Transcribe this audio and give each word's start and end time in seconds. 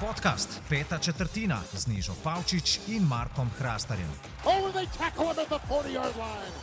Podcast 0.00 0.60
Peta 0.68 0.98
četrtina 0.98 1.60
z 1.72 1.86
Nižo 1.86 2.12
Pavčič 2.24 2.80
in 2.88 3.02
Markom 3.08 3.50
Hrastarjem. 3.58 4.08
Oh, 4.44 4.72
they 4.72 4.86
tackle 4.98 5.32
him 5.32 5.38
at 5.38 5.48
the 5.48 5.58
40 5.68 5.94
yard 5.94 6.16
line. 6.16 6.54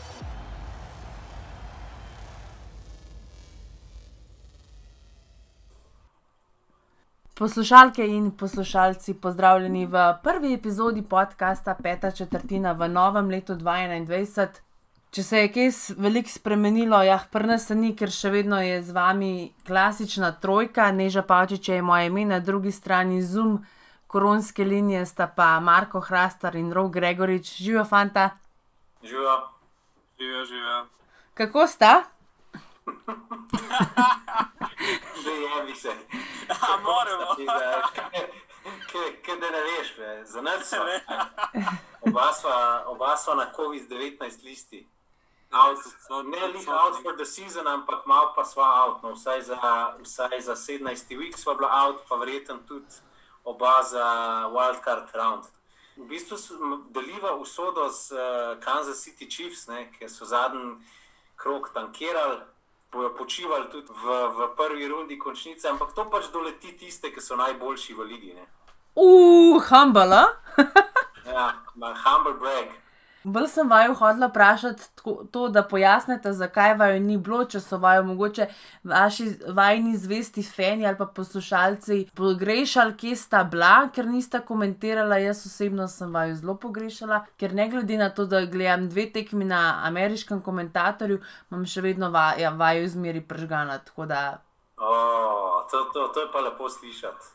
Poslušalke 7.33 8.07
in 8.07 8.31
poslušalci, 8.31 9.13
pozdravljeni 9.13 9.85
v 9.85 10.13
prvi 10.23 10.53
epizodi 10.53 11.01
podcasta 11.01 11.75
Peta 11.83 12.11
četrtina 12.11 12.71
v 12.71 12.87
novem 12.89 13.29
letu 13.29 13.55
2021. 13.55 14.70
Če 15.11 15.23
se 15.27 15.39
je 15.41 15.47
kaj 15.51 15.65
veliko 15.99 16.31
spremenilo, 16.31 17.01
ja, 17.03 17.17
prnes 17.31 17.65
se 17.67 17.75
ni, 17.75 17.89
ker 17.99 18.07
še 18.15 18.29
vedno 18.31 18.61
je 18.63 18.77
z 18.79 18.93
vami 18.95 19.51
klasična 19.67 20.29
trojka, 20.39 20.85
Neža 20.95 21.19
Pavčič 21.27 21.67
je 21.67 21.81
moje 21.83 22.07
ime, 22.07 22.23
na 22.29 22.37
drugi 22.39 22.71
strani 22.71 23.19
Zoom, 23.19 23.57
koronske 24.07 24.63
linije 24.63 25.03
sta 25.05 25.27
pa 25.27 25.59
Marko 25.59 25.99
Hrastar 25.99 26.55
in 26.55 26.71
Rov 26.71 26.87
Gregorič, 26.95 27.57
živijo 27.57 27.83
fanta. 27.89 28.29
Živijo. 29.03 29.35
Živijo, 30.19 30.45
živijo. 30.45 30.85
Kako 31.33 31.67
sta? 31.67 31.91
Že 35.23 35.31
je, 35.31 35.63
bi 35.65 35.75
se. 35.75 35.91
A 36.49 36.77
moramo. 36.87 37.35
Kaj 39.25 39.37
da 39.43 39.49
ne 39.51 39.61
veš, 39.67 39.95
be. 39.97 40.25
za 40.25 40.41
nas 40.41 40.69
smo. 40.69 40.83
Oba 42.01 42.33
sva, 42.33 42.83
oba 42.87 43.17
sva 43.17 43.35
na 43.35 43.51
COVID-19 43.57 44.43
listi. 44.43 44.90
Out, 45.53 45.79
ne 46.25 46.47
lih 46.47 46.67
out 46.69 46.95
for 47.03 47.15
the 47.17 47.25
season, 47.25 47.67
ampak 47.67 48.05
malo 48.05 48.31
pa 48.35 48.43
sva 48.43 48.63
out. 48.83 49.03
No, 49.03 49.11
vsaj, 49.15 49.41
za, 49.41 49.57
vsaj 49.99 50.41
za 50.41 50.55
17 50.55 51.17
week 51.17 51.37
sva 51.37 51.53
bila 51.53 51.69
out, 51.71 52.07
pa 52.09 52.15
verjetno 52.15 52.59
tudi 52.67 52.95
oba 53.43 53.83
za 53.83 54.05
wildcard 54.47 55.11
round. 55.13 55.43
V 55.97 56.07
bistvu 56.07 56.37
deliva 56.89 57.35
usodo 57.35 57.89
z 57.89 58.15
uh, 58.15 58.19
Kansas 58.63 59.03
City 59.03 59.27
Chiefs, 59.27 59.67
ne, 59.67 59.91
ki 59.91 60.09
so 60.09 60.25
zadnji 60.25 60.79
krok 61.35 61.73
tankirali, 61.73 62.39
bojo 62.91 63.15
počivali 63.15 63.67
tudi 63.71 63.91
v, 63.91 64.05
v 64.37 64.55
prvi 64.55 64.87
rundi 64.87 65.19
končnice, 65.19 65.67
ampak 65.67 65.93
to 65.95 66.05
pač 66.09 66.31
doleti 66.31 66.71
tiste, 66.77 67.11
ki 67.11 67.21
so 67.21 67.35
najboljši 67.35 67.93
v 67.93 68.07
ligi. 68.07 68.33
Ne. 68.33 68.47
Uf, 68.95 69.67
humble. 69.67 70.15
a? 70.15 70.25
Ja, 71.21 71.53
ma 71.75 71.93
humble 71.93 72.33
brag. 72.33 72.80
Bolj 73.23 73.47
sem 73.47 73.69
vaju 73.69 73.93
hodila 73.93 74.27
vprašati 74.27 74.83
tako- 74.95 75.25
to, 75.31 75.47
da 75.49 75.63
pojasnite, 75.63 76.33
zakaj 76.33 76.73
vaju 76.77 76.99
ni 76.99 77.17
bilo, 77.17 77.45
če 77.45 77.59
so 77.59 77.77
vaju 77.77 78.03
mogoče 78.03 78.47
vaši 78.83 79.27
vajni 79.47 79.97
zvesti 79.97 80.43
fani 80.43 80.87
ali 80.87 80.97
pa 80.97 81.05
poslušalci 81.05 82.09
pogrešali, 82.15 82.97
kje 82.97 83.15
sta 83.15 83.43
bila, 83.43 83.89
ker 83.95 84.05
nista 84.05 84.39
komentirala. 84.39 85.17
Jaz 85.17 85.45
osebno 85.45 85.87
sem 85.87 86.13
vaju 86.13 86.35
zelo 86.35 86.55
pogrešala, 86.55 87.25
ker 87.37 87.53
ne 87.53 87.69
glede 87.69 87.97
na 87.97 88.09
to, 88.09 88.25
da 88.25 88.45
gledam 88.45 88.89
dve 88.89 89.11
tekmi 89.11 89.45
na 89.45 89.81
ameriškem 89.83 90.41
komentatorju, 90.41 91.21
imam 91.51 91.65
še 91.65 91.81
vedno 91.81 92.09
va, 92.09 92.33
ja, 92.37 92.49
vaju 92.49 92.87
zmeri 92.89 93.21
pržgana. 93.21 93.79
Da 94.07 94.41
Oh, 94.77 95.61
to, 95.71 95.83
to, 95.93 96.07
to 96.07 96.21
je 96.21 96.31
pa 96.33 96.39
lepo 96.39 96.69
slišati. 96.69 97.25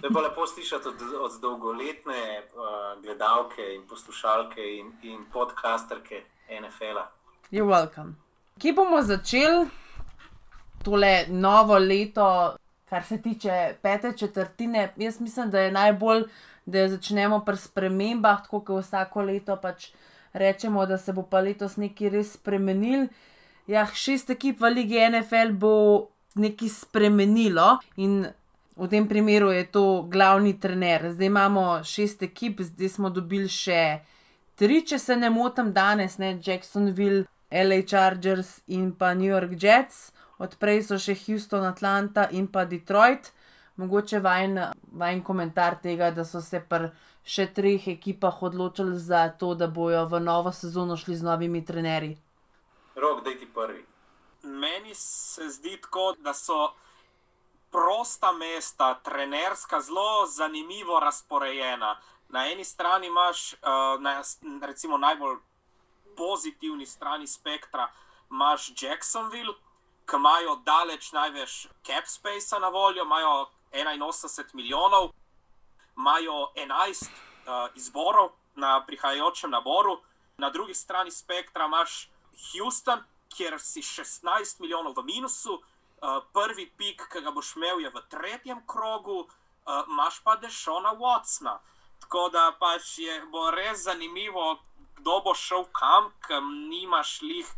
To 0.00 0.06
je 0.06 0.12
pa 0.12 0.20
lepo 0.20 0.46
slišati 0.46 0.88
od, 0.88 0.94
od 1.20 1.40
dolgoletne 1.40 2.42
uh, 2.42 3.02
gledalke 3.02 3.74
in 3.74 3.86
poslušalke 3.88 4.62
in, 4.62 4.92
in 5.02 5.24
podcasterke 5.32 6.22
NFL-a. 6.60 7.08
You're 7.50 7.66
welcome. 7.66 8.14
Kje 8.58 8.72
bomo 8.72 9.02
začeli 9.02 9.66
tole 10.84 11.24
novo 11.28 11.78
leto, 11.78 12.56
kar 12.88 13.04
se 13.04 13.22
tiče 13.22 13.74
pete 13.82 14.12
četrtine? 14.16 14.92
Jaz 14.96 15.20
mislim, 15.20 15.50
da 15.50 15.60
je 15.60 15.72
najbolj, 15.72 16.24
da 16.66 16.88
začnemo 16.88 17.40
pri 17.44 17.56
spremembah, 17.56 18.42
tako 18.42 18.60
kot 18.60 18.84
vsako 18.84 19.22
leto 19.22 19.56
pač 19.56 19.90
rečemo, 20.32 20.86
da 20.86 20.98
se 20.98 21.12
bo 21.12 21.22
pa 21.22 21.40
letos 21.40 21.76
nekaj 21.76 22.08
res 22.08 22.32
spremenil. 22.32 23.08
Ja, 23.66 23.86
šest 23.86 24.30
ekip 24.30 24.60
v 24.60 24.70
Ligi 24.74 25.00
NFL 25.10 25.52
bo 25.52 25.74
nekaj 26.34 26.68
spremenilo 26.68 27.78
in 27.96 28.26
v 28.78 28.88
tem 28.88 29.08
primeru 29.08 29.50
je 29.50 29.64
to 29.66 30.02
glavni 30.02 30.60
trener. 30.60 31.10
Zdaj 31.12 31.26
imamo 31.26 31.84
šest 31.84 32.22
ekip, 32.22 32.60
zdaj 32.60 32.88
smo 32.88 33.10
dobili 33.10 33.48
še 33.50 34.00
tri, 34.54 34.84
če 34.86 34.98
se 34.98 35.16
ne 35.16 35.30
motim, 35.30 35.72
danes, 35.74 36.18
ne 36.18 36.36
Jacksonville, 36.44 37.26
LA 37.50 37.82
Chargers 37.82 38.60
in 38.66 38.92
pa 38.92 39.14
New 39.14 39.26
York 39.26 39.56
Jets, 39.58 40.12
odprej 40.38 40.84
so 40.86 40.98
še 41.00 41.16
Houston, 41.26 41.66
Atlanta 41.66 42.28
in 42.30 42.46
pa 42.46 42.64
Detroit. 42.64 43.32
Mogoče 43.78 44.18
vajen, 44.22 44.58
vajen 44.90 45.22
komentar 45.22 45.78
tega, 45.82 46.10
da 46.10 46.24
so 46.26 46.42
se 46.42 46.60
pri 46.60 46.90
še 47.28 47.46
treh 47.54 47.84
ekipah 47.92 48.42
odločili 48.42 48.98
za 48.98 49.28
to, 49.38 49.54
da 49.54 49.68
bojo 49.68 50.06
v 50.10 50.20
novo 50.22 50.52
sezono 50.52 50.96
šli 50.96 51.18
z 51.18 51.26
novimi 51.26 51.64
trenerji. 51.64 52.16
Rok, 52.98 53.22
daj 53.24 53.38
ti 53.38 53.46
prvi. 53.54 53.84
Meni 54.42 54.94
se 54.94 55.46
zdi 55.50 55.76
tako, 55.82 56.14
da 56.22 56.34
so 56.34 56.72
prosta 57.70 58.32
mesta, 58.32 58.94
trenerska, 58.94 59.80
zelo 59.80 60.26
zanimivo 60.26 61.00
razporejena. 61.00 62.00
Na 62.28 62.46
eni 62.46 62.64
strani 62.64 63.06
imaš, 63.06 63.52
uh, 63.52 64.00
na, 64.00 64.22
recimo, 64.62 64.98
najbolj 64.98 65.36
pozitivni 66.16 66.86
strani 66.86 67.26
spektra, 67.26 67.88
imaš 68.30 68.72
Jacksonville, 68.82 69.54
ki 70.08 70.16
imajo 70.16 70.56
daleč 70.64 71.12
največ 71.12 71.66
cap 71.86 72.06
space 72.06 72.58
na 72.60 72.68
voljo, 72.68 73.02
imajo 73.02 73.46
81 73.72 74.54
milijonov, 74.54 75.10
imajo 75.96 76.52
11 76.56 77.08
uh, 77.08 77.74
izborov 77.74 78.30
na 78.54 78.84
prihajajočem 78.86 79.50
naboru, 79.50 80.00
na 80.38 80.50
drugi 80.50 80.74
strani 80.74 81.10
spektra 81.10 81.64
imaš 81.64 82.10
Houston, 82.52 83.00
kjer 83.36 83.60
si 83.60 83.82
16 83.82 84.60
milijonov 84.60 84.94
v 84.96 85.04
minusu, 85.04 85.62
uh, 86.02 86.22
prvi 86.32 86.66
pik, 86.76 87.08
ki 87.12 87.22
ga 87.24 87.30
boš 87.34 87.56
imel, 87.56 87.80
je 87.80 87.90
v 87.90 88.02
tretjem 88.10 88.62
krogu, 88.66 89.24
uh, 89.24 89.82
imaš 89.88 90.20
pa 90.24 90.36
Dešona 90.36 90.94
Watsona. 90.98 91.58
Tako 92.00 92.28
da 92.32 92.52
pač 92.60 92.98
je, 92.98 93.20
bo 93.32 93.50
res 93.50 93.84
zanimivo, 93.84 94.58
kdo 94.98 95.20
bo 95.24 95.34
šel 95.34 95.66
kam, 95.72 96.12
ker 96.26 96.42
nimaš 96.42 97.20
lih 97.22 97.48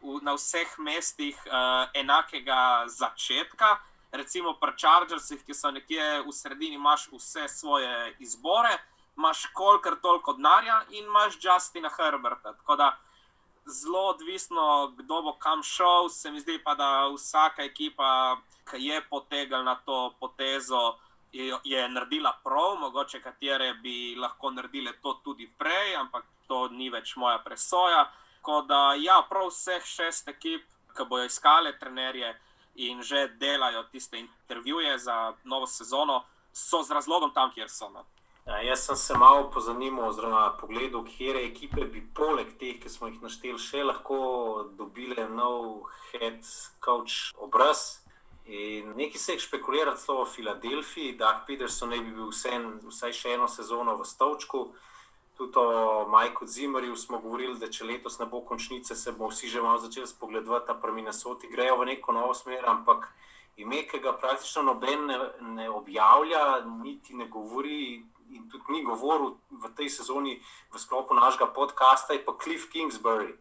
v, 0.00 0.20
na 0.22 0.34
vseh 0.36 0.78
mestih 0.78 1.36
uh, 1.46 1.88
enakega 1.94 2.88
začetka. 2.88 3.78
Recimo 4.12 4.56
pri 4.58 4.74
Chargersih, 4.74 5.44
ki 5.46 5.54
so 5.54 5.70
nekje 5.70 6.24
v 6.26 6.32
sredini, 6.34 6.74
imaš 6.74 7.06
vse 7.12 7.46
svoje 7.48 8.16
izbore, 8.18 8.72
imaš 9.16 9.46
kolikor 9.54 10.00
toliko 10.02 10.34
denarja 10.34 10.82
in 10.90 11.04
imaš 11.04 11.38
Justina 11.38 11.90
Herberta. 11.94 12.56
Tako 12.58 12.76
da 12.76 12.96
zelo 13.70 14.08
odvisno, 14.08 14.92
kdo 14.96 15.22
bo 15.22 15.32
kam 15.38 15.62
šel. 15.62 16.08
Se 16.08 16.30
mi 16.30 16.40
zdi 16.40 16.58
pa, 16.64 16.74
da 16.74 17.08
vsaka 17.14 17.62
ekipa, 17.62 18.40
ki 18.70 18.86
je 18.86 19.00
potegla 19.10 19.62
na 19.62 19.74
to 19.74 20.14
potezo, 20.20 20.96
je, 21.32 21.54
je 21.64 21.88
naredila 21.88 22.32
prav, 22.44 22.76
mogoče 22.80 23.20
katere 23.22 23.74
bi 23.74 24.14
lahko 24.18 24.50
naredile 24.50 24.92
to 25.02 25.14
tudi 25.24 25.46
prej, 25.58 25.96
ampak 25.96 26.24
to 26.46 26.68
ni 26.68 26.90
več 26.90 27.16
moja 27.16 27.38
presoja. 27.38 28.10
Tako 28.36 28.62
da, 28.62 28.94
ja, 28.98 29.20
prav 29.28 29.50
vseh 29.50 29.84
šest 29.84 30.28
ekip, 30.28 30.64
ki 30.96 31.06
bojo 31.08 31.28
iskale 31.28 31.78
trenerje 31.78 32.34
in 32.74 33.02
že 33.02 33.28
delajo 33.38 33.82
tiste 33.92 34.18
intervjuje 34.18 34.98
za 34.98 35.34
novo 35.44 35.66
sezono, 35.66 36.24
so 36.52 36.82
z 36.82 36.90
razlogom 36.90 37.34
tam, 37.34 37.52
kjer 37.54 37.68
so. 37.68 37.90
No. 37.90 38.04
Ja, 38.50 38.62
jaz 38.62 38.80
sem 38.86 38.96
se 38.96 39.14
malo 39.14 39.50
pozanimal, 39.54 40.08
oziroma 40.08 40.56
pogledal, 40.60 41.04
kje 41.06 41.44
ekipe 41.44 41.84
bi 41.86 42.00
poleg 42.14 42.48
teh, 42.58 42.80
ki 42.82 42.90
smo 42.90 43.06
jih 43.06 43.20
našteli, 43.22 43.62
še 43.62 43.84
lahko 43.86 44.16
dobile 44.74 45.28
nov 45.30 45.84
head 46.08 46.42
coach 46.82 47.30
obraz. 47.38 48.00
In 48.50 48.90
nekaj 48.98 49.22
se 49.22 49.36
je 49.36 49.44
špekuliralo 49.46 49.94
celo 50.02 50.24
v 50.24 50.32
Filadelfiji, 50.34 51.14
da 51.22 51.30
Peterson 51.46 51.94
naj 51.94 52.02
bi 52.02 52.16
bil 52.18 52.34
vsem, 52.34 52.68
vsaj 52.90 53.14
še 53.20 53.38
eno 53.38 53.46
sezono 53.46 53.94
v 54.00 54.10
Stavčku. 54.16 54.66
Tudi 55.38 55.62
o 55.62 56.08
Majku 56.10 56.50
Zimmerju 56.50 56.98
smo 56.98 57.22
govorili, 57.22 57.54
da 57.62 57.70
če 57.70 57.86
letos 57.86 58.18
ne 58.18 58.26
bo 58.26 58.42
končnice, 58.42 58.98
se 58.98 59.14
bomo 59.14 59.30
vsi 59.30 59.46
že 59.46 59.62
malo 59.62 59.78
začeli 59.78 60.10
spogledovati, 60.10 60.74
a 60.74 60.74
pri 60.74 60.98
Minnesoti 60.98 61.54
grejo 61.54 61.78
v 61.78 61.92
neko 61.94 62.18
novo 62.18 62.34
smer, 62.34 62.66
ampak 62.66 63.12
ime, 63.62 63.86
ki 63.86 64.02
ga 64.02 64.18
praktično 64.18 64.66
noben 64.66 65.06
ne, 65.06 65.20
ne 65.54 65.70
objavlja, 65.70 66.64
niti 66.82 67.14
ne 67.14 67.30
govori, 67.30 68.02
in 68.32 68.48
tudi 68.50 68.64
ni 68.72 68.82
govoril 68.82 69.36
v 69.50 69.70
tej 69.76 69.90
sezoni 69.90 70.40
v 70.72 70.78
sklopu 70.78 71.14
našega 71.14 71.46
podcasta, 71.46 72.14
je 72.14 72.24
pa 72.24 72.32
Cliff 72.42 72.70
Kingsbury. 72.70 73.34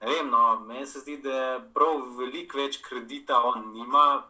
Ne 0.00 0.06
vem, 0.06 0.30
no, 0.30 0.60
meni 0.66 0.86
se 0.86 1.00
zdi, 1.00 1.18
da 1.20 1.60
prav 1.74 2.00
veliko 2.16 2.58
več 2.58 2.80
kredita 2.80 3.42
on 3.44 3.72
nima. 3.74 4.24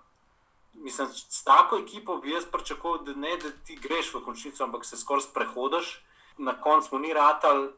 Mislim, 0.74 1.08
s 1.10 1.42
tako 1.44 1.78
ekipo 1.78 2.16
bi 2.22 2.32
jaz 2.32 2.46
pričakoval, 2.46 3.04
da 3.04 3.14
ne 3.14 3.36
da 3.36 3.50
ti 3.66 3.76
greš 3.76 4.14
v 4.14 4.22
končnico, 4.24 4.64
ampak 4.64 4.84
se 4.84 4.96
skoraj 4.96 5.28
sprehodiš. 5.28 6.00
Na 6.38 6.54
koncu 6.60 6.98
ni 6.98 7.12
ratal, 7.12 7.70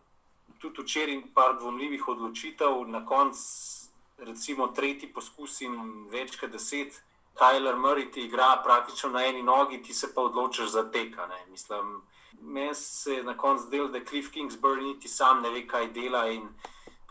tudi 0.60 0.82
včeraj 0.82 1.22
par 1.34 1.56
dvomljivih 1.58 2.08
odločitev, 2.08 2.84
na 2.88 3.04
koncu 3.06 3.82
recimo 4.19 4.69
tretji 4.69 5.08
poskus 5.12 5.60
in 5.66 6.06
več 6.12 6.37
kot 6.40 6.52
deset 6.52 7.00
Kyler 7.38 7.76
Murray 7.76 8.12
ti 8.12 8.20
igra 8.20 8.61
praktično 8.64 9.11
na 9.11 9.25
eni 9.25 9.43
nogi, 9.43 9.82
ti 9.82 9.94
se 9.94 10.14
pa 10.14 10.23
odločiš 10.23 10.69
za 10.69 10.90
teka. 10.90 11.26
Ne. 11.26 11.46
Mislim, 11.50 12.02
meni 12.40 12.75
se 12.75 13.14
je 13.14 13.23
na 13.23 13.37
koncu 13.37 13.64
zdelo, 13.67 13.88
da 13.88 14.05
Cliff 14.05 14.31
Kingsbury 14.32 14.82
niti 14.82 15.08
sam 15.08 15.43
ne 15.43 15.50
ve, 15.50 15.67
kaj 15.67 15.93
dela. 15.93 16.29
In 16.29 16.49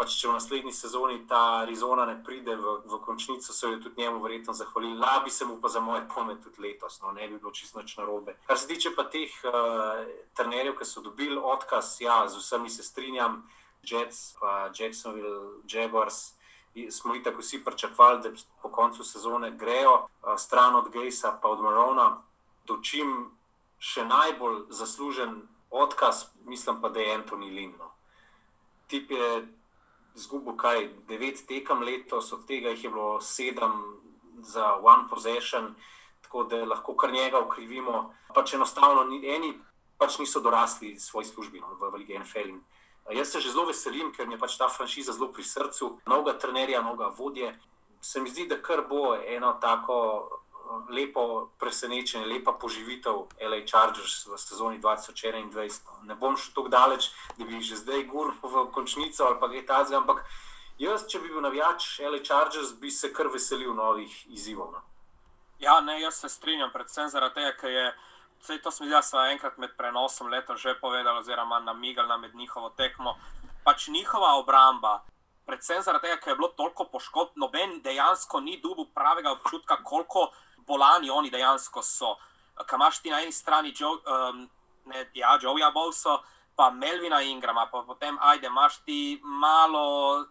pač, 0.01 0.15
če 0.17 0.29
v 0.29 0.33
naslednji 0.33 0.73
sezoni 0.73 1.19
ta 1.29 1.61
Arizona 1.61 2.07
ne 2.09 2.17
pride 2.25 2.55
v, 2.57 2.75
v 2.89 2.99
končnico, 3.05 3.53
se 3.53 3.67
je 3.67 3.79
tudi 3.81 4.01
njemu 4.01 4.21
verjetno 4.23 4.53
zahvalil. 4.53 4.97
Labi 4.99 5.29
se 5.29 5.45
mu 5.45 5.59
pa 5.61 5.69
za 5.69 5.79
moje 5.79 6.07
pome 6.09 6.37
tudi 6.41 6.61
letos, 6.61 7.01
no, 7.01 7.11
ne 7.11 7.27
bi 7.27 7.37
bilo 7.37 7.51
čisto 7.51 7.79
noč 7.79 7.97
narobe. 7.97 8.37
Kar 8.47 8.57
se 8.57 8.67
tiče 8.67 8.95
pa 8.95 9.05
teh 9.09 9.33
uh, 9.45 10.01
trenerjev, 10.37 10.77
ki 10.79 10.89
so 10.89 11.05
dobili 11.05 11.37
odkaz, 11.37 11.99
ja, 12.01 12.23
z 12.27 12.41
vsemi 12.41 12.69
se 12.69 12.83
strinjam, 12.83 13.43
Jets, 13.85 14.35
pa 14.39 14.69
Jacksonville, 14.77 15.61
Jaguars. 15.69 16.40
Smo 16.91 17.15
jih 17.15 17.23
tako 17.23 17.41
vsi 17.41 17.63
pričakovali, 17.65 18.21
da 18.23 18.29
po 18.61 18.69
koncu 18.69 19.03
sezone 19.03 19.51
grejo 19.51 19.93
uh, 19.93 20.33
stran 20.37 20.75
od 20.75 20.91
Gejsa, 20.91 21.37
pa 21.41 21.49
od 21.49 21.61
Marona, 21.61 22.21
dočim 22.67 23.31
še 23.79 24.05
najbolj 24.05 24.69
zaslužen 24.69 25.41
odkaz, 25.69 26.25
mislim 26.45 26.81
pa, 26.81 26.89
da 26.89 26.99
je 26.99 27.15
Antoni 27.15 27.51
Lindno. 27.51 27.91
Tip 28.87 29.11
je 29.11 29.47
izgubil 30.15 30.55
kaj 30.55 30.89
devet 31.07 31.43
tekem 31.47 31.83
letos, 31.83 32.31
od 32.33 32.45
tega 32.47 32.69
jih 32.69 32.83
je 32.83 32.89
bilo 32.89 33.21
sedem 33.21 33.75
za 34.43 34.75
one 34.75 35.07
possession, 35.09 35.75
tako 36.21 36.43
da 36.43 36.65
lahko 36.65 36.95
kar 36.95 37.11
njega 37.11 37.39
ukrivimo. 37.39 38.13
Pač 38.35 38.53
enostavno 38.53 39.03
ni, 39.03 39.21
eni 39.27 39.53
pač 39.97 40.19
niso 40.19 40.39
dorasli 40.39 40.99
svoji 40.99 41.25
službi 41.25 41.59
no, 41.59 41.75
v 41.79 41.95
Ligi 41.97 42.19
NFL. 42.19 42.57
Jaz 43.11 43.31
se 43.31 43.41
že 43.41 43.51
zelo 43.51 43.65
veselim, 43.65 44.11
ker 44.15 44.27
mi 44.27 44.33
je 44.33 44.39
pač 44.39 44.57
ta 44.57 44.69
franšiza 44.69 45.13
zelo 45.13 45.31
pri 45.31 45.43
srcu, 45.43 45.97
mnogo 46.05 46.33
trenerja, 46.33 46.81
mnogo 46.81 47.09
vodje. 47.17 47.51
Se 48.01 48.21
mi 48.21 48.29
zdi, 48.29 48.47
da 48.47 48.61
kar 48.61 48.81
bo 48.89 49.15
eno 49.15 49.53
tako 49.61 49.97
lepo 50.89 51.49
presenečenje, 51.59 52.25
lepa 52.25 52.53
poživitev 52.53 53.27
LA 53.41 53.65
Chargers 53.67 54.25
v 54.27 54.37
sezoni 54.37 54.79
2021. 54.79 55.79
Ne 56.03 56.15
bom 56.15 56.37
šel 56.37 56.53
tako 56.55 56.69
daleč, 56.69 57.11
da 57.37 57.45
bi 57.45 57.61
že 57.61 57.75
zdaj 57.75 58.07
gurnil 58.07 58.39
v 58.43 58.71
končnico 58.71 59.25
ali 59.25 59.39
pa 59.39 59.49
kaj 59.49 59.65
takega, 59.65 59.97
ampak 59.97 60.23
jaz, 60.79 61.05
če 61.07 61.19
bi 61.19 61.27
bil 61.27 61.43
navijač 61.43 61.99
LA 61.99 62.23
Chargers, 62.23 62.73
bi 62.79 62.91
se 62.91 63.11
kar 63.13 63.27
veselil 63.27 63.73
novih 63.73 64.11
izzivov. 64.31 64.71
No. 64.71 64.81
Ja, 65.59 65.81
ne, 65.81 65.99
jaz 66.01 66.21
se 66.23 66.29
strinjam, 66.29 66.71
predvsem 66.73 67.09
zaradi 67.09 67.41
tega, 67.41 67.53
ker 67.59 67.69
je. 67.69 67.91
Vse 68.41 68.57
to 68.61 68.71
smo 68.71 68.85
jaz 68.89 69.13
enkrat 69.13 69.57
med 69.57 69.75
prenosom 69.77 70.27
leta 70.27 70.55
že 70.57 70.73
povedali, 70.81 71.19
oziroma 71.19 71.59
namigali 71.59 72.07
na 72.07 72.17
med 72.17 72.35
njihovo 72.35 72.69
tekmo. 72.69 73.15
Pač 73.63 73.87
njihova 73.87 74.33
obramba, 74.35 75.03
predvsem 75.45 75.81
zaradi 75.81 76.07
tega, 76.07 76.17
ker 76.17 76.31
je 76.31 76.35
bilo 76.35 76.47
toliko 76.47 76.85
poškodb, 76.89 77.35
noben 77.35 77.81
dejansko 77.81 78.39
ni 78.39 78.57
dubu 78.57 78.85
pravega 78.95 79.31
občutka, 79.31 79.83
koliko 79.83 80.31
bolani 80.67 81.09
oni 81.09 81.29
dejansko 81.29 81.83
so. 81.83 82.15
Kaj 82.65 82.77
imaš 82.77 82.99
ti 83.01 83.09
na 83.09 83.21
eni 83.21 83.31
strani, 83.31 83.73
Joe, 83.77 84.01
um, 84.05 84.49
ne, 84.85 85.05
ja, 85.13 85.37
Joeja 85.41 85.71
Bolso, 85.71 86.17
pa 86.55 86.71
Melvina 86.71 87.21
Ingrama, 87.21 87.67
pa 87.71 87.83
potem 87.83 88.17
ajde, 88.21 88.47
imaš 88.47 88.81
ti 88.85 89.21
malo. 89.23 90.25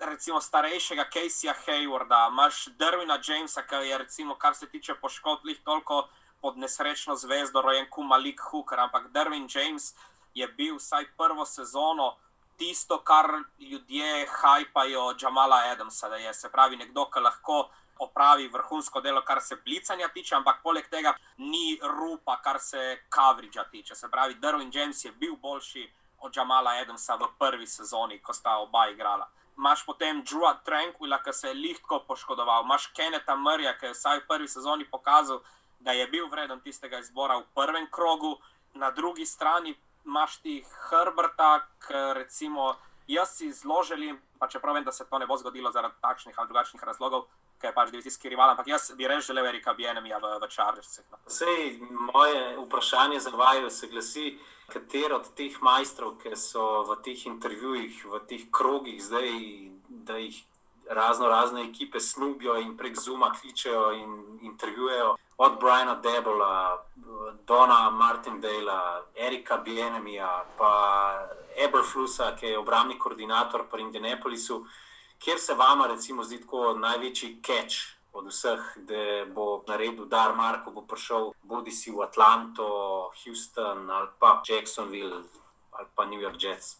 Recimo 0.00 0.40
starejšega 0.40 1.10
Caseyja 1.12 1.54
Haywarda, 1.66 2.28
imaš 2.30 2.68
Dervina 2.78 3.18
Jamesa, 3.20 3.62
ki 3.62 3.82
je, 3.88 3.98
recimo, 3.98 4.34
kar 4.34 4.54
se 4.54 4.70
tiče 4.70 4.94
poškodb, 4.94 5.50
toliko 5.64 6.08
pod 6.40 6.58
nesrečno 6.58 7.16
zvezdo, 7.16 7.62
rojen 7.62 7.86
kot 7.90 8.06
Malik 8.06 8.40
Hooker. 8.50 8.80
Ampak 8.80 9.10
Dervin 9.12 9.48
James 9.54 9.94
je 10.34 10.48
bil 10.48 10.76
vsaj 10.76 11.06
prvo 11.16 11.46
sezono 11.46 12.16
tisto, 12.56 12.98
kar 12.98 13.26
ljudje 13.58 14.26
hajpajo 14.30 15.14
Jamala 15.20 15.56
Adamsa, 15.72 16.08
da 16.08 16.16
je 16.16 16.34
se 16.34 16.50
pravi 16.50 16.76
nekdo, 16.76 17.06
ki 17.10 17.20
lahko 17.20 17.68
opravi 17.98 18.48
vrhunsko 18.48 19.00
delo, 19.00 19.22
kar 19.24 19.40
se 19.42 19.56
blicanja 19.64 20.08
tiče, 20.08 20.34
ampak 20.34 20.62
poleg 20.62 20.88
tega 20.90 21.14
ni 21.38 21.78
rupa, 21.82 22.36
kar 22.42 22.60
se 22.60 22.98
coveragea 23.14 23.64
tiče. 23.64 23.94
Se 23.94 24.10
pravi, 24.10 24.34
Derwin 24.34 24.70
James 24.72 25.04
je 25.04 25.12
bil 25.12 25.36
boljši 25.36 25.90
od 26.20 26.36
Jamala 26.36 26.70
Adamsa 26.82 27.14
v 27.16 27.28
prvi 27.38 27.66
sezoni, 27.66 28.20
ko 28.22 28.32
sta 28.32 28.58
oba 28.58 28.88
igrala. 28.88 29.28
Imáš 29.58 29.84
potem 29.84 30.22
Drewa 30.24 30.54
Tranquila, 30.64 31.22
ki 31.24 31.32
se 31.32 31.48
je 31.48 31.54
lihtko 31.54 32.04
poškodoval, 32.08 32.64
imaš 32.64 32.86
Keneta 32.96 33.36
Murraya, 33.36 33.74
ki 33.78 33.86
je 33.86 33.96
vsaj 33.96 34.20
v 34.20 34.26
prvi 34.28 34.48
sezoni 34.48 34.84
pokazal, 34.88 35.42
da 35.80 35.92
je 35.92 36.06
bil 36.06 36.28
vreden 36.28 36.60
tistega 36.60 36.98
izbora 36.98 37.38
v 37.38 37.46
prvem 37.54 37.86
krogu, 37.90 38.36
na 38.74 38.90
drugi 38.90 39.26
strani 39.26 39.74
imaš 40.06 40.36
ti 40.42 40.64
Herberta, 40.88 41.66
recimo 42.14 42.76
jaz 43.06 43.36
si 43.36 43.52
zelo 43.52 43.82
želim, 43.82 44.20
pa 44.38 44.48
čeprav 44.48 44.74
vem, 44.74 44.84
da 44.84 44.92
se 44.92 45.04
to 45.10 45.18
ne 45.18 45.26
bo 45.26 45.36
zgodilo 45.36 45.72
zaradi 45.72 45.94
takšnih 46.00 46.38
ali 46.38 46.48
drugačnih 46.48 46.84
razlogov, 46.84 47.22
ki 47.60 47.66
je 47.66 47.74
pač 47.74 47.90
divizijski 47.90 48.28
rival, 48.28 48.50
ampak 48.50 48.68
jaz 48.68 48.92
bi 48.96 49.08
res 49.08 49.26
želel 49.26 49.46
Erika 49.46 49.74
Bienemija 49.74 50.18
v, 50.18 50.38
v 50.40 50.48
Chargersih. 50.48 51.04
No. 51.10 51.18
Sej, 51.26 51.78
moje 51.90 52.56
vprašanje 52.58 53.20
za 53.20 53.30
vaju 53.30 53.70
se 53.70 53.86
glasi, 53.86 54.38
katero 54.72 55.16
od 55.16 55.34
teh 55.36 55.58
majstrov, 55.62 56.16
ki 56.22 56.36
so 56.36 56.84
v 56.88 56.96
teh 57.04 57.26
intervjujih, 57.26 58.04
v 58.06 58.22
teh 58.30 58.46
krogih 58.50 59.02
zdaj, 59.02 59.28
da 59.88 60.16
jih 60.16 60.40
razno 60.90 61.28
razne 61.28 61.62
ekipe 61.62 62.00
snubijo 62.00 62.58
in 62.58 62.76
prek 62.76 62.98
Zuma 63.00 63.32
kličejo 63.40 63.92
in 63.92 64.38
intervjujejo. 64.42 65.16
Od 65.36 65.58
Briana 65.60 65.94
Debola, 65.94 66.84
Dona 67.46 67.90
Martindala, 67.90 69.06
Erika 69.16 69.56
Bienemija, 69.56 70.44
pa 70.58 70.72
Eberflusa, 71.64 72.36
ki 72.36 72.46
je 72.46 72.58
obramni 72.58 72.98
koordinator 72.98 73.64
pri 73.70 73.82
Indianapolisu 73.82 74.64
kjer 75.20 75.40
se 75.40 75.54
vama, 75.54 75.86
recimo, 75.86 76.24
zdi 76.24 76.40
tako 76.40 76.74
največji 76.74 77.42
catch 77.46 77.76
od 78.12 78.26
vseh, 78.26 78.60
da 78.76 79.24
bo 79.34 79.62
naredil 79.68 80.04
dar 80.04 80.34
Marko, 80.36 80.70
bo 80.70 80.82
prišel 80.82 81.32
bodi 81.42 81.70
si 81.70 81.90
v 81.90 82.02
Atlanto, 82.02 82.66
Houston 83.24 83.90
ali 83.90 84.08
pa 84.18 84.42
Jacksonville 84.48 85.22
ali 85.70 85.86
pa 85.94 86.04
New 86.04 86.20
York 86.20 86.42
Jets. 86.42 86.76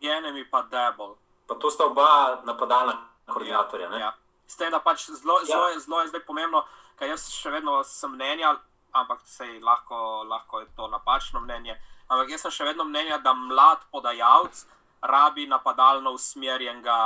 Enemi 0.00 0.44
pa 0.50 0.62
Debol. 0.62 1.14
Pa 1.46 1.54
to 1.54 1.70
sta 1.70 1.86
oba 1.86 2.42
napadalna 2.44 3.08
koordinatorja. 3.26 3.90
Ja. 3.98 4.14
S 4.46 4.56
tem, 4.56 4.70
da 4.70 4.80
pač 4.80 5.08
zelo, 5.10 5.40
ja. 5.40 5.46
zelo, 5.46 5.80
zelo 5.80 6.00
je 6.00 6.12
zdaj 6.14 6.24
pomembno, 6.26 6.62
ker 6.98 7.10
jaz 7.10 7.28
še 7.32 7.50
vedno 7.50 7.80
sem 7.84 8.14
mnenja, 8.14 8.54
ampak 8.96 9.20
sej 9.28 9.58
lahko, 9.60 10.24
lahko 10.24 10.62
je 10.62 10.70
to 10.76 10.88
napačno 10.88 11.42
mnenje. 11.42 11.76
Ampak 12.06 12.30
jaz 12.30 12.46
sem 12.46 12.54
še 12.54 12.70
vedno 12.70 12.86
mnenja, 12.86 13.18
da 13.18 13.34
mlad 13.34 13.82
podajalec 13.90 14.64
rabi 15.06 15.46
napadalno 15.46 16.14
usmerjenega 16.16 16.98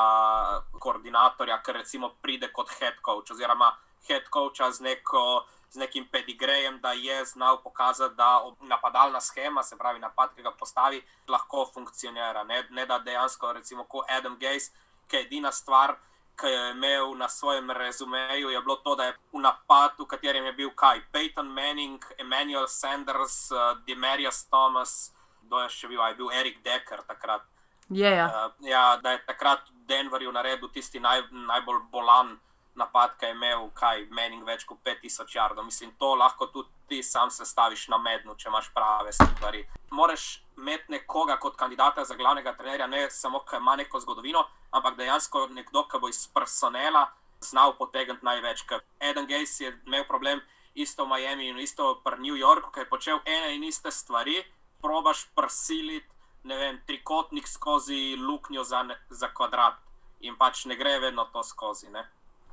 koordinatorja, 0.78 1.58
ki 1.64 1.72
recimo 1.72 2.12
pride 2.22 2.52
kot 2.52 2.70
head 2.78 3.00
coach 3.04 3.32
oziroma 3.34 3.72
head 4.08 4.28
coacha 4.32 4.70
z, 4.72 4.80
neko, 4.80 5.44
z 5.70 5.80
nekim 5.82 6.06
pedigrejem, 6.12 6.80
da 6.80 6.92
je 6.92 7.24
znal 7.24 7.62
pokazati, 7.62 8.14
da 8.14 8.40
napadalna 8.60 9.20
schema, 9.20 9.62
se 9.62 9.78
pravi 9.78 9.98
napad, 9.98 10.34
ki 10.34 10.42
ga 10.42 10.52
postavi, 10.52 11.02
lahko 11.28 11.66
funkcionira. 11.74 12.44
Ne, 12.44 12.64
ne 12.70 12.86
da 12.86 12.98
dejansko, 12.98 13.52
recimo, 13.52 13.84
kot 13.84 14.10
Adam 14.10 14.38
Gaze, 14.40 14.72
ki 15.08 15.16
je 15.16 15.22
edina 15.22 15.52
stvar. 15.52 15.96
Ki 16.40 16.48
je 16.48 16.70
imel 16.70 17.14
na 17.20 17.28
svojem 17.28 17.70
rezumeju, 17.70 18.50
je 18.50 18.60
bilo 18.64 18.76
to, 18.76 18.94
da 18.96 19.04
je 19.04 19.16
v 19.32 19.42
napadu, 19.44 20.04
v 20.04 20.08
katerem 20.08 20.46
je 20.48 20.52
bil 20.52 20.70
kaj, 20.74 21.02
Peyton 21.12 21.52
Manning, 21.52 22.04
Emmanuel 22.18 22.68
Sanders, 22.68 23.50
uh, 23.52 23.76
Demarius 23.86 24.46
Thomas, 24.48 25.12
kdo 25.42 25.60
je 25.60 25.68
še 25.68 25.88
bil, 25.88 26.00
je 26.00 26.14
bil 26.16 26.30
Erik 26.32 26.62
Decker 26.64 27.02
takrat. 27.04 27.44
Je, 27.90 28.08
ja. 28.08 28.26
Uh, 28.26 28.54
ja, 28.64 28.96
da 29.02 29.12
je 29.12 29.24
takrat 29.26 29.68
v 29.68 29.84
Denverju 29.90 30.32
naredil 30.32 30.72
tisti 30.72 31.00
naj, 31.00 31.26
najbolj 31.30 31.82
bolan 31.92 32.38
napad, 32.74 33.16
ki 33.18 33.26
je 33.26 33.34
imel, 33.34 33.68
kaj 33.74 34.06
meni, 34.14 34.40
več 34.46 34.64
kot 34.64 34.78
5000 34.86 35.36
jardov. 35.36 35.66
Mislim, 35.66 35.92
to 35.98 36.14
lahko 36.14 36.46
tudi 36.46 36.70
ti 36.88 37.02
sam 37.02 37.30
sestaviš 37.30 37.88
na 37.92 37.98
mednu, 37.98 38.34
če 38.38 38.48
imaš 38.48 38.70
prave 38.74 39.12
stvari. 39.12 39.64
Moraš 39.90 40.42
imeti 40.60 40.92
nekoga 40.92 41.38
kot 41.40 41.56
kandidata 41.56 42.04
za 42.04 42.14
glavnega 42.14 42.54
trenerja, 42.56 42.86
ne 42.86 43.08
samo, 43.10 43.40
ki 43.48 43.56
ima 43.56 43.76
neko 43.76 44.00
zgodovino, 44.00 44.44
ampak 44.70 44.96
dejansko 45.00 45.46
nekdo, 45.56 45.86
ki 45.88 46.00
bo 46.00 46.08
iz 46.08 46.26
personela 46.34 47.08
znal 47.40 47.74
potegniti 47.78 48.24
največ. 48.24 48.64
Eden 49.00 49.26
Gates 49.26 49.60
je 49.60 49.72
imel 49.86 50.04
problem 50.08 50.40
isto 50.74 51.04
v 51.04 51.16
Miami 51.16 51.48
in 51.48 51.58
isto 51.58 51.98
v 52.04 52.20
New 52.20 52.36
Yorku, 52.36 52.70
ki 52.70 52.84
je 52.84 52.88
počel 52.88 53.20
ene 53.24 53.54
in 53.56 53.64
iste 53.64 53.90
stvari, 53.90 54.42
probaš 54.82 55.26
prisiliti 55.34 56.06
ne 56.44 56.56
vem, 56.56 56.78
trikotnik 56.86 57.48
skozi 57.48 58.16
luknjo 58.16 58.64
za, 58.64 58.84
za 59.10 59.28
kvadrat 59.28 59.76
in 60.20 60.36
pač 60.38 60.64
ne 60.64 60.76
gre 60.76 60.98
vedno 61.00 61.26
to 61.32 61.42
skozi. 61.42 61.90
Ne? 61.92 62.04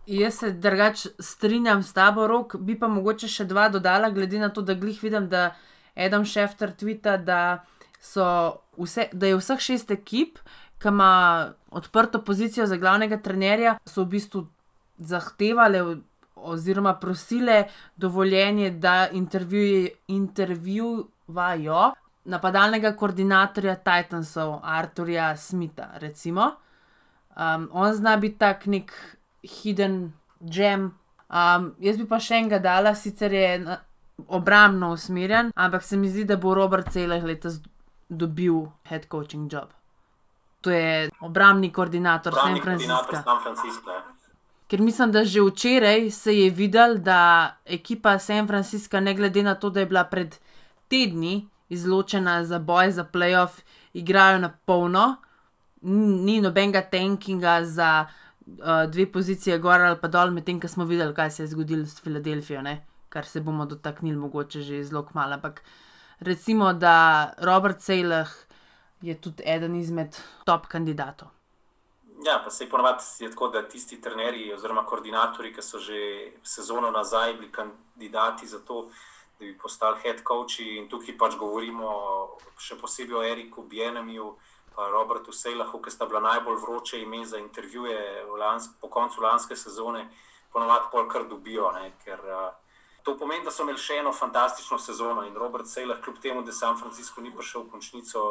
Jaz 0.07 0.39
se 0.39 0.51
drugače 0.51 1.09
strinjam 1.19 1.83
s 1.83 1.93
tabo, 1.93 2.27
rok, 2.27 2.55
bi 2.59 2.77
pa 2.79 2.87
mogoče 2.87 3.27
še 3.27 3.45
dva 3.45 3.67
dodala, 3.69 4.09
glede 4.09 4.39
na 4.39 4.49
to, 4.49 4.61
da 4.61 4.73
glih 4.73 5.01
vidim, 5.03 5.27
da 5.29 5.55
Adam 5.95 6.25
Schefter 6.25 6.71
tvita, 6.71 7.17
da, 7.17 7.65
vse, 8.77 9.09
da 9.13 9.27
je 9.27 9.37
vseh 9.37 9.59
šest 9.59 9.91
ekip, 9.91 10.37
ki 10.77 10.87
ima 10.87 11.53
odprto 11.71 12.21
pozicijo 12.23 12.65
za 12.67 12.77
glavnega 12.77 13.17
trenerja, 13.21 13.77
so 13.85 14.03
v 14.03 14.07
bistvu 14.17 14.47
zahtevali 14.97 16.01
oziroma 16.35 16.93
prosile 16.99 17.63
dovoljenje, 17.95 18.71
da 18.71 19.07
intervjuvajo 20.07 21.93
napadalnega 22.25 22.95
koordinatorja 22.95 23.75
Titansov, 23.75 24.59
Arturja 24.63 25.37
Smitha. 25.37 25.99
Um, 27.37 27.69
on 27.71 27.93
zna 27.93 28.17
biti 28.17 28.37
tak 28.37 28.65
nek 28.65 28.93
hidden 29.43 30.13
gem, 30.39 30.91
Um, 31.27 31.73
jaz 31.83 31.97
bi 31.99 32.05
pa 32.07 32.21
še 32.23 32.37
enega 32.39 32.59
dala, 32.63 32.93
sicer 32.95 33.33
je 33.35 33.47
obrambno 34.31 34.93
usmerjen, 34.95 35.51
ampak 35.55 35.83
se 35.83 35.97
mi 35.99 36.07
zdi, 36.09 36.23
da 36.23 36.37
bo 36.39 36.53
Robert 36.55 36.87
Celah 36.93 37.23
letos 37.23 37.59
dobil 38.09 38.67
head 38.83 39.07
coaching 39.11 39.53
job. 39.53 39.69
To 40.61 40.71
je 40.71 41.09
obrambni 41.21 41.71
koordinator 41.71 42.33
San 42.33 42.61
Francisca. 42.61 43.23
San 43.23 43.41
Francisco. 43.43 43.91
ja. 43.91 44.17
Ker 44.67 44.81
mislim, 44.81 45.11
da 45.11 45.23
že 45.25 45.41
včeraj 45.41 46.11
se 46.11 46.33
je 46.37 46.49
videl, 46.49 46.97
da 46.97 47.55
ekipa 47.65 48.19
San 48.19 48.47
Francisca, 48.47 48.99
ne 48.99 49.13
glede 49.13 49.43
na 49.43 49.55
to, 49.55 49.69
da 49.69 49.79
je 49.79 49.85
bila 49.85 50.03
pred 50.03 50.35
tedni 50.87 51.47
izločena 51.69 52.43
za 52.45 52.59
boj 52.59 52.91
za 52.91 53.05
playoff, 53.13 53.61
igrajo 53.93 54.39
na 54.39 54.49
polno, 54.65 55.15
ni 55.81 56.41
nobenega 56.41 56.81
tankinga 56.81 57.63
za 57.63 58.05
uh, 58.05 58.91
dve 58.91 59.11
pozicije 59.11 59.57
gor 59.57 59.81
ali 59.81 59.97
pa 60.01 60.07
dol, 60.07 60.31
medtem 60.31 60.59
ko 60.59 60.67
smo 60.67 60.85
videli, 60.85 61.15
kaj 61.15 61.31
se 61.31 61.43
je 61.43 61.47
zgodilo 61.47 61.85
s 61.85 62.01
Filadelfijo, 62.01 62.61
ne? 62.61 62.85
kar 63.09 63.25
se 63.25 63.41
bomo 63.41 63.65
dotaknili 63.65 64.17
mogoče 64.17 64.61
že 64.61 64.83
zelo 64.83 65.03
kmalo. 65.05 65.33
Ampak 65.33 65.63
recimo, 66.19 66.73
da 66.73 67.33
Robert 67.37 67.81
Sejlah 67.81 68.29
je 69.01 69.21
tudi 69.21 69.43
eden 69.45 69.75
izmed 69.75 70.17
top 70.45 70.67
kandidatov. 70.67 71.27
Ja, 72.25 72.41
pa 72.43 72.49
se 72.49 72.63
je 72.63 72.69
ponovadi 72.69 73.03
je 73.19 73.29
tako, 73.29 73.47
da 73.47 73.67
tisti 73.67 74.01
trenerji 74.01 74.53
oziroma 74.53 74.85
koordinatorji, 74.85 75.53
ki 75.53 75.61
so 75.61 75.79
že 75.79 76.31
sezono 76.43 76.91
nazaj 76.91 77.33
bili 77.33 77.51
kandidati 77.51 78.47
za 78.47 78.59
to, 78.59 78.89
da 79.39 79.45
bi 79.45 79.57
postali 79.57 79.99
head 80.03 80.23
coachi, 80.27 80.77
in 80.77 80.89
tukaj 80.89 81.17
pač 81.17 81.37
govorimo 81.37 81.89
še 82.57 82.75
posebej 82.81 83.15
o 83.15 83.23
Eriku 83.23 83.63
Bienemiju. 83.63 84.35
Pa 84.77 84.89
Robertu 84.93 85.33
Sejlahu, 85.33 85.79
ki 85.81 85.91
sta 85.91 86.05
bila 86.05 86.19
najbolj 86.21 86.57
vroče 86.61 87.01
ime 87.01 87.25
za 87.25 87.37
intervjuje 87.37 88.25
lansk, 88.37 88.75
po 88.81 88.89
koncu 88.89 89.21
lanske 89.21 89.55
sezone, 89.55 90.03
ponovadi 90.53 90.91
pol 90.91 91.07
kar 91.09 91.25
dobijo. 91.25 91.71
Ne, 91.73 91.91
ker, 92.03 92.21
uh, 92.21 92.66
to 93.07 93.17
pomeni, 93.17 93.45
da 93.45 93.51
so 93.55 93.63
imeli 93.63 93.79
še 93.79 94.01
eno 94.01 94.11
fantastično 94.11 94.75
sezono 94.83 95.21
in 95.23 95.35
Robert 95.39 95.69
Sejlah, 95.71 96.01
kljub 96.03 96.17
temu, 96.19 96.41
da 96.43 96.51
San 96.51 96.75
Francisco 96.75 97.21
ni 97.23 97.29
prišel 97.31 97.63
v 97.63 97.69
končnico, 97.71 98.23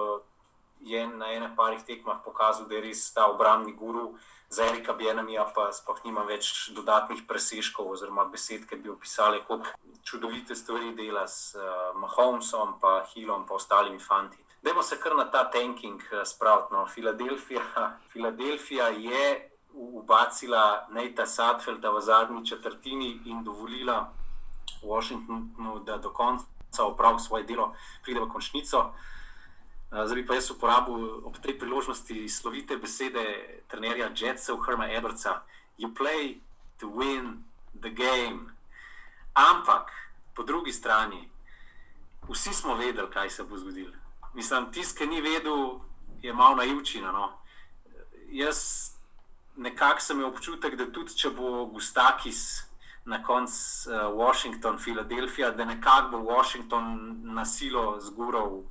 je 0.85 1.07
na 1.09 1.31
ene 1.33 1.49
parih 1.57 1.81
tekmah 1.81 2.19
pokazal, 2.25 2.67
da 2.69 2.77
je 2.77 2.83
res 2.85 3.07
ta 3.17 3.25
obrambni 3.33 3.73
guru. 3.73 4.11
Za 4.53 4.67
Erika 4.69 4.93
Bienemija 4.93 5.47
pa 5.55 5.71
sploh 5.73 6.03
nima 6.05 6.27
več 6.29 6.69
dodatnih 6.77 7.23
presežkov 7.27 7.89
oziroma 7.95 8.27
besed, 8.35 8.67
ki 8.69 8.77
bi 8.83 8.93
opisali, 8.93 9.41
kako 9.49 9.73
čudovite 10.05 10.55
stvari 10.55 10.93
dela 10.95 11.25
s 11.25 11.57
uh, 11.57 11.97
Mahomesom, 11.97 12.77
pa 12.81 13.01
Hillom, 13.15 13.49
pa 13.49 13.57
ostalimi 13.57 13.99
fanti. 13.99 14.45
Dajmo 14.63 14.85
se 14.85 15.01
kar 15.01 15.17
na 15.17 15.25
ta 15.33 15.47
tanking 15.51 16.05
uh, 16.13 16.21
spraviti. 16.29 16.77
No. 16.77 16.85
Filadelfija, 16.93 17.65
Filadelfija 18.13 18.93
je 18.93 19.33
ubacila 19.73 20.87
Neita 20.93 21.27
Sadfelda 21.27 21.97
v 21.97 22.05
zadnji 22.05 22.47
četrtini 22.47 23.11
in 23.25 23.43
dovolila 23.45 24.13
Washingtonu, 24.83 25.85
da 25.85 25.97
do 25.97 26.11
konca 26.11 26.85
opravi 26.85 27.21
svoje 27.21 27.45
delo, 27.45 27.73
pride 28.03 28.21
v 28.21 28.29
končnico. 28.29 28.79
Uh, 28.79 28.95
Zdaj 29.91 30.15
bi 30.15 30.27
pa 30.27 30.35
jaz 30.35 30.51
uporabil 30.51 31.23
ob 31.25 31.39
tej 31.39 31.55
priložnosti 31.59 32.29
slovite 32.29 32.77
besede 32.77 33.63
trenerja 33.71 34.11
Jetsa, 34.11 34.53
Hrma 34.59 34.91
Edwardsa: 34.91 35.47
You 35.79 35.95
play 35.95 36.41
to 36.79 36.91
win 36.91 37.47
the 37.81 37.91
game. 37.91 38.51
Ampak 39.33 39.89
po 40.35 40.43
drugi 40.43 40.73
strani, 40.73 41.31
vsi 42.29 42.55
smo 42.55 42.75
vedeli, 42.75 43.11
kaj 43.11 43.31
se 43.31 43.43
bo 43.43 43.59
zgodilo. 43.59 43.93
Mislim, 44.35 44.73
tisti, 44.73 44.99
ki 44.99 45.07
ni 45.07 45.21
vedel, 45.21 45.81
je 46.23 46.33
malo 46.33 46.57
naivčina. 46.57 47.13
No. 47.13 47.39
Jaz 48.29 48.91
nekako 49.57 50.01
sem 50.01 50.17
imel 50.19 50.29
občutek, 50.29 50.77
da 50.77 50.91
tudi 50.93 51.15
če 51.17 51.31
bo 51.31 51.67
Gustakis 51.67 52.66
na 53.07 53.23
koncu 53.23 53.55
uh, 53.87 54.19
Washington, 54.19 54.79
Filadelfija, 54.79 55.51
da 55.51 55.65
nekako 55.65 56.09
bo 56.11 56.19
Washington 56.19 57.17
na 57.23 57.45
silo 57.45 58.01
zgural 58.01 58.63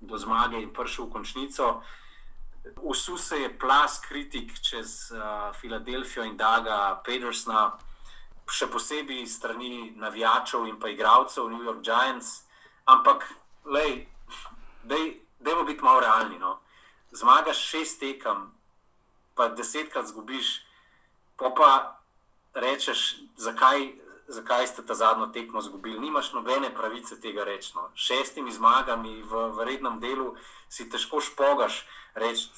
do 0.00 0.18
zmage 0.18 0.60
in 0.62 0.72
prišel 0.72 1.04
v 1.04 1.12
končnico. 1.12 1.82
Usul 2.76 3.18
se 3.18 3.40
je 3.40 3.58
plas 3.58 4.00
kritik 4.08 4.52
čez 4.60 5.12
uh, 5.12 5.56
Filadelfijo 5.60 6.24
in 6.24 6.36
Daga 6.36 7.00
Pedersna, 7.04 7.78
še 8.50 8.66
posebej 8.66 9.26
strani 9.26 9.92
navijačev 9.96 10.66
in 10.68 10.76
pa 10.80 10.88
igralcev 10.88 11.48
New 11.48 11.62
York 11.64 11.80
Giants. 11.86 12.42
Ampak, 12.84 13.24
lej, 13.64 14.08
dej, 14.84 15.20
dejmo 15.40 15.64
biti 15.64 15.84
malo 15.84 16.00
realni. 16.00 16.38
No. 16.38 16.58
Zmagaš 17.12 17.62
šest 17.64 18.00
tekem, 18.00 18.50
pa 19.34 19.48
desetkrat 19.48 20.10
zgubiš, 20.10 20.60
pa 21.38 21.50
pa 21.56 21.99
rečeš, 22.54 23.16
zakaj, 23.36 23.92
zakaj 24.28 24.66
ste 24.66 24.86
ta 24.86 24.94
zadnjo 24.94 25.26
tekmo 25.26 25.60
izgubili. 25.60 26.00
Nimaš 26.00 26.32
nobene 26.32 26.74
pravice 26.74 27.20
tega 27.20 27.44
reči. 27.44 27.72
No. 27.74 27.90
Šestimi 27.94 28.52
zmagami 28.52 29.22
v, 29.22 29.46
v 29.56 29.64
rednem 29.64 30.00
delu 30.00 30.34
si 30.68 30.88
težko 30.90 31.20
špogaš 31.20 31.86
reči 32.14 32.50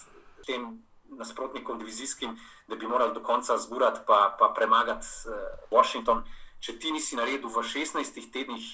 tem 0.47 0.83
nasprotnikom 1.19 1.79
divizijskim, 1.79 2.39
da 2.69 2.77
bi 2.77 2.87
morali 2.87 3.15
do 3.15 3.21
konca 3.21 3.59
zgurati, 3.59 4.01
pa, 4.07 4.37
pa 4.39 4.53
premagati 4.57 5.07
uh, 5.27 5.35
Washington. 5.71 6.25
Če 6.61 6.79
ti 6.79 6.93
nisi 6.93 7.17
naredil 7.17 7.51
v 7.51 7.63
16 7.67 8.33
tednih, 8.33 8.65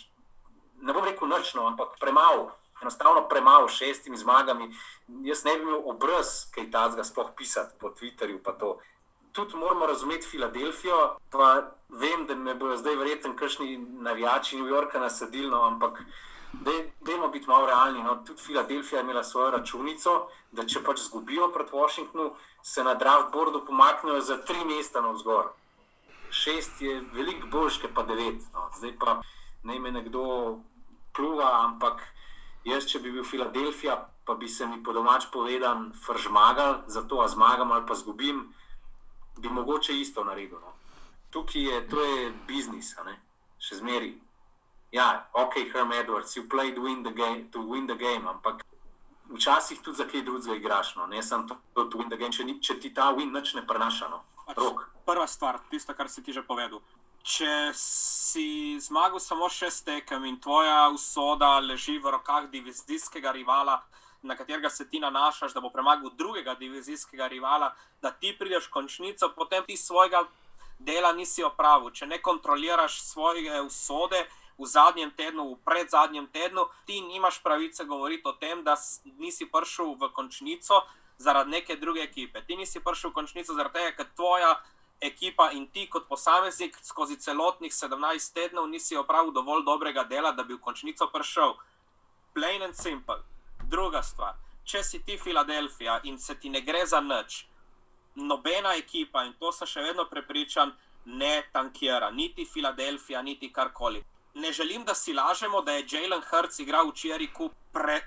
ne 0.84 0.92
bom 0.92 1.04
rekel 1.04 1.28
nočno, 1.28 1.66
ampak 1.66 1.98
premalo. 2.00 2.52
Enostavno 2.82 3.24
premalo 3.28 3.68
s 3.68 3.80
šestimi 3.80 4.16
zmagami. 4.16 4.68
Jaz 5.26 5.42
ne 5.44 5.56
bi 5.56 5.66
imel 5.66 5.82
obraz, 5.90 6.44
kaj 6.54 6.70
tazga 6.70 7.04
sploh 7.04 7.32
pisati 7.36 7.74
po 7.80 7.90
Twitterju. 7.90 8.38
pa 8.42 8.52
to. 8.52 8.78
Tudi 9.38 9.56
moramo 9.56 9.86
razumeti 9.86 10.26
Filadelfijo, 10.26 11.16
pa 11.30 11.62
vem, 11.88 12.26
da 12.26 12.34
me 12.34 12.54
bodo 12.54 12.76
zdaj 12.76 12.96
verjetno 12.96 13.36
kakšni 13.36 13.76
navijači 13.78 14.56
New 14.56 14.66
Yorka 14.66 14.98
nasadili, 14.98 15.50
no, 15.50 15.62
ampak 15.62 16.02
dajmo 17.00 17.28
biti 17.28 17.46
malo 17.48 17.66
realni. 17.66 18.02
No. 18.02 18.16
Tudi 18.26 18.42
Filadelfija 18.42 18.98
je 18.98 19.04
imela 19.04 19.24
svojo 19.24 19.50
računico, 19.50 20.26
da 20.52 20.66
če 20.66 20.82
pač 20.82 21.04
zgubijo 21.04 21.52
pred 21.54 21.70
Washingtonom, 21.72 22.32
se 22.62 22.84
na 22.84 22.94
draftboardu 22.94 23.62
pomaknejo 23.66 24.20
za 24.20 24.40
tri 24.42 24.64
mesta 24.64 25.00
navzgor. 25.00 25.52
Šest 26.30 26.82
je 26.82 27.00
veliko 27.12 27.46
boljš, 27.46 27.78
kot 27.82 27.94
pa 27.94 28.02
devet. 28.02 28.42
No. 28.52 28.68
Zdaj 28.74 28.96
pa 28.98 29.20
naj 29.62 29.78
me 29.78 29.94
nekdo 30.00 30.58
pluva, 31.14 31.52
ampak 31.62 32.02
jaz, 32.64 32.90
če 32.90 32.98
bi 32.98 33.14
bil 33.14 33.24
Filadelfija, 33.24 34.00
pa 34.26 34.34
bi 34.34 34.48
se 34.48 34.66
mi 34.66 34.82
po 34.82 34.92
domač 34.92 35.30
povedan 35.32 35.92
fržmagal, 36.06 36.80
zato 36.86 37.22
a 37.22 37.28
zmagam 37.28 37.72
ali 37.72 37.86
pa 37.86 37.94
zgubim, 37.94 38.48
bi 39.38 39.48
mogoče 39.48 40.00
isto 40.00 40.24
naredil. 40.24 40.58
No. 40.60 40.72
Tukaj 41.30 41.62
je, 41.62 41.88
to 41.88 42.04
je 42.04 42.32
biznis, 42.46 42.94
še 43.58 43.80
zmeri. 43.80 44.14
Ja, 44.92 45.28
ok, 45.32 45.54
Herm 45.72 45.92
Edwards, 45.92 46.36
you 46.36 46.48
play 46.48 46.72
to 46.74 46.80
win 46.80 47.02
the 47.02 47.12
game, 47.12 47.48
to 47.52 47.60
win 47.60 47.86
the 47.86 47.94
game 47.94 48.28
ampak 48.28 48.64
včasih 49.28 49.80
tudi 49.82 49.96
za 49.96 50.04
kaj 50.08 50.22
drugega 50.22 50.54
igraš, 50.56 50.94
no? 50.96 51.06
ne 51.06 51.22
samo 51.22 51.48
to, 51.74 51.84
to 51.84 51.98
win 51.98 52.08
the 52.08 52.16
game, 52.16 52.32
če, 52.32 52.44
ni, 52.44 52.56
če 52.60 52.78
ti 52.80 52.94
ta 52.94 53.12
win 53.12 53.32
nič 53.32 53.54
ne 53.54 53.66
prenaša. 53.66 54.08
No. 54.08 54.22
Rok. 54.56 54.86
Prva 55.04 55.26
stvar, 55.26 55.60
tisto, 55.70 55.94
kar 55.94 56.08
si 56.08 56.22
ti 56.22 56.32
že 56.32 56.42
povedal. 56.42 56.80
Če 57.28 57.74
si 57.76 58.78
zmagal 58.80 59.20
samo 59.20 59.48
šest 59.52 59.84
tekem 59.84 60.24
in 60.24 60.38
tvoja 60.40 60.88
usoda 60.94 61.58
leži 61.60 61.98
v 61.98 62.14
rokah 62.16 62.48
divizijskega 62.48 63.32
rivala, 63.36 63.82
na 64.22 64.36
katerega 64.36 64.70
se 64.70 64.88
ti 64.88 65.00
nanašaš, 65.00 65.54
da 65.54 65.60
bo 65.60 65.70
premagal 65.70 66.10
drugega 66.14 66.54
divizijskega 66.54 67.26
rivala, 67.26 67.74
da 68.02 68.10
ti 68.10 68.34
prideš 68.38 68.66
v 68.66 68.70
končnico, 68.70 69.32
potem 69.36 69.64
ti 69.66 69.76
svojega 69.76 70.24
dela 70.78 71.12
nisi 71.12 71.42
opravil. 71.42 71.90
Če 71.90 72.06
ne 72.06 72.22
kontroliraš 72.22 73.02
svoje 73.02 73.60
usode 73.62 74.26
v 74.58 74.66
zadnjem 74.66 75.10
tednu, 75.10 75.44
v 75.54 75.58
predzadnjem 75.64 76.26
tednu, 76.34 76.66
ti 76.86 77.00
nimaš 77.00 77.42
pravice 77.42 77.84
govoriti 77.84 78.26
o 78.26 78.32
tem, 78.32 78.64
da 78.64 78.74
nisi 79.18 79.46
prišel 79.46 79.94
v 79.94 80.10
končnico 80.12 80.82
zaradi 81.18 81.50
neke 81.50 81.76
druge 81.76 82.02
ekipe. 82.02 82.42
Ti 82.42 82.56
nisi 82.56 82.80
prišel 82.80 83.10
v 83.10 83.14
končnico 83.14 83.54
zaradi 83.54 83.78
tega, 83.78 83.94
ker 83.96 84.10
tvoja 84.16 84.58
ekipa 85.00 85.52
in 85.54 85.68
ti 85.70 85.86
kot 85.86 86.08
posameznik 86.08 86.74
skozi 86.82 87.16
celotnih 87.22 87.72
17 87.72 88.34
tednov 88.34 88.66
nisi 88.66 88.96
opravil 88.98 89.30
dovolj 89.30 89.62
dobrega 89.64 90.04
dela, 90.04 90.32
da 90.32 90.42
bi 90.42 90.58
v 90.58 90.62
končnico 90.62 91.06
prišel. 91.06 91.54
Plain 92.34 92.62
and 92.62 92.74
simple. 92.74 93.22
Druga 93.68 94.02
stvar, 94.02 94.36
če 94.64 94.82
si 94.82 95.02
ti 95.04 95.18
Filadelfija 95.20 96.00
in 96.08 96.18
se 96.18 96.34
ti 96.40 96.48
ne 96.48 96.60
gre 96.64 96.86
za 96.86 97.00
nič, 97.00 97.42
nobena 98.14 98.74
ekipa, 98.76 99.24
in 99.28 99.34
to 99.40 99.52
sem 99.52 99.68
še 99.68 99.82
vedno 99.84 100.06
prepričan, 100.08 100.72
ne 101.04 101.42
tankira, 101.52 102.10
niti 102.10 102.46
Filadelfija, 102.48 103.22
niti 103.22 103.52
karkoli. 103.52 104.00
Ne 104.34 104.52
želim, 104.52 104.84
da 104.84 104.94
si 104.94 105.12
lažemo, 105.12 105.60
da 105.62 105.72
je 105.72 105.86
Jalen 105.92 106.22
Hurts 106.30 106.58
igral 106.64 106.88
včeraj, 106.88 107.28
ko 107.32 107.50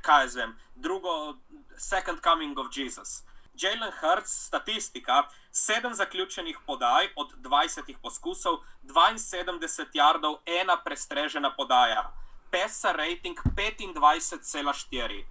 kaj 0.01 0.23
jaz 0.23 0.35
vem, 0.35 0.55
drugo, 0.75 1.35
second 1.77 2.21
coming 2.23 2.57
of 2.59 2.71
Jesus. 2.73 3.21
Jalen 3.53 3.91
Hurts, 3.99 4.31
statistika, 4.47 5.27
sedem 5.51 5.93
zaključenih 5.93 6.57
podaj 6.65 7.11
od 7.15 7.35
20 7.37 7.93
poskusov, 8.01 8.61
72 8.83 9.85
jardov, 9.93 10.39
ena 10.45 10.77
prestrežena 10.83 11.53
podaja, 11.55 12.09
PESA 12.51 12.91
rating 12.91 13.37
25,4, 13.45 15.23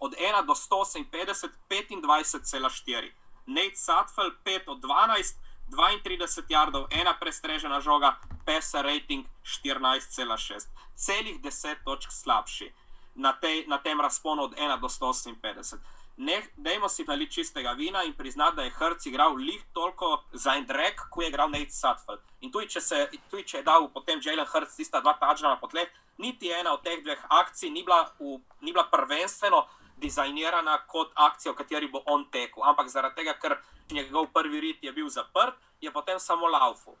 od 0.00 0.14
1 0.16 0.46
do 0.46 0.54
158, 0.54 1.48
25,4. 1.68 3.12
Nate 3.46 3.76
Satfel 3.76 4.30
5 4.44 4.60
od 4.66 4.80
12, 4.80 5.36
32 5.70 6.44
jardov, 6.48 6.86
ena 6.90 7.14
prestrežena 7.14 7.80
žoga, 7.80 8.16
PESA 8.44 8.82
rating 8.82 9.26
14,6, 9.44 10.66
celih 10.96 11.40
10 11.40 11.84
točk 11.84 12.10
slabši 12.12 12.72
na, 13.14 13.32
tej, 13.32 13.66
na 13.66 13.78
tem 13.78 14.00
razponu 14.00 14.42
od 14.42 14.54
1 14.56 14.80
do 14.80 14.88
158. 14.88 15.78
Ne, 16.16 16.42
dajmo 16.56 16.88
si 16.88 17.04
naliti 17.04 17.32
čistega 17.32 17.72
vina 17.72 18.02
in 18.04 18.12
priznati, 18.12 18.56
da 18.56 18.62
je 18.62 18.70
Hrc 18.70 19.06
igral 19.06 19.34
lih 19.34 19.62
toliko 19.72 20.24
za 20.32 20.54
en 20.54 20.66
drek, 20.66 21.00
kot 21.10 21.24
je 21.24 21.28
igral 21.28 21.50
Nate 21.50 21.70
Sutfeld. 21.70 22.20
In 22.40 22.52
tudi 22.52 22.68
če, 22.68 22.80
se, 22.80 23.08
tudi 23.30 23.44
če 23.44 23.56
je 23.58 23.62
dal 23.62 23.88
potem 23.88 24.20
Jalen 24.24 24.46
Hrc 24.46 24.74
tista 24.76 25.00
dva 25.00 25.14
tačna 25.20 25.54
na 25.54 25.56
potleh, 25.60 25.88
niti 26.18 26.52
ena 26.52 26.74
od 26.74 26.82
teh 26.84 27.00
dveh 27.04 27.24
akcij 27.28 27.70
ni 27.70 27.82
bila, 27.82 28.04
v, 28.18 28.36
ni 28.60 28.72
bila 28.72 28.84
prvenstveno 28.92 29.64
dizajnirana 30.00 30.78
kot 30.86 31.12
akcija, 31.14 31.52
v 31.52 31.60
kateri 31.60 31.88
bo 31.88 32.02
on 32.06 32.26
tekel. 32.32 32.64
Ampak 32.64 32.88
zaradi 32.88 33.20
tega, 33.20 33.36
ker 33.40 33.56
njegov 33.90 34.30
prvi 34.34 34.60
rit 34.60 34.84
je 34.84 34.92
bil 34.92 35.08
zaprt, 35.08 35.54
je 35.80 35.92
potem 35.92 36.18
samo 36.18 36.48
laufu. 36.48 36.96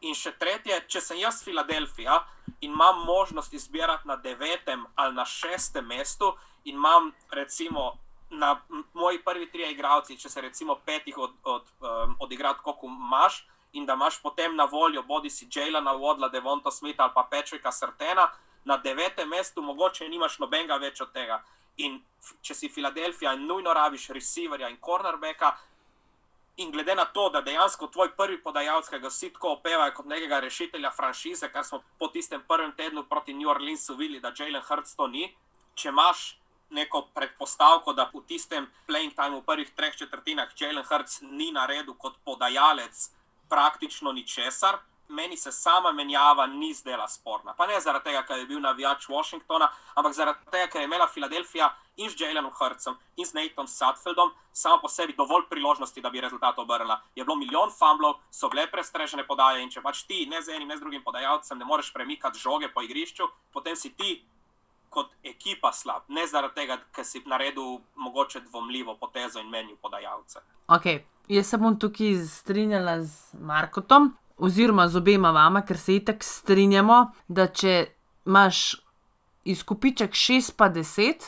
In 0.00 0.14
še 0.14 0.34
tretje, 0.38 0.80
če 0.88 1.00
sem 1.00 1.20
jaz 1.22 1.42
Filadelfija 1.44 2.18
in 2.60 2.72
imam 2.72 3.04
možnost 3.06 3.54
izbirati 3.54 4.08
na 4.08 4.16
devetem 4.16 4.84
ali 4.94 5.14
na 5.14 5.24
šestem 5.24 5.86
mestu, 5.86 6.34
in 6.64 6.76
imam 6.76 7.12
recimo 7.30 7.98
na 8.30 8.60
moji 8.92 9.22
prvi 9.24 9.50
tri 9.50 9.70
igralci, 9.70 10.18
če 10.18 10.28
se 10.28 10.40
recimo 10.40 10.74
petih 10.84 11.18
od, 11.18 11.34
od, 11.44 11.68
um, 11.80 12.16
odigrati, 12.20 12.60
kot 12.62 12.82
imaš, 12.82 13.44
in 13.72 13.86
da 13.86 13.94
imaš 13.94 14.20
potem 14.22 14.56
na 14.56 14.64
voljo 14.64 15.02
bodi 15.02 15.30
si 15.30 15.48
Jalena 15.54 15.92
Vodla, 15.92 16.28
Devonta 16.28 16.70
Smitha 16.70 17.02
ali 17.02 17.12
pa 17.14 17.26
Pečrika 17.30 17.72
Srtena, 17.72 18.28
na 18.64 18.76
devetem 18.76 19.28
mestu 19.28 19.62
mogoče 19.62 20.08
nimaš 20.08 20.38
nobenega 20.38 20.76
več 20.82 21.00
od 21.00 21.12
tega. 21.12 21.42
In 21.84 22.00
če 22.42 22.54
si 22.54 22.68
Filadelfija 22.72 23.36
nujno 23.36 23.72
rabiš 23.74 24.08
receiverja 24.16 24.68
in 24.72 24.78
cornerbacka, 24.82 25.52
in 26.56 26.70
glede 26.70 26.94
na 26.94 27.04
to, 27.04 27.28
da 27.30 27.40
dejansko 27.40 27.86
tvoj 27.92 28.14
prvi 28.16 28.38
podajalec, 28.42 28.88
ki 28.88 28.98
ga 28.98 29.10
vsi 29.12 29.30
tako 29.34 29.52
opevajo 29.58 29.92
kot 29.98 30.06
nekega 30.08 30.40
rešitelja 30.40 30.90
franšize, 30.90 31.50
kar 31.52 31.64
smo 31.64 31.82
po 31.98 32.08
tistem 32.08 32.42
prvem 32.48 32.72
tednu 32.76 33.04
proti 33.08 33.34
New 33.34 33.50
Orleansu 33.52 33.96
videli, 33.96 34.20
da 34.20 34.32
Jalen 34.38 34.64
Hurts 34.64 34.96
to 34.96 35.06
ni, 35.06 35.28
če 35.74 35.92
imaš 35.92 36.38
neko 36.70 37.02
predpostavko, 37.14 37.92
da 37.92 38.08
v 38.12 38.24
tistem 38.26 38.66
playing 38.88 39.12
timeu, 39.14 39.42
v 39.42 39.46
prvih 39.46 39.70
treh 39.76 39.96
četrtinah, 39.96 40.54
Jalen 40.56 40.84
Hurts 40.88 41.20
ni 41.22 41.52
naredil 41.52 41.94
kot 41.94 42.16
podajalec 42.24 43.10
praktično 43.48 44.12
ničesar. 44.12 44.80
Meni 45.08 45.36
se 45.36 45.52
sama 45.52 45.92
menjava 45.92 46.46
ni 46.46 46.74
zdela 46.74 47.08
sporna. 47.08 47.54
Pa 47.54 47.66
ne 47.66 47.80
zaradi 47.80 48.04
tega, 48.04 48.22
ker 48.26 48.38
je 48.38 48.46
bil 48.46 48.60
navijač 48.60 49.06
Washingtona, 49.08 49.68
ampak 49.94 50.14
zaradi 50.14 50.50
tega, 50.50 50.66
ker 50.72 50.80
je 50.80 50.88
imela 50.88 51.06
Filadelfija 51.06 51.70
in 51.96 52.10
z 52.10 52.20
Jalenom 52.20 52.52
Hrcem 52.52 52.96
in 53.16 53.26
z 53.26 53.34
Natom 53.34 53.66
Sutfeldom 53.66 54.32
samo 54.52 54.78
po 54.82 54.88
sebi 54.88 55.14
dovolj 55.16 55.46
priložnosti, 55.50 56.00
da 56.00 56.10
bi 56.10 56.20
rezultat 56.20 56.58
obrnila. 56.58 57.00
Je 57.14 57.24
bilo 57.24 57.36
milijon 57.36 57.70
fumblov, 57.70 58.20
so 58.30 58.48
bile 58.48 58.66
prestrežene 58.70 59.26
podaje 59.26 59.62
in 59.62 59.70
če 59.70 59.82
pač 59.82 60.04
ti 60.08 60.26
ne 60.26 60.42
z 60.42 60.56
enim, 60.56 60.68
ne 60.68 60.76
z 60.76 60.80
drugim 60.80 61.04
podajalcem 61.04 61.58
ne 61.58 61.64
moreš 61.64 61.92
premikati 61.92 62.38
žoge 62.38 62.72
po 62.74 62.82
igrišču, 62.82 63.28
potem 63.52 63.76
si 63.76 63.92
ti 63.96 64.22
kot 64.90 65.12
ekipa 65.24 65.72
slab, 65.72 66.06
ne 66.08 66.24
zaradi 66.26 66.54
tega, 66.62 66.78
ker 66.92 67.04
si 67.04 67.20
naredil 67.26 67.82
mogoče 68.00 68.40
dvomljivo 68.46 68.96
potezo 68.96 69.40
in 69.40 69.50
menil 69.50 69.76
podajalce. 69.82 70.40
Okay. 70.68 71.04
Jaz 71.28 71.48
se 71.50 71.58
bom 71.58 71.74
tukaj 71.78 72.20
strinjala 72.30 73.00
z 73.02 73.34
Markotom, 73.42 74.12
oziroma 74.36 74.88
z 74.88 74.96
obema 74.96 75.30
vama, 75.30 75.62
ker 75.62 75.78
se 75.78 75.96
itek 75.96 76.24
strinjamo, 76.24 77.06
da 77.28 77.46
če 77.46 77.86
imaš 78.26 78.76
izkupiček 79.44 80.12
6 80.12 80.56
pa 80.56 80.68
10, 80.70 81.24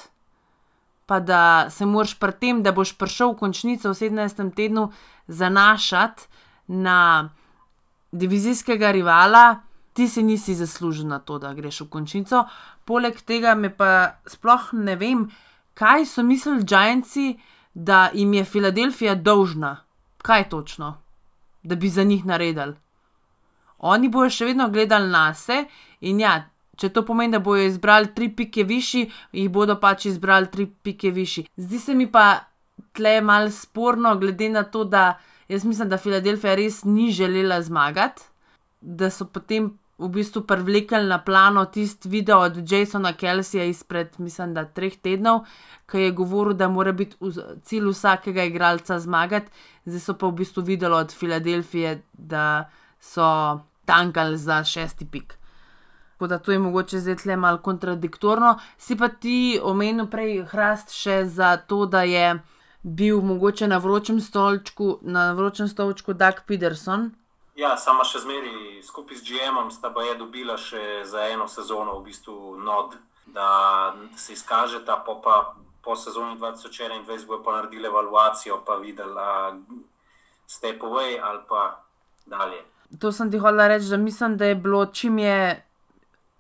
pa 1.07 1.21
da 1.21 1.71
se 1.71 1.87
moraš 1.87 2.19
pri 2.21 2.33
tem, 2.41 2.63
da 2.63 2.73
boš 2.73 2.93
prišel 2.99 3.33
v 3.33 3.39
končnico 3.41 3.89
v 3.89 3.97
17. 3.97 4.51
tednu, 4.55 4.91
zanašati 5.29 6.29
na 6.69 7.31
divizijskega 8.13 8.91
rivala, 8.93 9.63
ti 9.93 10.09
si 10.09 10.23
nisi 10.23 10.55
zaslužil 10.55 11.09
na 11.09 11.19
to, 11.19 11.39
da 11.39 11.55
greš 11.55 11.81
v 11.87 11.89
končnico. 11.89 12.45
Poleg 12.85 13.21
tega 13.25 13.55
me 13.55 13.71
pa 13.73 14.21
sploh 14.29 14.73
ne 14.73 14.97
vem, 14.97 15.25
kaj 15.75 16.07
so 16.07 16.23
mislili 16.23 16.65
Giantsi, 16.65 17.39
da 17.75 18.11
jim 18.13 18.35
je 18.35 18.45
Filadelfija 18.45 19.15
dolžna. 19.15 19.77
Kaj 20.23 20.49
točno, 20.49 20.99
da 21.63 21.75
bi 21.75 21.89
za 21.89 22.03
njih 22.03 22.27
naredili? 22.27 22.75
Oni 23.79 24.09
bojo 24.09 24.31
še 24.31 24.51
vedno 24.51 24.69
gledali 24.71 25.11
na 25.11 25.35
se 25.35 25.65
in 26.01 26.21
ja, 26.21 26.49
če 26.79 26.91
to 26.95 27.05
pomeni, 27.07 27.33
da 27.33 27.43
bojo 27.43 27.67
izbrali 27.67 28.13
tri 28.15 28.29
pike 28.35 28.65
višji, 28.65 29.09
jih 29.33 29.51
bodo 29.51 29.79
pač 29.81 30.07
izbrali 30.11 30.51
tri 30.51 30.67
pike 30.67 31.11
višji. 31.11 31.47
Zdi 31.57 31.79
se 31.79 31.95
mi 31.95 32.07
pa 32.11 32.45
tle 32.95 33.21
mal 33.23 33.51
sporno, 33.55 34.17
glede 34.19 34.49
na 34.49 34.63
to, 34.63 34.85
da 34.85 35.19
jaz 35.49 35.65
mislim, 35.65 35.89
da 35.89 35.99
Filadelfija 35.99 36.55
res 36.59 36.85
ni 36.85 37.11
želela 37.15 37.61
zmagati, 37.63 38.23
da 38.81 39.11
so 39.11 39.27
potem 39.27 39.73
v 39.99 40.09
bistvu 40.15 40.45
privlekli 40.47 41.09
na 41.11 41.19
plano 41.19 41.65
tisti 41.75 42.09
video 42.09 42.39
od 42.47 42.61
Jasona 42.71 43.13
Kelsija 43.19 43.65
izpred, 43.67 44.15
mislim, 44.19 44.55
da 44.55 44.65
treh 44.65 44.95
tednov, 45.03 45.41
ki 45.91 46.05
je 46.05 46.13
govoril, 46.15 46.55
da 46.55 46.69
mora 46.69 46.93
biti 46.93 47.17
cilj 47.67 47.89
vsakega 47.91 48.45
igralca 48.47 48.99
zmagati, 49.03 49.51
zdaj 49.87 50.05
so 50.05 50.15
pa 50.15 50.31
v 50.31 50.39
bistvu 50.43 50.63
videli 50.63 50.95
od 50.95 51.15
Filadelfije, 51.15 52.03
da 52.13 52.71
so 53.01 53.27
tankali 53.89 54.37
za 54.39 54.61
šesti 54.65 55.09
pik. 55.11 55.35
Tako 56.13 56.27
da 56.27 56.39
to 56.39 56.53
je 56.53 56.59
mogoče 56.59 56.99
zdaj 56.99 57.17
le 57.25 57.37
malo 57.37 57.59
kontradiktorno. 57.63 58.59
Si 58.79 58.97
pa 58.99 59.09
ti 59.09 59.61
omenil 59.63 60.09
prej 60.11 60.43
hrast 60.51 60.91
še 60.93 61.25
za 61.25 61.57
to, 61.57 61.87
da 61.87 62.03
je 62.03 62.41
bil 62.83 63.21
mogoče 63.23 63.69
na 63.69 63.79
vročem 63.79 64.21
stolčku, 64.21 64.99
na 65.03 65.33
vročem 65.33 65.69
stolčku 65.69 66.13
Doug 66.13 66.43
Peterson. 66.47 67.11
Ja, 67.59 67.77
sama 67.77 68.05
še 68.07 68.23
zmeri 68.23 68.83
skupaj 68.87 69.19
z 69.19 69.31
GM-om 69.31 69.71
sta 69.75 69.91
pa 69.95 70.05
je 70.07 70.15
dobila 70.19 70.55
še 70.59 71.03
za 71.05 71.27
eno 71.31 71.49
sezono 71.51 71.97
v 71.99 72.05
bistvu 72.11 72.57
nod, 72.63 72.95
da 73.35 73.49
se 74.17 74.33
izkažeta, 74.33 75.01
pa, 75.07 75.15
pa 75.23 75.37
po 75.83 75.97
sezoni 75.97 76.39
2021 76.39 77.27
bojo 77.27 77.43
pa 77.43 77.57
naredili 77.59 77.87
evaluacijo, 77.87 78.61
pa 78.67 78.79
videli, 78.79 79.27
step 80.47 80.83
away 80.83 81.19
ali 81.23 81.43
pa 81.49 81.83
dalje. 82.27 82.63
To 82.99 83.13
sem 83.13 83.31
ti 83.31 83.39
hotel 83.39 83.69
reči, 83.69 83.89
da 83.89 83.97
mislim, 83.97 84.37
da 84.37 84.45
je 84.45 84.55
bilo 84.55 84.87
čim 84.87 85.19
je. 85.19 85.65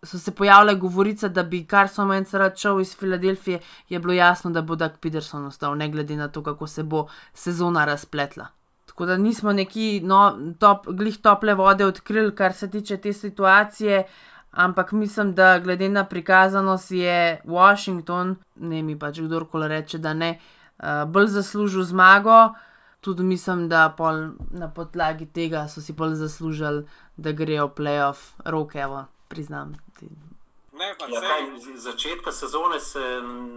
So 0.02 0.18
se 0.18 0.30
pojavile 0.30 0.74
govorice, 0.74 1.28
da 1.28 1.42
bi 1.42 1.64
kar 1.66 1.88
so 1.88 2.04
menj 2.06 2.24
rad 2.32 2.56
šel 2.56 2.80
iz 2.80 2.96
Filadelfije, 2.96 3.58
je 3.88 3.98
bilo 3.98 4.12
jasno, 4.12 4.50
da 4.50 4.62
bo 4.62 4.76
Doug 4.76 4.92
Peterson 5.00 5.46
ostal, 5.46 5.74
ne 5.76 5.88
glede 5.88 6.16
na 6.16 6.28
to, 6.28 6.42
kako 6.42 6.66
se 6.66 6.82
bo 6.82 7.06
sezona 7.34 7.84
razpletla. 7.84 8.46
Tako 8.86 9.06
da 9.06 9.16
nismo 9.16 9.52
neki 9.52 10.00
no, 10.04 10.38
top, 10.58 10.86
glih 10.86 11.18
tople 11.18 11.54
vode 11.54 11.86
odkrili, 11.86 12.34
kar 12.34 12.52
se 12.52 12.70
tiče 12.70 12.96
te 12.96 13.12
situacije, 13.12 14.04
ampak 14.50 14.92
mislim, 14.92 15.34
da 15.34 15.58
glede 15.58 15.88
na 15.88 16.04
prikazanost 16.04 16.90
je 16.90 17.40
Washington, 17.44 18.36
ne 18.56 18.82
mi 18.82 18.98
pač 18.98 19.20
kdorkoli 19.20 19.68
reče, 19.68 19.98
da 19.98 20.14
ne, 20.14 20.38
uh, 20.78 21.10
bolj 21.10 21.26
zaslužil 21.26 21.82
zmago. 21.82 22.54
Tudi 23.08 23.22
mislim, 23.22 23.68
da 23.68 23.96
na 24.50 24.70
podlagi 24.74 25.26
tega 25.26 25.68
so 25.68 25.80
si 25.80 25.92
bolj 25.92 26.14
zaslužili, 26.14 26.84
da 27.16 27.32
grejo 27.32 27.66
v 27.66 27.70
playoff, 27.76 28.18
rokevo, 28.44 29.04
priznam. 29.28 29.72
Ne, 30.72 30.88
ja, 30.88 31.20
kaj, 31.20 31.40
začetka 31.76 32.32
sezone 32.32 32.80
se 32.80 33.00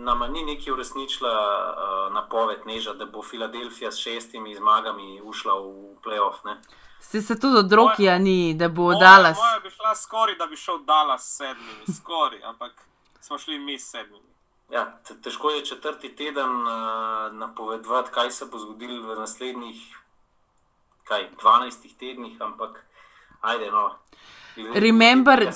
nam 0.05 0.31
ni 0.31 0.43
neki 0.43 0.71
uresničila 0.71 1.33
uh, 1.33 2.13
napoved, 2.13 2.63
neža, 2.65 2.93
da 2.93 3.05
bo 3.05 3.23
Filadelfija 3.23 3.91
s 3.91 3.97
šestimi 3.97 4.55
zmagami 4.55 5.21
ušla 5.21 5.59
v 5.59 5.99
playoff. 6.05 6.55
Se 6.99 7.21
se 7.21 7.39
tudi 7.39 7.57
od 7.57 7.73
Rokija 7.73 8.17
ni, 8.19 8.53
da 8.53 8.69
bo 8.69 8.93
Dallas. 8.93 9.37
Moja 9.37 9.59
bi 9.59 9.69
šla 9.69 9.95
skoraj, 9.95 10.35
da 10.35 10.45
bi 10.45 10.55
šel 10.55 10.79
Dallas 10.79 11.27
s 11.27 11.37
sedmimi, 11.37 11.95
skoraj, 11.97 12.43
ampak 12.43 12.71
smo 13.21 13.37
šli 13.37 13.59
mi 13.59 13.79
s 13.79 13.91
sedmimi. 13.91 14.30
Ja, 14.71 14.85
težko 15.23 15.49
je 15.49 15.65
četrti 15.65 16.15
teden 16.15 16.49
uh, 16.61 17.33
napovedovati, 17.33 18.11
kaj 18.11 18.31
se 18.31 18.45
bo 18.45 18.57
zgodilo 18.57 19.07
v 19.07 19.19
naslednjih 19.19 19.97
kaj, 21.03 21.29
12 21.43 21.97
tednih, 21.99 22.41
ampak 22.41 22.85
ajde. 23.41 23.71
No. 23.71 23.95
Remember. 24.73 25.51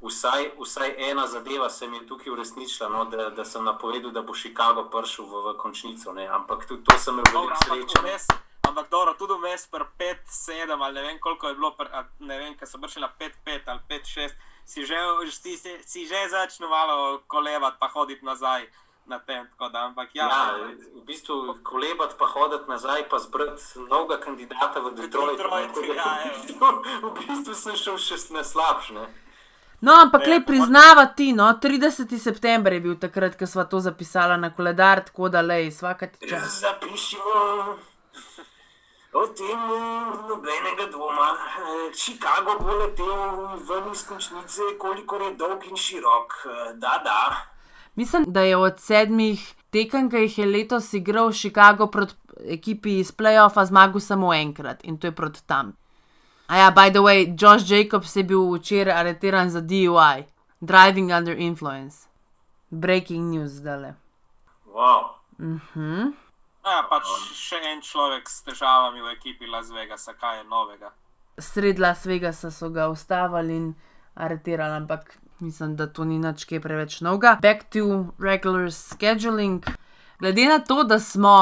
Vsaj, 0.00 0.50
vsaj 0.60 0.94
ena 1.10 1.26
zadeva 1.26 1.70
se 1.70 1.88
mi 1.88 1.96
je 1.96 2.06
tukaj 2.06 2.32
uresničila, 2.32 2.88
no, 2.88 3.04
da, 3.04 3.30
da 3.30 3.44
sem 3.44 3.64
napovedal, 3.64 4.10
da 4.10 4.22
bo 4.22 4.34
Chicago 4.34 4.84
prišel 4.92 5.24
v, 5.24 5.40
v 5.46 5.54
končnico. 5.58 6.12
Ne. 6.12 6.26
Ampak 6.28 6.66
tudi 6.68 6.84
to 6.84 6.98
sem 6.98 7.14
imel 7.14 7.32
veliko 7.32 7.56
sreče. 7.64 8.18
Ampak 8.68 8.90
dobro, 8.90 9.14
tudi 9.14 9.32
vmes 9.40 9.66
pri 9.72 9.84
5-7 9.98 10.84
ali 10.84 10.94
ne 10.94 11.02
vem 11.02 11.18
koliko 11.20 11.48
je 11.48 11.54
bilo, 11.54 11.70
pr, 11.78 11.88
ne 12.18 12.38
vem, 12.38 12.54
ker 12.58 12.68
so 12.68 12.78
prišli 12.78 13.00
na 13.00 13.08
5-5 13.20 13.72
ali 13.72 13.80
5-6, 13.88 14.36
si 14.66 14.86
že, 14.86 14.98
si, 15.30 15.56
si, 15.56 15.72
si 15.86 16.06
že 16.06 16.28
začel 16.28 16.68
malo 16.68 17.22
kolevati, 17.26 17.76
pa 17.80 17.88
hoditi 17.88 18.24
nazaj. 18.24 18.66
Tem, 19.26 19.46
da, 19.72 19.86
ampak, 19.86 20.10
ja, 20.18 20.26
ja, 20.26 20.58
v 20.98 21.06
bistvu 21.06 21.54
kolebati, 21.62 22.18
pa 22.18 22.26
hoditi 22.26 22.66
nazaj, 22.66 23.06
pa 23.08 23.22
zbrati 23.22 23.86
novega 23.86 24.18
kandidata 24.18 24.82
v 24.82 24.98
Detroitu. 24.98 25.38
Detroit, 25.38 25.70
ja, 25.94 26.26
v 27.06 27.12
bistvu 27.14 27.54
sem 27.54 27.78
šel 27.78 28.02
še 28.02 28.18
na 28.34 28.42
slabše. 28.42 29.06
No, 29.80 29.94
ampak 29.94 30.26
le 30.26 30.40
priznavati, 30.42 31.32
no, 31.32 31.46
30. 31.62 32.18
september 32.18 32.72
je 32.72 32.80
bil 32.80 32.96
takrat, 32.98 33.38
ko 33.38 33.46
smo 33.46 33.64
to 33.64 33.78
zapisali 33.80 34.40
na 34.40 34.50
koledar, 34.50 35.04
tako 35.06 35.28
da 35.28 35.40
le, 35.40 35.68
vsakati 35.70 36.28
čas. 36.28 36.60
Zapišimo. 36.66 37.78
O 39.16 39.26
tem 39.28 39.56
ni 39.68 40.28
nobenega 40.28 40.86
dvoma. 40.92 41.28
Chicago 41.94 42.58
bo 42.60 42.74
letel 42.76 43.12
ven 43.68 43.92
iz 43.92 44.02
končnice, 44.04 44.62
koliko 44.78 45.16
je 45.16 45.30
dolg 45.40 45.64
in 45.64 45.76
širok. 45.76 46.34
Da, 46.74 47.00
da. 47.04 47.20
Mislim, 47.94 48.24
da 48.28 48.40
je 48.40 48.56
od 48.56 48.80
sedmih 48.80 49.54
tekem, 49.72 50.10
ki 50.10 50.26
jih 50.26 50.38
je 50.38 50.46
letos 50.46 50.92
igral 50.92 51.32
Chicago 51.32 51.86
proti 51.86 52.14
ekipi 52.44 52.98
iz 52.98 53.12
playoffa, 53.12 53.64
zmagal 53.64 54.00
samo 54.00 54.34
enkrat 54.34 54.84
in 54.84 54.98
to 54.98 55.06
je 55.06 55.14
proti 55.16 55.40
tam. 55.46 55.72
A 56.46 56.56
ja, 56.56 56.70
by 56.70 56.90
the 56.90 57.00
way, 57.00 57.24
Josh 57.40 57.64
Jacobs 57.70 58.16
je 58.16 58.22
bil 58.22 58.52
včeraj 58.52 59.00
aretiran 59.00 59.50
za 59.50 59.60
DUI, 59.60 60.26
driving 60.60 61.10
under 61.10 61.38
influence. 61.38 62.06
Breaking 62.70 63.32
news 63.32 63.50
zdaj. 63.50 63.94
Wow. 64.68 65.16
Ja, 66.66 66.80
pač 66.90 67.06
še 67.38 67.60
en 67.70 67.78
človek 67.78 68.26
s 68.26 68.40
težavami 68.42 68.98
v 68.98 69.12
ekipi 69.14 69.46
Las 69.46 69.68
Vegasa, 69.70 70.16
kaj 70.18 70.40
je 70.40 70.46
novega. 70.50 70.90
Sred 71.38 71.78
Las 71.78 72.02
Vegasa 72.10 72.50
so 72.50 72.72
ga 72.74 72.88
ustavili 72.90 73.54
in 73.54 73.68
aretirali, 74.18 74.80
ampak 74.82 75.14
mislim, 75.38 75.76
da 75.78 75.86
to 75.86 76.04
ni 76.04 76.18
nič 76.18 76.42
kaj 76.50 76.60
preveč 76.64 76.98
novega. 77.06 77.36
Back 77.38 77.70
to 77.70 78.10
regular 78.18 78.66
scheduling. 78.74 79.62
Glede 80.18 80.48
na 80.50 80.58
to, 80.58 80.82
da 80.82 80.98
smo 80.98 81.36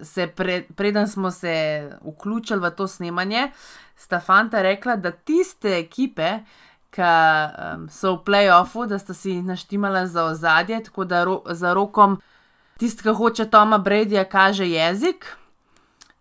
se, 0.00 0.30
pre, 0.32 0.62
preden 0.76 1.08
smo 1.12 1.30
se 1.30 1.54
vključili 2.00 2.64
v 2.64 2.70
to 2.72 2.88
snemanje, 2.88 3.50
sta 3.96 4.20
fanta 4.20 4.62
rekla, 4.64 4.96
da 4.96 5.12
tiste 5.12 5.76
ekipe, 5.76 6.38
ki 6.94 7.02
um, 7.04 7.88
so 7.92 8.16
v 8.16 8.24
playoffu, 8.24 8.88
da 8.88 8.96
sta 8.98 9.12
si 9.12 9.42
naštimala 9.42 10.06
za 10.06 10.24
ozadje, 10.24 10.84
tako 10.88 11.04
da 11.04 11.24
ro, 11.24 11.42
za 11.52 11.74
rokom 11.74 12.16
tisti, 12.78 13.02
ki 13.02 13.14
hoče 13.18 13.48
Toma 13.50 13.78
Bradyja, 13.78 14.24
kaže 14.24 14.68
jezik. 14.68 15.26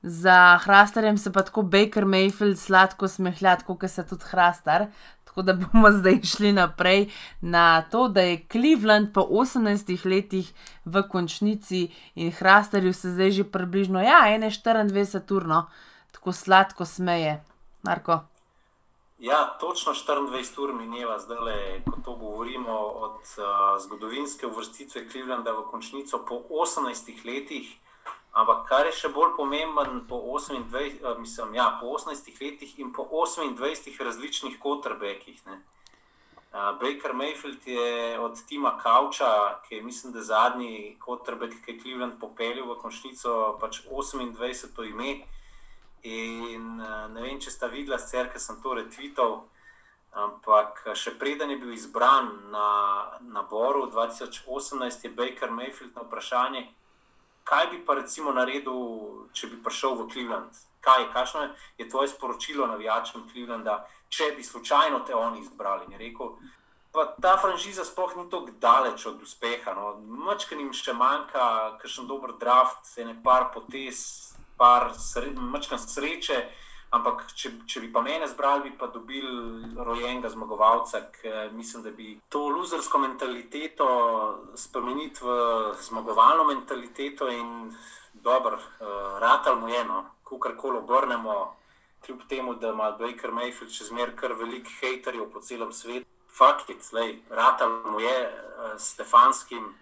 Za 0.04 0.58
Hrastarjem 0.64 1.18
se 1.18 1.32
pa 1.32 1.42
tako 1.42 1.62
Baker 1.62 2.06
Mayfield 2.06 2.60
sladko 2.60 3.08
smehlja, 3.08 3.58
kot 3.66 3.86
se 3.88 4.04
tudi 4.08 4.26
Hrastar. 4.32 4.88
Tako 5.24 5.42
da 5.42 5.54
bomo 5.54 5.92
zdaj 6.00 6.20
šli 6.24 6.52
naprej 6.52 7.10
na 7.42 7.82
to, 7.82 8.08
da 8.08 8.22
je 8.22 8.44
Cleveland 8.52 9.14
po 9.14 9.22
18 9.22 10.06
letih 10.06 10.54
v 10.86 11.04
končnici 11.10 11.88
in 12.16 12.32
Hrastarju 12.32 12.94
se 12.94 13.12
zdaj 13.12 13.32
že 13.32 13.44
približno, 13.44 14.02
ja, 14.02 14.22
24 14.28 15.34
urno, 15.36 15.66
tako 16.12 16.32
sladko 16.32 16.86
smeje. 16.86 17.44
Marko. 17.84 18.33
Ja, 19.24 19.58
točno 19.60 19.94
24 19.94 20.64
ur 20.64 20.74
mineva 20.74 21.20
zdaj, 21.20 21.82
ko 21.86 21.98
to 22.06 22.16
govorimo 22.16 22.78
od 22.78 23.12
uh, 23.38 23.82
zgodovinske 23.84 24.48
uvrstitve 24.48 25.10
Clevelanda 25.10 25.52
v 25.52 25.64
končnico 25.72 26.26
po 26.28 26.42
18 26.50 27.26
letih. 27.26 27.70
Ampak 28.32 28.68
kar 28.68 28.86
je 28.86 28.92
še 28.92 29.14
bolj 29.16 29.32
pomemben, 29.38 30.02
po 30.10 30.20
28, 30.20 31.00
uh, 31.08 31.22
mislim, 31.22 31.56
ja, 31.56 31.70
po 31.80 31.94
18 31.96 32.28
letih 32.42 32.74
in 32.80 32.92
po 32.92 33.08
28 33.08 34.04
različnih 34.04 34.58
quarterbackih. 34.60 35.40
Uh, 35.48 35.56
Baker 36.82 37.16
Mayfield 37.16 37.64
je 37.68 38.20
od 38.20 38.44
Tima 38.48 38.76
Kauča, 38.84 39.62
ki 39.70 39.76
je 39.76 39.84
mislim, 39.84 40.12
da 40.14 40.22
zadnji 40.22 40.98
quarterback, 41.00 41.64
ki 41.64 41.72
je 41.72 41.80
Cleveland 41.80 42.20
popeljal 42.20 42.68
v 42.74 42.76
končnico, 42.84 43.56
pač 43.62 43.86
28 43.88 44.84
ime. 44.92 45.24
In 46.04 46.84
uh, 46.84 47.08
ne 47.14 47.22
vem, 47.24 47.40
če 47.40 47.52
sta 47.52 47.70
videla, 47.72 48.00
sicer, 48.00 48.28
ker 48.32 48.42
sem 48.44 48.58
to 48.64 48.76
retvital, 48.76 49.38
ampak 50.14 50.82
še 51.00 51.16
preden 51.18 51.54
je 51.54 51.58
bil 51.62 51.72
izbran 51.74 52.28
na 52.52 52.68
naboru 53.24 53.88
2018, 53.92 55.08
je 55.08 55.12
Baker 55.16 55.52
Mayfield 55.52 55.96
na 55.96 56.04
vprašanje, 56.04 56.66
kaj 57.48 57.70
bi 57.72 57.80
pa 57.88 57.96
recimo 58.02 58.34
naredil, 58.36 59.30
če 59.34 59.48
bi 59.54 59.62
prišel 59.64 59.96
v 60.02 60.10
Cleveland. 60.12 60.60
Kaj, 60.84 61.08
kakšno 61.16 61.48
je 61.80 61.88
tvoje 61.88 62.12
sporočilo 62.12 62.68
navijačem 62.68 63.24
Clevelanda, 63.32 63.86
če 64.12 64.34
bi 64.36 64.44
slučajno 64.44 65.00
te 65.08 65.16
oni 65.16 65.40
izbrali? 65.40 65.88
Je 65.96 65.98
rekel, 65.98 66.36
pa 66.92 67.08
ta 67.22 67.38
franšiza 67.40 67.86
sploh 67.88 68.18
ni 68.20 68.28
tako 68.30 68.52
daleč 68.60 69.06
od 69.06 69.24
uspeha. 69.24 69.74
No. 69.74 69.96
Mačka 70.28 70.60
jim 70.60 70.74
še 70.76 70.94
manjka, 70.94 71.80
kakšen 71.82 72.12
dober 72.12 72.36
draft, 72.40 72.92
ene 73.00 73.16
par 73.24 73.50
potez, 73.56 74.33
par 74.58 74.92
mačka 75.36 75.78
sreče. 75.78 76.44
Ampak, 76.94 77.24
če, 77.34 77.50
če 77.66 77.82
bi 77.82 77.88
pa 77.90 78.04
mene 78.06 78.28
zbrali, 78.30 78.68
bi 78.68 78.76
pa 78.78 78.86
dobili 78.94 79.66
rojenega 79.74 80.30
zmagovalca, 80.30 81.00
ker 81.16 81.50
mislim, 81.56 81.82
da 81.82 81.90
bi 81.90 82.12
to 82.30 82.44
luzersko 82.54 83.02
mentaliteto 83.02 83.88
spremeniti 84.54 85.26
v 85.26 85.38
zmagovalno 85.82 86.46
mentaliteto 86.52 87.32
in 87.34 87.74
dobro, 88.14 88.60
uh, 88.62 89.18
ratal 89.20 89.58
mu 89.60 89.74
eno, 89.74 90.04
kakorkoli 90.24 90.78
obrnemo, 90.78 91.56
kljub 92.06 92.22
temu, 92.30 92.54
da 92.56 92.70
ima 92.70 92.92
Baker 92.92 93.32
Mayfield 93.34 93.74
še 93.74 93.90
zmeraj 93.90 94.16
kar 94.20 94.38
veliko 94.38 94.70
haterjev 94.82 95.32
po 95.34 95.42
celem 95.42 95.74
svetu. 95.74 96.06
Fakt 96.34 96.70
je, 96.70 96.78
da 96.92 97.10
ratal 97.36 97.74
mu 97.90 98.00
je 98.06 98.16
uh, 98.22 98.78
s 98.78 98.94
Stefanskim, 98.94 99.74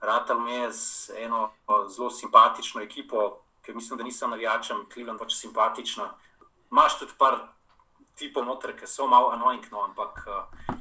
ratal 0.00 0.38
mu 0.38 0.48
je 0.54 0.72
z 0.72 1.18
eno 1.26 1.50
uh, 1.66 1.86
zelo 1.90 2.10
simpatično 2.10 2.82
ekipo, 2.82 3.40
ker 3.70 3.76
mislim, 3.76 3.98
da 3.98 4.04
nisem 4.04 4.30
navijačem, 4.30 4.86
Cleveland 4.92 5.20
pač 5.20 5.34
simpatična 5.34 6.08
imaš 6.70 6.98
tudi 6.98 7.12
par 7.18 7.36
tipov 8.18 8.44
noter, 8.44 8.74
ki 8.74 8.86
so 8.86 9.06
malo 9.06 9.30
annoying, 9.30 9.62
no, 9.70 9.84
ampak 9.84 10.26
uh, 10.26 10.74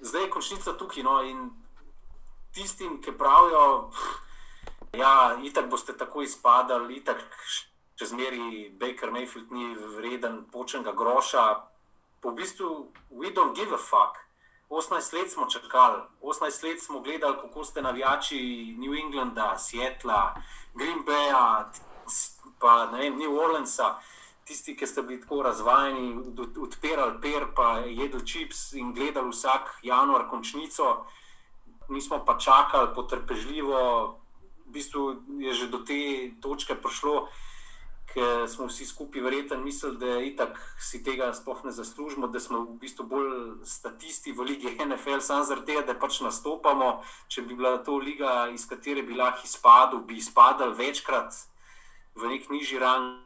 zdaj 0.00 0.22
je 0.22 0.30
končnica 0.30 0.72
tukaj. 0.72 1.04
No, 1.04 1.20
in 1.22 1.50
tistim, 2.56 2.96
ki 3.02 3.12
pravijo, 3.18 3.90
da 4.92 4.98
ja, 4.98 5.36
itak 5.44 5.68
boste 5.70 5.96
tako 5.96 6.24
izpadali, 6.24 6.96
itak 6.96 7.20
če 8.00 8.08
zmeri 8.08 8.72
Baker 8.80 9.12
Mayfield 9.12 9.52
ni 9.52 9.74
vreden 9.96 10.44
počenega 10.52 10.96
groša, 10.96 11.44
po 12.24 12.32
v 12.32 12.40
bistvu 12.40 12.68
we 13.12 13.34
don't 13.36 13.52
give 13.56 13.74
a 13.74 13.78
fuck. 13.78 14.16
18 14.72 15.12
let 15.12 15.30
smo 15.30 15.44
čakali, 15.46 16.02
18 16.22 16.64
let 16.64 16.80
smo 16.82 17.00
gledali, 17.00 17.36
kako 17.36 17.64
ste 17.64 17.82
navijači 17.82 18.40
New 18.80 18.94
Englanda, 18.96 19.58
Seattla, 19.58 20.34
Green 20.74 21.04
Baya, 21.04 21.68
pa 22.60 22.90
ne 22.92 22.98
vem, 22.98 23.18
New 23.18 23.38
Orleansa 23.38 23.96
tisti, 24.44 24.76
ki 24.76 24.86
ste 24.86 25.02
bili 25.02 25.20
tako 25.20 25.42
razvajeni, 25.42 26.34
odpirali 26.62 27.20
per, 27.20 27.48
pa 27.56 27.78
jedli 27.78 28.26
čips 28.26 28.72
in 28.72 28.92
gledali 28.92 29.32
vsak 29.32 29.78
januar 29.82 30.28
končnico, 30.28 31.06
mi 31.88 32.00
smo 32.00 32.24
pa 32.24 32.38
čakali 32.38 32.94
potrpežljivo, 32.94 33.80
v 34.66 34.70
bistvu 34.72 35.16
je 35.38 35.52
že 35.52 35.68
do 35.68 35.78
te 35.78 36.30
točke 36.40 36.74
prišlo. 36.74 37.28
Ker 38.14 38.44
smo 38.46 38.68
vsi 38.68 38.84
skupaj 38.86 39.22
verjetno 39.24 39.56
mislili, 39.58 39.96
da 39.98 40.20
itak 40.22 40.58
si 40.78 41.00
tega 41.02 41.32
sploh 41.34 41.64
ne 41.64 41.72
zaslužimo, 41.72 42.28
da 42.30 42.40
smo 42.40 42.60
v 42.60 42.76
bistvu 42.78 43.06
bolj 43.10 43.64
statisti 43.66 44.32
v 44.32 44.44
lige 44.46 44.70
NFL, 44.86 45.18
samo 45.18 45.44
zaradi 45.44 45.72
tega, 45.72 45.82
da 45.88 45.96
pač 45.98 46.20
nastopamo. 46.22 47.02
Če 47.28 47.42
bi 47.42 47.56
bila 47.58 47.80
to 47.82 47.96
liga, 47.98 48.46
iz 48.54 48.68
katere 48.70 49.02
bi 49.02 49.18
lahko 49.18 49.42
izpadel, 49.48 50.04
bi 50.06 50.20
izpadal 50.20 50.76
večkrat 50.78 51.34
v 52.14 52.28
nek 52.30 52.50
nižji 52.50 52.78
rang. 52.78 53.20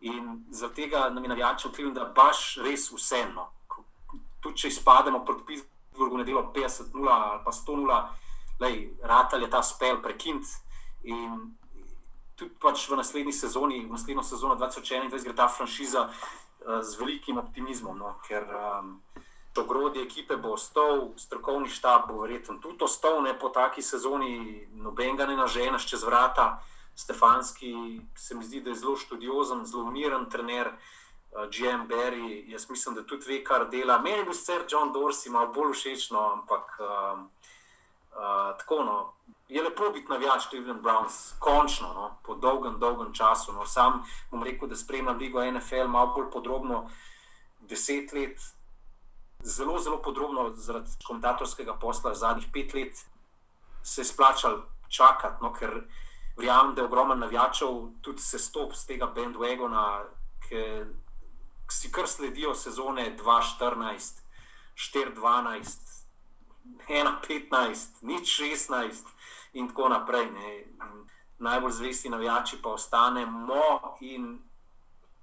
In 0.00 0.44
zaradi 0.50 0.82
tega 0.82 1.08
nam 1.10 1.24
je 1.24 1.28
navijačem 1.28 1.72
kriv, 1.72 1.92
da 1.92 2.04
baš 2.04 2.58
res 2.62 2.90
vseeno. 2.92 3.48
Tudi 4.40 4.62
če 4.62 4.68
izpademo 4.68 5.24
proti 5.24 5.44
Pittsburghu, 5.46 6.18
ne 6.20 6.24
delo 6.24 6.52
50-0 6.54 7.08
ali 7.10 7.40
pa 7.44 7.52
100-0, 7.52 9.06
ratal 9.08 9.42
je 9.42 9.50
ta 9.50 9.62
spel 9.62 10.02
prekind. 10.02 10.44
In 11.04 11.56
tudi 12.36 12.54
pač 12.60 12.88
v 12.88 13.00
naslednji 13.00 13.32
sezoni, 13.32 13.86
v 13.86 13.96
naslednjo 13.96 14.22
sezono 14.22 14.54
2021, 14.60 15.24
gre 15.24 15.34
ta 15.34 15.48
franšiza 15.48 16.06
uh, 16.06 16.82
z 16.84 17.00
velikim 17.00 17.40
optimizmom, 17.40 17.96
no? 17.96 18.12
ker 18.28 18.44
um, 18.44 19.00
ogrodje 19.56 20.02
ekipe 20.04 20.36
bo 20.36 20.52
ostal, 20.52 21.16
strokovni 21.16 21.68
štab 21.72 22.10
bo 22.10 22.20
verjetno 22.20 22.58
tudi 22.60 22.84
ostal, 22.84 23.22
ne 23.24 23.32
po 23.38 23.48
taki 23.48 23.82
sezoni, 23.82 24.66
noben 24.76 25.16
ga 25.16 25.26
ne 25.26 25.36
naženeš 25.36 25.88
čez 25.88 26.04
vrata. 26.04 26.60
Stefanski 26.96 28.00
se 28.16 28.34
mi 28.34 28.44
zdi, 28.44 28.60
da 28.60 28.70
je 28.70 28.76
zelo 28.76 28.96
študiozen, 28.96 29.66
zelo 29.66 29.90
miren 29.90 30.30
trener, 30.30 30.72
uh, 30.72 31.44
GM 31.50 31.88
Barry. 31.88 32.44
Jaz 32.50 32.70
mislim, 32.70 32.94
da 32.94 33.06
tudi 33.06 33.26
ve, 33.28 33.44
kar 33.44 33.68
dela. 33.70 33.98
Meni 33.98 34.24
bo 34.24 34.34
sicer 34.34 34.64
John 34.68 34.92
Dorsey 34.92 35.30
malo 35.30 35.52
bolj 35.52 35.72
všeč, 35.72 36.10
no, 36.10 36.22
ampak 36.32 36.78
uh, 36.80 37.20
uh, 38.16 38.56
tako 38.58 38.84
no. 38.84 39.12
Je 39.48 39.62
lepo 39.62 39.90
biti 39.94 40.10
navijač 40.10 40.48
Cleveland 40.48 40.82
Browns, 40.82 41.34
končno, 41.38 41.92
no, 41.94 42.16
po 42.24 42.34
dolgem, 42.34 42.78
dolgem 42.78 43.12
času. 43.14 43.52
No. 43.52 43.66
Sam 43.66 44.02
bom 44.30 44.42
rekel, 44.42 44.68
da 44.68 44.76
spremljam 44.76 45.18
Ligo 45.18 45.44
NFL 45.44 45.86
malo 45.88 46.14
bolj 46.16 46.30
podrobno, 46.32 46.88
deset 47.60 48.12
let, 48.12 48.40
zelo, 49.42 49.78
zelo 49.78 50.00
podrobno, 50.02 50.50
zaradi 50.56 50.90
komentatorskega 51.06 51.76
posla 51.80 52.14
zadnjih 52.14 52.48
pet 52.52 52.74
let, 52.74 53.06
se 53.82 54.00
je 54.00 54.04
splačal 54.04 54.58
čakati, 54.88 55.42
no, 55.42 55.52
ker 55.52 55.84
verjamem, 56.36 56.74
da 56.74 56.80
je 56.80 56.86
ogromno 56.86 57.14
navijačev 57.14 57.68
tudi 58.00 58.22
se 58.22 58.38
stop 58.38 58.74
z 58.74 58.86
tega 58.86 59.06
bandwagona, 59.06 60.04
ki 60.48 60.84
si 61.70 61.92
kar 61.92 62.08
sledijo 62.08 62.54
sezone 62.54 63.16
2014, 63.16 64.20
4-12, 64.94 65.78
1-15, 66.88 68.02
nič 68.02 68.40
16 68.40 68.92
in 69.52 69.68
tako 69.68 69.88
naprej. 69.88 70.30
Ne. 70.30 70.64
Najbolj 71.38 71.72
zvesti 71.72 72.08
navijači 72.08 72.62
pa 72.62 72.68
ostanemo 72.68 73.62
in 74.00 74.38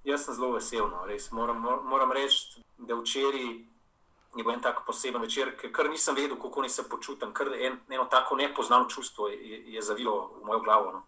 Jaz 0.04 0.26
sem 0.26 0.36
zelo 0.36 0.52
vesel, 0.52 0.90
no, 0.92 1.06
res 1.08 1.30
moram, 1.32 1.62
mor- 1.64 1.84
moram 1.88 2.12
reči, 2.12 2.60
da 2.78 2.96
včeraj 2.96 3.64
je 4.36 4.44
bil 4.44 4.54
en 4.54 4.62
tak 4.62 4.86
poseben 4.86 5.22
večer, 5.22 5.54
ker 5.58 5.72
kar 5.72 5.90
nisem 5.90 6.16
vedel, 6.16 6.38
kako 6.42 6.62
naj 6.62 6.70
se 6.70 6.90
počutim, 6.90 7.34
kar 7.34 7.54
en, 7.54 7.80
eno 7.90 8.06
tako 8.10 8.36
nepoznano 8.36 8.90
čustvo 8.90 9.28
je, 9.28 9.64
je 9.74 9.82
zavilo 9.82 10.32
v 10.42 10.46
mojo 10.46 10.60
glavo. 10.60 10.92
No. 10.92 11.04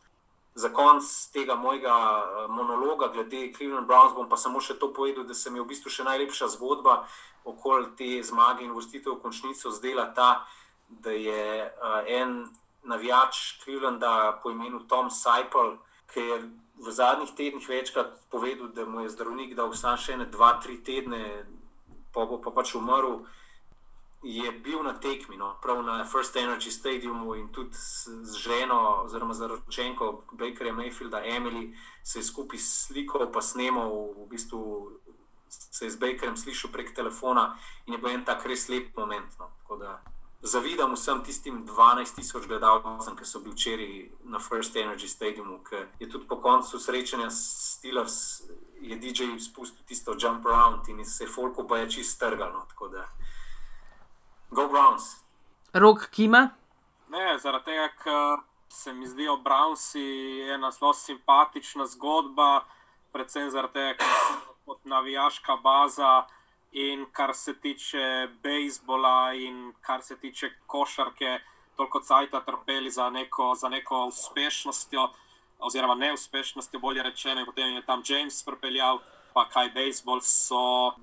Za 0.56 0.70
konec 0.70 1.32
tega 1.34 1.56
mojega 1.56 1.96
eh, 1.96 2.48
monologa 2.48 3.08
glede 3.08 3.54
Cleveland 3.58 3.88
Browns 3.88 4.14
bom 4.16 4.30
pa 4.30 4.38
samo 4.38 4.62
še 4.62 4.78
to 4.80 4.94
povedal, 4.94 5.24
da 5.24 5.34
se 5.34 5.52
mi 5.52 5.60
je 5.60 5.66
v 5.66 5.72
bistvu 5.74 5.92
še 5.92 6.06
najlepša 6.08 6.48
zgodba 6.56 7.02
okoli 7.44 7.92
te 7.98 8.24
zmage 8.24 8.64
in 8.64 8.72
vrstitev 8.72 9.18
v 9.18 9.22
končnico 9.22 9.72
zdela 9.72 10.08
ta, 10.16 10.46
da 10.90 11.12
je 11.12 11.66
uh, 11.66 12.06
en 12.08 12.46
navijač 12.86 13.60
Clevelanda 13.64 14.40
po 14.44 14.54
imenu 14.54 14.80
Tom 14.88 15.10
Seipel, 15.10 15.76
ki 16.14 16.22
je 16.22 16.38
v 16.80 16.92
zadnjih 16.92 17.32
tednih 17.36 17.70
večkrat 17.70 18.16
povedal, 18.32 18.68
da 18.68 18.86
mu 18.86 19.02
je 19.02 19.10
zdravnik 19.10 19.56
dal 19.56 19.74
samo 19.74 19.98
še 19.98 20.16
ene 20.16 20.26
dva, 20.32 20.56
tri 20.64 20.78
tedne, 20.84 21.46
pa 22.15 22.25
bo 22.25 22.39
pa 22.41 22.51
pač 22.51 22.75
umrl. 22.75 23.25
Je 24.25 24.51
bil 24.51 24.82
na 24.82 24.95
tekmi, 24.97 25.38
no, 25.38 25.51
prav 25.62 25.84
na 25.86 26.01
First 26.10 26.36
Energy 26.36 26.71
Stadiumu 26.73 27.36
in 27.36 27.51
tudi 27.54 27.78
z 27.78 28.34
ženo, 28.41 29.04
oziroma 29.06 29.34
z 29.38 29.51
ročenko 29.51 30.23
Bakerja 30.32 30.73
Mayfielda, 30.73 31.21
Emily, 31.21 31.75
se 32.04 32.19
je 32.19 32.23
skupaj 32.23 32.60
slikal, 32.60 33.30
pa 33.30 33.41
snemal, 33.41 33.91
v 34.17 34.25
bistvu 34.30 34.97
se 35.49 35.86
je 35.86 35.91
z 35.91 36.01
Bakerjem 36.01 36.38
slišal 36.38 36.71
prek 36.71 36.95
telefona 36.95 37.54
in 37.86 37.93
je 37.93 37.99
bil 38.01 38.17
en 38.17 38.25
tak 38.25 38.45
res 38.45 38.65
lep 38.69 38.97
moment. 38.97 39.30
No. 39.39 39.51
Tako 39.62 39.78
da 39.78 40.01
zavidam 40.41 40.93
vsem 40.93 41.23
tistim 41.23 41.65
12 41.67 42.15
tisoč 42.15 42.47
gledalcem, 42.47 43.15
ki 43.15 43.25
so 43.25 43.39
bili 43.39 43.56
včeraj 43.56 43.93
na 44.23 44.39
First 44.39 44.75
Energy 44.75 45.08
Stadiumu, 45.08 45.60
ki 45.63 45.86
je 45.99 46.10
tudi 46.10 46.28
po 46.28 46.41
koncu 46.41 46.80
srečanja 46.80 47.30
s 47.30 47.78
Steelers, 47.78 48.41
je 48.89 48.98
DJ 48.98 49.39
spustil 49.39 49.86
tisto 49.86 50.15
jump 50.19 50.45
around 50.45 50.89
in 50.89 51.06
se 51.06 51.24
je 51.24 51.28
Folko 51.28 51.67
pa 51.67 51.78
je 51.78 51.91
čist 51.91 52.15
strgalo. 52.15 52.65
Tako 52.69 52.88
da, 52.88 53.08
go 54.50 54.67
Browns! 54.67 55.26
Rok 55.74 56.10
Kima. 56.10 56.50
Ne, 57.10 57.38
zaradi 57.38 57.65
tega, 57.65 57.89
ker 58.04 58.43
se 58.69 58.93
mi 58.93 59.08
zdijo 59.08 59.38
Brownsi 59.38 60.06
ena 60.54 60.71
zelo 60.71 60.93
simpatična 60.93 61.86
zgodba, 61.86 62.65
predvsem 63.12 63.50
zaradi 63.50 63.74
tega, 63.74 63.98
ker 63.98 64.08
so 64.08 64.56
kot 64.65 64.86
navijaška 64.86 65.56
baza 65.63 66.26
in 66.71 67.06
kar 67.12 67.34
se 67.36 67.54
tiče 67.54 68.28
bejzbola 68.43 69.34
in 69.34 69.74
kar 69.82 70.02
se 70.02 70.17
tiče 70.17 70.50
košarke, 70.67 71.39
toliko 71.76 72.00
cajta 72.00 72.41
trpeli 72.45 72.91
za 72.91 73.10
neko, 73.10 73.54
za 73.56 73.69
neko 73.69 74.06
uspešnostjo, 74.06 75.10
oziroma 75.65 75.95
neuspešnostjo, 75.95 76.80
bolje 76.80 77.04
rečeno, 77.04 77.41
in 77.41 77.45
potem 77.45 77.75
je 77.75 77.86
tam 77.86 78.04
James 78.06 78.43
pripeljal, 78.45 79.01
pa 79.34 79.47
kaj 79.49 79.73
bejzbol 79.73 80.21
so. 80.21 80.93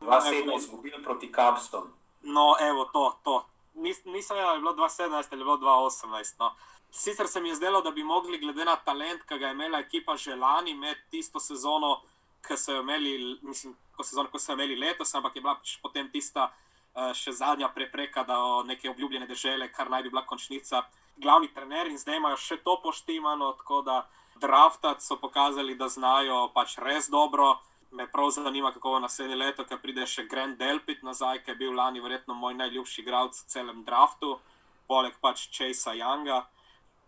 Dva 0.00 0.20
sedma 0.20 0.54
izgubili 0.56 1.02
proti 1.04 1.32
Cubsom. 1.32 1.90
No, 2.22 2.54
evo, 2.60 2.84
to, 2.92 3.04
to. 3.24 3.44
Nis, 3.74 4.04
nisem 4.04 4.36
vedel, 4.36 4.50
ali 4.50 4.58
je 4.58 4.62
bilo 4.62 4.74
2017 4.76 5.14
ali 5.32 5.40
je 5.40 5.44
bilo 5.44 5.56
2018. 5.56 6.34
No. 6.38 6.54
Sicer 6.90 7.28
se 7.28 7.40
mi 7.40 7.48
je 7.48 7.54
zdelo, 7.54 7.82
da 7.82 7.90
bi 7.90 8.04
mogli, 8.04 8.38
glede 8.38 8.64
na 8.64 8.76
talent, 8.76 9.22
ki 9.22 9.38
ga 9.38 9.46
je 9.46 9.52
imela 9.52 9.78
ekipa 9.78 10.16
že 10.16 10.36
lani, 10.36 10.74
med 10.74 10.96
tisto 11.10 11.40
sezono, 11.40 12.00
ki 12.46 12.56
so 12.56 12.72
jo 12.72 12.80
imeli, 12.82 13.38
mislim, 13.42 13.76
ko, 13.96 14.04
sezono, 14.04 14.30
ko 14.30 14.38
so 14.38 14.52
jo 14.52 14.58
imeli 14.58 14.76
letos, 14.76 15.14
ampak 15.14 15.36
je 15.36 15.40
bila 15.40 15.54
pač 15.54 15.76
potem 15.82 16.08
tista 16.10 16.50
uh, 16.50 17.12
še 17.14 17.32
zadnja 17.32 17.68
prepreka 17.68 18.24
do 18.24 18.62
neke 18.66 18.90
obljubljene 18.90 19.26
države, 19.26 19.70
kar 19.72 19.90
naj 19.90 20.02
bi 20.02 20.10
bila 20.10 20.26
končnica. 20.26 20.82
Glavni 21.16 21.50
trener 21.54 21.90
in 21.90 21.98
zdaj 21.98 22.16
imajo 22.16 22.36
še 22.36 22.60
to 22.64 22.76
poštimano, 22.82 23.52
tako 23.58 23.82
da 23.82 23.96
draftati 24.40 25.04
so 25.04 25.16
pokazali, 25.16 25.74
da 25.74 25.88
znajo 25.88 26.48
pač 26.54 26.78
res 26.78 27.10
dobro. 27.10 27.58
Me 27.90 28.06
prav 28.06 28.30
zanima, 28.30 28.72
kako 28.72 28.94
bo 28.94 28.98
naslednje 29.02 29.36
leto, 29.36 29.64
ko 29.66 29.76
pride 29.82 30.06
še 30.06 30.24
Grand 30.30 30.58
Delpit 30.58 31.02
nazaj, 31.02 31.42
ki 31.42 31.50
je 31.50 31.58
bil 31.58 31.74
lani 31.74 32.00
verjetno 32.00 32.34
moj 32.34 32.54
najljubši 32.54 33.02
igralec 33.02 33.40
v 33.40 33.48
celem 33.50 33.84
draftu, 33.84 34.38
poleg 34.86 35.16
pač 35.20 35.48
Chasea 35.50 35.96
Younga. 35.98 36.44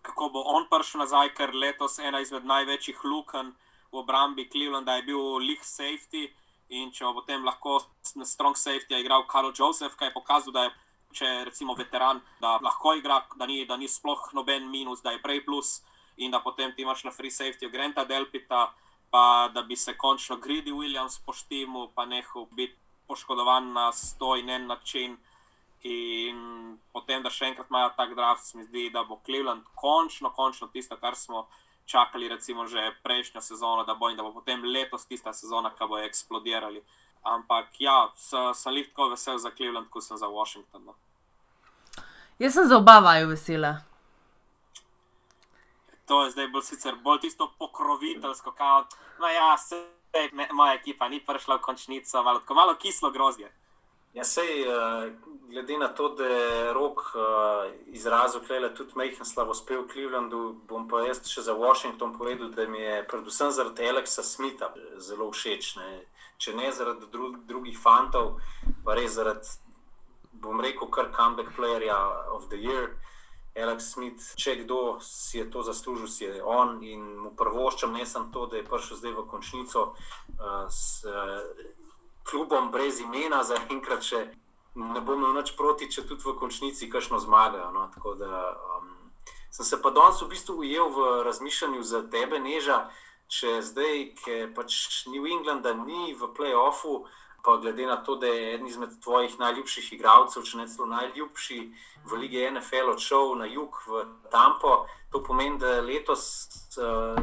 Kako 0.03 0.29
bo 0.35 0.43
on 0.57 0.67
prišel 0.67 1.05
nazaj, 1.05 1.31
ker 1.39 1.55
letos 1.55 2.01
ena 2.03 2.21
izmed 2.21 2.45
največjih 2.45 3.05
lukenj 3.05 3.55
v 3.93 4.01
obrambi 4.01 4.49
Clevelanda 4.49 4.97
je 4.97 5.03
bil 5.03 5.39
League 5.39 5.65
Safety. 5.65 6.33
In 6.73 6.89
če 6.91 7.05
bo 7.05 7.21
potem 7.21 7.45
lahko 7.45 7.83
na 8.17 8.25
strong 8.25 8.57
safety 8.57 8.97
igral 8.97 9.27
Karl 9.29 9.53
Joseph, 9.53 9.93
ki 9.99 10.09
je 10.09 10.15
pokazal, 10.15 10.55
da 10.57 10.65
je, 10.65 10.71
če 11.13 11.27
je 11.27 11.45
recimo 11.45 11.75
veteran, 11.79 12.21
da 12.41 12.59
lahko 12.63 12.95
igra, 12.99 13.23
da 13.37 13.47
ni, 13.47 13.65
da 13.67 13.77
ni 13.77 13.89
sploh 13.89 14.31
noben 14.33 14.71
minus, 14.71 15.03
da 15.03 15.13
je 15.13 15.23
prej 15.23 15.45
plus, 15.45 15.81
in 16.17 16.31
da 16.31 16.41
potem 16.41 16.73
ti 16.77 16.83
imaš 16.83 17.05
na 17.05 17.11
free 17.11 17.31
safety 17.31 17.71
Granta 17.71 18.05
Delpita, 18.05 18.73
pa 19.11 19.51
da 19.55 19.63
bi 19.63 19.77
se 19.77 19.97
končno 19.97 20.37
Greedy 20.37 20.73
Williams 20.73 21.19
poštimu, 21.27 21.91
pa 21.95 22.07
nehal 22.07 22.47
biti 22.51 22.77
poškodovan 23.07 23.73
na 23.73 23.93
sto 23.93 24.37
in 24.37 24.51
en 24.51 24.67
način. 24.67 25.17
In 25.83 26.79
potem, 26.93 27.23
da 27.23 27.31
še 27.31 27.51
enkrat 27.51 27.69
imajo 27.71 27.91
tak 27.97 28.15
draft, 28.15 28.47
se 28.47 28.59
mi 28.59 28.65
zdi, 28.65 28.87
da 28.95 29.03
bo 29.05 29.19
Cleveland 29.27 29.67
končno, 29.75 30.31
končno 30.31 30.69
tisto, 30.73 30.97
kar 30.97 31.17
smo 31.19 31.49
čakali, 31.87 32.29
recimo 32.29 32.67
že 32.67 32.95
prejšnjo 33.03 33.41
sezono, 33.41 33.85
da 33.85 33.95
bo 33.95 34.09
in 34.09 34.17
da 34.17 34.23
bo 34.23 34.33
potem 34.33 34.65
letos 34.65 35.07
tista 35.07 35.33
sezona, 35.33 35.75
ki 35.75 35.89
bo 35.91 35.99
eksplodirali. 35.99 36.83
Ampak 37.23 37.79
ja, 37.79 38.11
sem 38.17 38.77
jih 38.77 38.89
tako 38.91 39.09
vesel 39.13 39.39
za 39.39 39.51
Cleveland, 39.57 39.89
kot 39.91 40.05
sem 40.05 40.19
za 40.19 40.29
Washington. 40.29 40.85
No. 40.85 40.95
Jaz 42.39 42.55
sem 42.55 42.69
za 42.69 42.77
oba 42.77 42.99
vaju 42.99 43.29
vesela. 43.29 43.77
To 46.07 46.25
je 46.25 46.31
zdaj 46.31 46.49
bolj, 46.49 46.63
sicer, 46.67 46.97
bolj 47.03 47.21
tisto 47.21 47.47
pokroviteljsko, 47.59 48.53
kot 48.59 48.97
no 49.23 49.29
ja, 49.31 49.57
se 49.59 49.79
moja 50.53 50.75
ekipa 50.75 51.09
ni 51.09 51.21
prišla 51.25 51.57
v 51.57 51.61
končnico, 51.61 52.23
malo, 52.23 52.41
tako, 52.41 52.55
malo 52.55 52.75
kislo 52.75 53.11
grozdje. 53.11 53.53
Ja, 54.13 54.25
sej, 54.25 54.65
glede 55.49 55.79
na 55.79 55.89
to, 55.89 56.09
da 56.09 56.25
je 56.25 56.73
rok 56.73 57.01
izrazil 57.87 58.41
klele 58.47 58.75
tudi 58.75 58.93
majhen 58.95 59.25
slavospev 59.25 59.87
v 59.87 59.89
Clevelandu, 59.93 60.41
bom 60.69 60.85
pa 60.89 61.01
jaz 61.07 61.23
še 61.25 61.47
za 61.47 61.55
Washington 61.57 62.13
povedal, 62.19 62.51
da 62.53 62.67
mi 62.69 62.83
je 62.83 63.07
predvsem 63.09 63.53
zaradi 63.57 63.89
Alexa 63.89 64.23
Smitha 64.23 64.69
zelo 65.01 65.31
všeč. 65.33 65.77
Ne. 65.81 65.89
Če 66.37 66.53
ne 66.59 66.69
zaradi 66.77 67.09
dru 67.09 67.33
drugih 67.49 67.79
fantov, 67.81 68.37
pa 68.85 68.99
res 68.99 69.17
zaradi, 69.17 69.49
bom 70.45 70.61
rekel, 70.61 70.93
kar 70.93 71.09
comeback 71.17 71.57
playerja 71.57 71.97
of 72.37 72.51
the 72.53 72.61
year. 72.61 72.93
Alex 73.57 73.93
Smith, 73.93 74.31
če 74.41 74.63
kdo 74.63 74.99
si 75.05 75.39
je 75.39 75.51
to 75.53 75.61
zaslužil, 75.63 76.09
si 76.09 76.25
je 76.25 76.41
on 76.41 76.79
in 76.85 77.03
mu 77.21 77.33
prvoščam 77.37 77.93
ne 77.93 78.07
samo 78.09 78.33
to, 78.33 78.47
da 78.49 78.57
je 78.57 78.65
prišel 78.65 78.97
zdaj 78.97 79.13
v 79.13 79.25
končnico 79.29 79.83
uh, 79.93 80.65
s 80.73 81.05
uh, 81.05 81.45
klubom 82.29 82.71
brez 82.71 83.01
imena, 83.01 83.43
zaenkrat 83.47 84.07
še 84.07 84.23
ne 84.75 85.01
bom 85.01 85.19
imel 85.19 85.37
nič 85.37 85.55
proti, 85.57 85.91
če 85.91 86.07
tudi 86.09 86.25
v 86.25 86.37
končnici 86.39 86.89
kakšno 86.91 87.21
zmagajo. 87.21 87.71
No? 87.75 87.89
Tako 87.95 88.15
da 88.21 88.57
um, 88.79 88.93
sem 89.53 89.67
se 89.69 89.81
pa 89.83 89.93
danes 89.93 90.23
v 90.23 90.31
bistvu 90.33 90.63
ujel 90.65 90.89
v 90.89 91.09
razmišljanju 91.29 91.83
za 91.83 92.03
tebe, 92.13 92.41
Neža, 92.41 92.87
če 93.33 93.61
zdaj, 93.65 93.99
ki 94.23 94.39
pač 94.57 95.05
New 95.13 95.29
Englanda 95.29 95.75
ni 95.77 96.13
v 96.17 96.31
playoffu, 96.37 97.05
pa 97.43 97.57
glede 97.59 97.87
na 97.87 97.99
to, 98.05 98.17
da 98.17 98.31
je 98.31 98.55
eden 98.55 98.69
izmed 98.71 99.01
tvojih 99.03 99.39
najljubših 99.41 99.93
igralcev, 99.97 100.45
če 100.47 100.61
ne 100.61 100.67
celo 100.71 100.87
najljubši 100.93 101.61
v 102.07 102.21
lige 102.21 102.45
NFL 102.51 102.93
odšel 102.95 103.35
na 103.41 103.49
jug 103.51 103.77
v 103.89 104.05
Tampo, 104.31 104.85
to 105.11 105.23
pomeni, 105.27 105.59
da 105.59 105.81
letos 105.83 106.23
uh, 106.79 107.19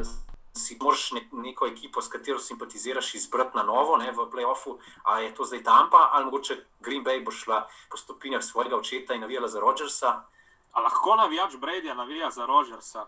si 0.59 0.77
moraš 0.81 1.11
ne, 1.11 1.21
neko 1.31 1.67
ekipo, 1.67 2.01
s 2.01 2.11
katero 2.11 2.39
simpatiziraš, 2.39 3.15
izbrati 3.15 3.57
na 3.57 3.63
novo 3.63 3.97
ne, 3.97 4.11
v 4.11 4.27
playoffu. 4.31 4.77
A 5.03 5.19
je 5.19 5.33
to 5.35 5.45
zdaj 5.45 5.63
Tampa 5.63 6.09
ali 6.11 6.25
mogoče 6.25 6.57
Green 6.79 7.03
Bay 7.03 7.23
bo 7.25 7.31
šla 7.31 7.67
po 7.89 7.97
stopinjah 7.97 8.43
svojega 8.43 8.75
očeta 8.75 9.13
in 9.13 9.21
navijala 9.21 9.47
za 9.47 9.59
Rodgersa? 9.59 10.11
A 10.73 10.81
lahko 10.81 11.15
navijač 11.15 11.55
Brady 11.55 11.95
navija 11.95 12.29
za 12.31 12.45
Rodgersa? 12.45 13.05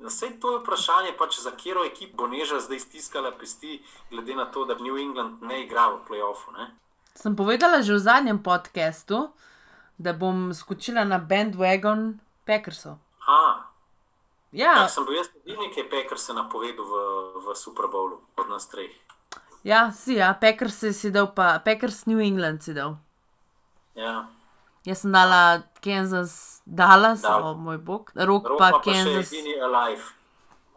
Vse 0.00 0.30
to 0.40 0.52
je 0.52 0.58
vprašanje, 0.58 1.12
pač, 1.18 1.40
za 1.40 1.50
katero 1.50 1.84
ekipo 1.84 2.16
bo 2.16 2.26
Neža 2.26 2.60
zdaj 2.60 2.80
stiskala 2.80 3.32
pesti, 3.32 3.82
glede 4.10 4.34
na 4.34 4.44
to, 4.44 4.64
da 4.64 4.74
New 4.74 4.98
England 4.98 5.42
ne 5.42 5.64
igra 5.64 5.88
v 5.88 6.00
playoffu. 6.08 6.52
Ne? 6.52 6.70
Sem 7.14 7.36
povedala 7.36 7.82
že 7.82 7.94
v 7.94 7.98
zadnjem 8.02 8.38
podkastu, 8.42 9.30
da 9.98 10.12
bom 10.12 10.50
skočila 10.54 11.04
na 11.04 11.18
bandwagon 11.18 12.18
Packersov. 12.46 12.98
A, 13.28 13.61
Ja, 14.52 14.74
tak 14.84 14.90
sem 14.92 15.04
bil 15.08 15.16
jaz 15.16 15.30
edini, 15.40 15.70
ki 15.72 15.80
je 15.80 15.88
Packers 15.88 16.26
se 16.28 16.34
napovedal 16.36 16.84
v, 16.84 16.94
v 17.46 17.54
Super 17.56 17.86
Bowlu 17.88 18.20
od 18.36 18.48
nas 18.52 18.68
treh. 18.68 18.92
ja, 19.64 19.90
si, 19.92 20.14
ja, 20.20 20.34
Packers 20.34 20.82
je 20.82 20.92
sedel, 20.92 21.26
pa 21.32 21.58
Packers 21.64 22.04
New 22.06 22.20
England 22.20 22.62
sedel. 22.62 22.96
Ja. 23.96 24.28
Jaz 24.84 25.00
sem 25.04 25.12
dala 25.12 25.62
Kansas, 25.80 26.60
Dallas, 26.66 27.22
Dal- 27.22 27.44
o 27.44 27.54
moj 27.54 27.78
bog, 27.78 28.12
rok 28.14 28.44
pa 28.44 28.56
pa, 28.58 28.70
pa 28.70 28.80
Kansas. 28.82 29.32
edini 29.32 29.54
alive. 29.60 30.02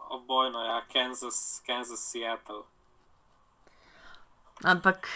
Obojno, 0.08 0.62
ja, 0.64 0.80
Kansas, 0.92 1.60
Kansas 1.66 2.00
Seattle. 2.00 2.62
Ampak 4.64 5.08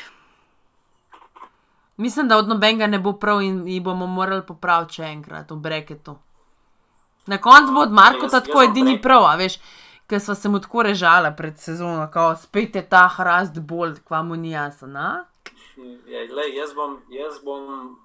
mislim, 1.97 2.29
da 2.29 2.37
od 2.37 2.49
nobenega 2.49 2.87
ne 2.87 2.99
bo 2.99 3.13
prav 3.13 3.41
in 3.43 3.67
jih 3.69 3.83
bomo 3.83 4.07
morali 4.07 4.43
popraviti 4.47 5.01
še 5.01 5.05
enkrat 5.15 5.51
v 5.51 5.57
breketu. 5.57 6.17
Na 7.27 7.39
koncu 7.39 7.73
bo 7.73 7.81
od 7.81 7.93
jaz 8.23 8.33
tako 8.33 8.63
edini 8.63 8.97
prej- 8.99 9.03
prav, 9.03 9.39
veš. 9.39 9.59
ker 10.07 10.21
smo 10.21 10.35
se 10.35 10.49
mu 10.49 10.61
tako 10.61 10.83
režali 10.83 11.31
pred 11.37 11.59
sezono, 11.59 12.11
ko 12.13 12.37
spet 12.37 12.75
je 12.75 12.89
ta 12.89 13.09
hrast 13.09 13.61
bolj, 13.61 14.01
kva 14.05 14.23
mu 14.23 14.37
ni 14.37 14.51
jasen. 14.51 14.97
a? 14.97 15.25
Ja, 16.07 16.21
lej, 16.35 16.57
jaz 16.57 16.75
bom, 16.75 16.99
jaz 17.11 17.39
bom 17.45 17.97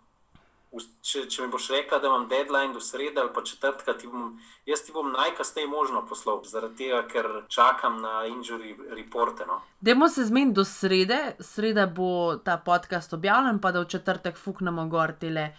če, 1.05 1.25
če 1.31 1.45
mi 1.45 1.51
boš 1.53 1.69
rekel, 1.73 1.99
da 2.01 2.09
imam 2.09 2.27
deadline 2.29 2.73
do 2.75 2.81
sreda 2.83 3.23
ali 3.23 3.31
pa 3.33 3.43
četrtka, 3.45 3.93
ti 3.97 4.07
bom, 4.11 4.33
jaz 4.67 4.83
ti 4.85 4.93
bom 4.95 5.11
najkasneje 5.13 5.67
možno 5.71 6.03
poslal, 6.09 6.41
zaradi 6.49 6.85
tega, 6.85 7.01
ker 7.11 7.29
čakam 7.51 8.01
na 8.03 8.25
injury 8.29 8.75
reporte. 8.95 9.45
No. 9.47 9.61
Dajmo 9.81 10.09
se 10.09 10.25
zmeniti 10.25 10.55
do 10.59 10.65
srede, 10.65 11.19
sreda 11.39 11.87
bo 11.87 12.35
ta 12.37 12.57
podcast 12.57 13.13
objavljen, 13.13 13.59
pa 13.61 13.71
da 13.71 13.85
v 13.85 13.89
četrtek 13.95 14.37
fuknemo 14.37 14.87
gor 14.91 15.15
tele. 15.19 15.49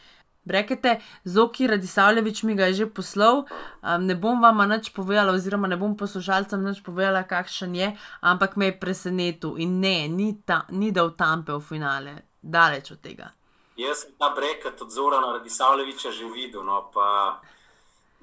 Brekete, 0.47 1.01
Zoki 1.25 1.67
Radisavljevič 1.67 2.43
mi 2.43 2.55
ga 2.55 2.67
je 2.71 2.75
že 2.75 2.87
poslal, 2.87 3.43
um, 3.83 4.07
ne 4.07 4.15
bom 4.15 4.39
vam 4.39 4.63
nič 4.71 4.93
povedala, 4.95 5.35
oziroma 5.35 5.67
ne 5.67 5.75
bom 5.77 5.97
poslušalcem 5.99 6.63
nič 6.63 6.85
povedala, 6.87 7.27
kakšen 7.27 7.75
je, 7.75 7.89
ampak 8.23 8.55
me 8.55 8.71
je 8.71 8.79
presenetil 8.79 9.59
in 9.59 9.81
ne, 9.83 10.07
ni, 10.09 10.39
ta, 10.47 10.63
ni 10.71 10.93
dal 10.95 11.17
tampe 11.19 11.51
v 11.51 11.59
finale, 11.61 12.15
daleč 12.39 12.95
od 12.95 13.03
tega. 13.03 13.33
Jaz 13.77 14.07
sem 14.07 14.15
ta 14.15 14.31
breket 14.31 14.79
od 14.81 14.91
Zorana 14.91 15.35
Radisavljeviča 15.35 16.15
že 16.15 16.31
videl, 16.31 16.63
no, 16.63 16.79
pa 16.95 17.43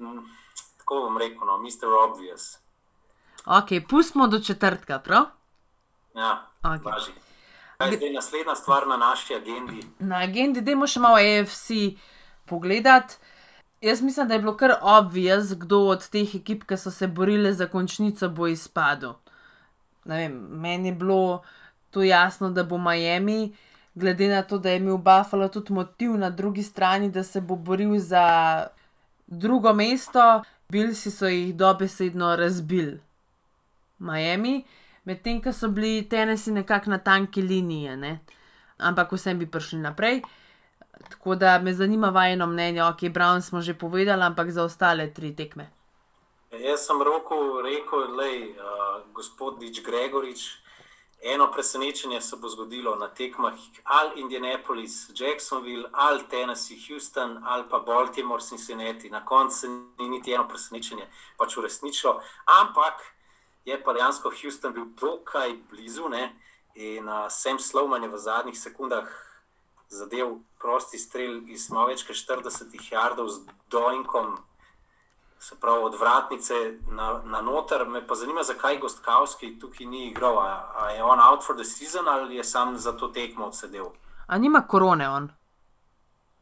mm, 0.00 0.24
tako 0.80 1.04
bom 1.04 1.20
rekel, 1.20 1.44
no, 1.44 1.60
Mr. 1.60 1.92
Obvious. 2.08 2.56
Ok, 3.44 3.84
pustimo 3.84 4.26
do 4.32 4.40
četrtka, 4.40 4.98
prav? 4.98 5.28
Ja, 6.16 6.48
okay. 6.62 6.80
važi. 6.84 7.12
Kaj 7.76 7.90
je 7.90 7.96
zdaj 7.96 8.10
naslednja 8.10 8.54
stvar 8.54 8.86
na 8.88 8.96
naši 8.96 9.34
agendi? 9.34 9.84
Na 9.98 10.24
agendi, 10.24 10.60
dajmo 10.64 10.86
še 10.86 11.00
malo 11.04 11.20
AFC 11.20 12.00
pogledati. 12.46 13.14
Jaz 13.80 14.02
mislim, 14.02 14.28
da 14.28 14.34
je 14.34 14.40
bilo 14.40 14.56
kar 14.56 14.72
obvious, 14.80 15.52
kdo 15.54 15.78
od 15.78 16.08
teh 16.08 16.34
ekip, 16.34 16.64
ki 16.64 16.76
so 16.76 16.90
se 16.90 17.06
borile 17.06 17.52
za 17.52 17.66
končnico, 17.66 18.28
bo 18.28 18.46
izpadel. 18.46 19.12
Ne 20.04 20.16
Vem, 20.16 20.38
meni 20.50 20.88
je 20.88 20.94
bilo 20.94 21.42
to 21.90 22.02
jasno, 22.02 22.50
da 22.50 22.64
bo 22.64 22.78
Miami, 22.78 23.52
glede 23.94 24.28
na 24.28 24.42
to, 24.42 24.58
da 24.58 24.70
je 24.70 24.76
imel 24.76 24.96
Buffalo 24.96 25.48
tudi 25.48 25.72
motiv 25.72 26.16
na 26.18 26.30
drugi 26.30 26.62
strani, 26.62 27.10
da 27.10 27.22
se 27.22 27.40
bo 27.40 27.56
boril 27.56 27.98
za 27.98 28.66
drugo 29.26 29.72
mesto, 29.72 30.42
Bilsi 30.68 31.10
so 31.10 31.28
jih 31.28 31.54
dobesedno 31.54 32.36
razbili. 32.36 33.00
Miami, 33.98 34.64
medtem 35.04 35.42
ko 35.42 35.52
so 35.52 35.68
bili 35.68 36.08
tenisi 36.08 36.52
nekako 36.52 36.90
na 36.90 36.98
tanki 36.98 37.42
liniji, 37.42 37.96
ne? 37.96 38.18
ampak 38.78 39.12
vsem 39.12 39.38
bi 39.38 39.46
prišli 39.46 39.78
naprej. 39.78 40.22
Tako 41.10 41.34
da 41.34 41.58
me 41.58 41.74
zanima 41.74 42.08
vajeno 42.08 42.46
mnenje, 42.46 42.82
ok, 42.82 43.00
Brown 43.02 43.40
smo 43.42 43.60
že 43.60 43.74
povedali, 43.74 44.22
ampak 44.22 44.50
za 44.50 44.64
ostale 44.64 45.14
tri 45.14 45.36
tekme. 45.36 45.70
Jaz 46.50 46.86
sem 46.86 47.02
roko 47.02 47.62
rekel, 47.62 48.16
da 48.16 48.22
je 48.22 48.48
uh, 48.48 49.12
gospod 49.12 49.58
Dič 49.58 49.82
Gregorič. 49.82 50.64
Eno 51.24 51.50
presenečenje 51.52 52.20
se 52.20 52.36
bo 52.36 52.48
zgodilo 52.48 52.96
na 52.96 53.08
tekmah 53.08 53.54
ali 53.84 54.20
Indianapolis, 54.20 55.10
Jacksonville, 55.16 55.88
ali 55.92 56.22
Tennessee, 56.28 56.76
Houston, 56.88 57.40
ali 57.44 57.64
pa 57.70 57.78
Baltimore, 57.78 58.42
Cincinnati. 58.42 59.10
Na 59.10 59.24
koncu 59.24 59.68
ni 59.98 60.08
niti 60.08 60.32
eno 60.32 60.48
presenečenje 60.48 61.08
pač 61.38 61.56
uresničilo, 61.56 62.20
ampak 62.60 62.94
je 63.64 63.82
pa 63.82 63.92
dejansko 63.92 64.30
Houston 64.42 64.72
bil 64.72 64.84
dokaj 65.00 65.56
blizu 65.70 66.08
ne? 66.08 66.32
in 66.74 67.08
uh, 67.08 67.30
Sam 67.30 67.58
Sloman 67.58 68.02
je 68.02 68.08
v 68.08 68.18
zadnjih 68.18 68.58
sekundah 68.58 69.08
zadev 69.88 70.38
prosti 70.64 70.98
strel 70.98 71.42
iz 71.52 71.68
malo 71.70 71.90
več 71.92 72.06
kot 72.08 72.16
40 72.16 72.72
jardov 72.92 73.28
z 73.28 73.42
doinkom 73.70 74.38
se 75.38 75.58
pravi, 75.60 75.82
od 75.84 75.98
vratnice 76.00 76.54
na, 76.88 77.20
na 77.24 77.42
noter. 77.44 77.84
Me 77.88 78.00
pa 78.06 78.16
zanima, 78.16 78.42
zakaj 78.42 78.78
Gostkavski 78.80 79.58
tukaj 79.60 79.86
ni 79.86 80.06
igral. 80.08 80.38
A, 80.40 80.48
a 80.76 80.88
je 80.90 81.04
on 81.04 81.20
out 81.20 81.44
for 81.44 81.56
the 81.56 81.64
season 81.64 82.08
ali 82.08 82.36
je 82.36 82.44
sam 82.44 82.78
za 82.78 82.96
to 82.96 83.08
tekmo 83.08 83.50
odsedel? 83.52 83.92
A 84.26 84.38
nima 84.38 84.64
korone 84.68 85.08
on? 85.08 85.28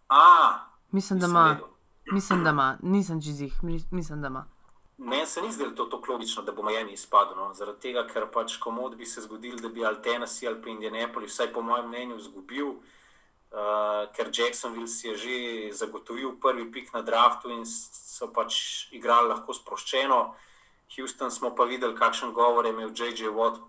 A, 0.09 0.59
Mislim, 0.93 1.19
da 1.19 1.27
ima. 1.27 1.45
vedel. 1.49 1.67
Mislim, 2.13 2.45
da 2.45 2.51
ima, 2.51 2.79
nisem 2.83 3.23
čizih, 3.23 3.59
mislim, 3.91 4.23
da 4.23 4.27
ima. 4.29 4.47
Meni 4.99 5.27
se 5.27 5.43
ni 5.43 5.53
zdelo 5.53 5.71
to 5.71 5.85
tako 5.85 6.13
logično, 6.13 6.43
da 6.43 6.53
bo 6.53 6.63
Miami 6.63 6.93
izpadel. 6.93 7.37
No? 7.37 7.55
Zaradi 7.55 7.81
tega, 7.81 8.07
ker 8.07 8.31
pač 8.31 8.57
komod 8.57 8.97
bi 8.97 9.07
se 9.07 9.21
zgodil, 9.21 9.57
da 9.59 9.69
bi 9.69 9.87
ali 9.87 10.03
Tennessee 10.03 10.49
ali 10.49 10.63
pa 10.63 10.69
Indianapolis, 10.69 11.33
vsaj 11.33 11.53
po 11.53 11.63
mojem 11.63 11.89
mnenju, 11.89 12.17
izgubil. 12.17 12.69
Uh, 12.69 12.83
ker 14.17 14.31
Jacksonville 14.33 14.89
si 14.89 15.09
je 15.09 15.17
že 15.17 15.37
zagotovil 15.77 16.37
prvi 16.41 16.73
pik 16.73 16.93
na 16.93 17.03
draftu 17.03 17.51
in 17.51 17.67
so 17.67 18.33
pač 18.33 18.89
igrali 18.93 19.29
lahko 19.29 19.53
sproščeno. 19.53 20.35
Houston 20.97 21.31
smo 21.31 21.55
pa 21.57 21.65
videli, 21.65 21.97
kakšen 21.97 22.33
govor 22.33 22.65
je 22.65 22.73
imel 22.73 22.93
J.J. 22.93 23.29
Watt 23.33 23.61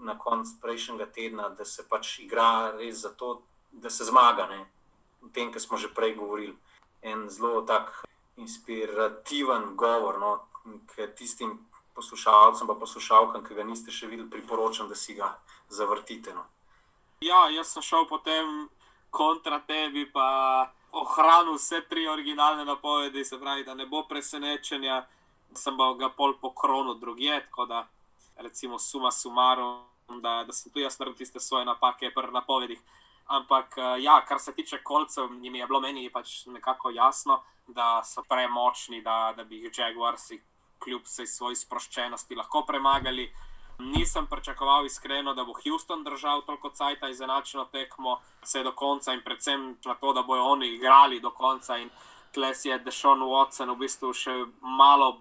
na 0.00 0.18
koncu 0.18 0.56
prejšnjega 0.60 1.06
tedna, 1.12 1.48
da 1.48 1.64
se 1.64 1.84
pač 1.88 2.18
igra 2.20 2.72
res 2.76 3.04
zato, 3.04 3.42
da 3.72 3.90
se 3.90 4.04
zmaga. 4.04 4.46
Ne? 4.48 4.64
O 5.20 5.28
tem, 5.28 5.52
kar 5.52 5.60
smo 5.60 5.76
že 5.76 5.92
prej 5.92 6.14
govorili. 6.16 6.56
En 7.02 7.28
zelo 7.28 7.62
tak 7.62 8.04
inspirativen 8.36 9.76
govor, 9.76 10.18
no? 10.20 10.32
ki 10.94 11.08
tistim 11.16 11.58
poslušalcem, 11.94 12.66
pa 12.68 12.74
poslušalkam, 12.74 13.44
ki 13.44 13.56
ga 13.56 13.64
niste 13.64 13.92
še 13.92 14.08
videli, 14.08 14.30
priporočam, 14.30 14.88
da 14.88 14.96
si 14.96 15.14
ga 15.16 15.34
zavrtite. 15.68 16.32
No? 16.32 16.44
Ja, 17.20 17.48
jaz 17.52 17.72
sem 17.74 17.84
šel 17.84 18.08
potem 18.08 18.68
kontra 19.10 19.60
tebi, 19.66 20.06
pa 20.12 20.70
ohranil 20.92 21.54
vse 21.54 21.82
tri 21.88 22.08
originalne 22.08 22.64
napovedi, 22.64 23.24
se 23.24 23.38
pravi, 23.40 23.64
da 23.64 23.74
ne 23.74 23.86
bo 23.86 24.02
presenečenja. 24.08 25.06
Sem 25.54 25.76
pa 25.76 25.92
ga 25.98 26.08
pol 26.14 26.36
po 26.40 26.52
kronu 26.54 26.94
drugje, 26.94 27.40
tako 27.48 27.66
da 27.66 27.86
recimo 28.36 28.78
suma 28.78 29.10
sumarum, 29.10 29.82
da, 30.22 30.44
da 30.46 30.52
sem 30.52 30.72
tu 30.72 30.78
jaz 30.78 30.98
naredil 30.98 31.18
tiste 31.18 31.40
svoje 31.40 31.64
napake 31.64 32.10
pri 32.14 32.32
napovedih. 32.32 32.78
Ampak 33.26 33.78
eh, 33.78 34.02
ja, 34.02 34.20
kar 34.28 34.40
se 34.40 34.54
tiče 34.54 34.82
kolcev, 34.82 35.30
jim 35.42 35.54
je 35.54 35.66
bilo 35.66 35.80
meni 35.80 36.10
pač 36.10 36.46
nekako 36.46 36.90
jasno, 36.90 37.42
da 37.66 38.02
so 38.04 38.22
premočni, 38.28 39.02
da, 39.02 39.32
da 39.36 39.44
bi 39.44 39.62
jih 39.62 39.78
Jaguarsi 39.78 40.40
kljub 40.78 41.04
vsej 41.04 41.26
svoji 41.26 41.56
sproščenosti 41.56 42.34
lahko 42.34 42.64
premagali. 42.66 43.28
Nisem 43.80 44.26
pričakoval 44.26 44.86
iskreno, 44.86 45.34
da 45.34 45.44
bo 45.44 45.52
Houston 45.64 46.04
držal 46.04 46.42
toliko 46.46 46.70
cajta 46.70 47.08
izenačeno 47.08 47.64
tekmo 47.64 48.18
vse 48.42 48.62
do 48.62 48.72
konca 48.72 49.12
in 49.12 49.22
predvsem 49.24 49.76
na 49.84 49.94
to, 49.94 50.12
da 50.12 50.22
bojo 50.22 50.44
oni 50.44 50.68
igrali 50.74 51.20
do 51.20 51.30
konca. 51.30 51.78
In 51.78 51.90
tles 52.32 52.64
je 52.64 52.78
Dešon 52.78 53.22
Watson 53.22 53.72
v 53.74 53.78
bistvu 53.78 54.12
še 54.12 54.36
malo 54.60 55.20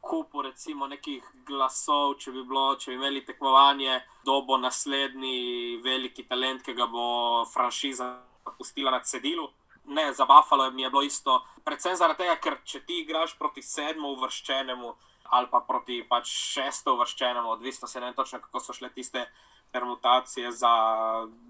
kupu 0.00 0.42
recimo 0.42 0.86
nekih 0.86 1.24
glasov, 1.46 2.16
če 2.18 2.32
bi, 2.32 2.42
bilo, 2.48 2.76
če 2.80 2.92
bi 2.92 2.96
imeli 2.96 3.24
tekmovanje, 3.26 4.00
kdo 4.22 4.40
bo 4.48 4.56
naslednji 4.56 5.78
veliki 5.84 6.24
talent, 6.28 6.64
ki 6.64 6.74
ga 6.78 6.86
bo 6.88 7.44
franšiza 7.52 8.14
pustila 8.56 8.94
na 8.94 9.02
cedilu. 9.04 9.50
Ne, 9.88 10.12
za 10.12 10.24
Buffalo 10.28 10.70
mi 10.70 10.82
je 10.82 10.90
bilo 10.90 11.02
isto, 11.02 11.38
predvsem 11.64 11.96
zaradi 11.96 12.24
tega, 12.24 12.36
ker 12.40 12.58
če 12.64 12.82
ti 12.86 13.02
igraš 13.02 13.36
proti 13.38 13.62
sedmo 13.64 14.12
uvrščenemu 14.16 14.94
ali 15.30 15.46
pa 15.50 15.60
proti 15.60 16.02
pač 16.08 16.28
šesto 16.28 16.94
uvrščenemu, 16.94 17.50
odvisno 17.50 17.88
se 17.88 18.00
ne 18.00 18.12
točno, 18.14 18.40
kako 18.40 18.60
so 18.60 18.72
šle 18.72 18.90
tiste 18.90 19.26
permutacije 19.72 20.52
za 20.52 20.72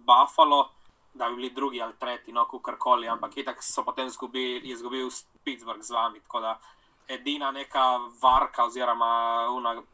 Buffalo, 0.06 0.68
da 1.14 1.28
bi 1.28 1.36
bili 1.36 1.50
drugi 1.50 1.82
ali 1.82 1.92
tretji, 1.98 2.34
no, 2.34 2.44
kakorkoli, 2.44 3.08
ampak 3.08 3.36
itak 3.36 3.62
so 3.62 3.84
potem 3.84 4.10
zgubili, 4.10 4.68
je 4.68 4.74
izgubil 4.74 5.10
Pittsburgh 5.44 5.82
z 5.82 5.90
vami. 5.90 6.20
Tako 6.20 6.40
da 6.40 6.58
edina 7.08 7.50
neka 7.50 7.84
varka, 8.22 8.64
oziroma 8.64 9.46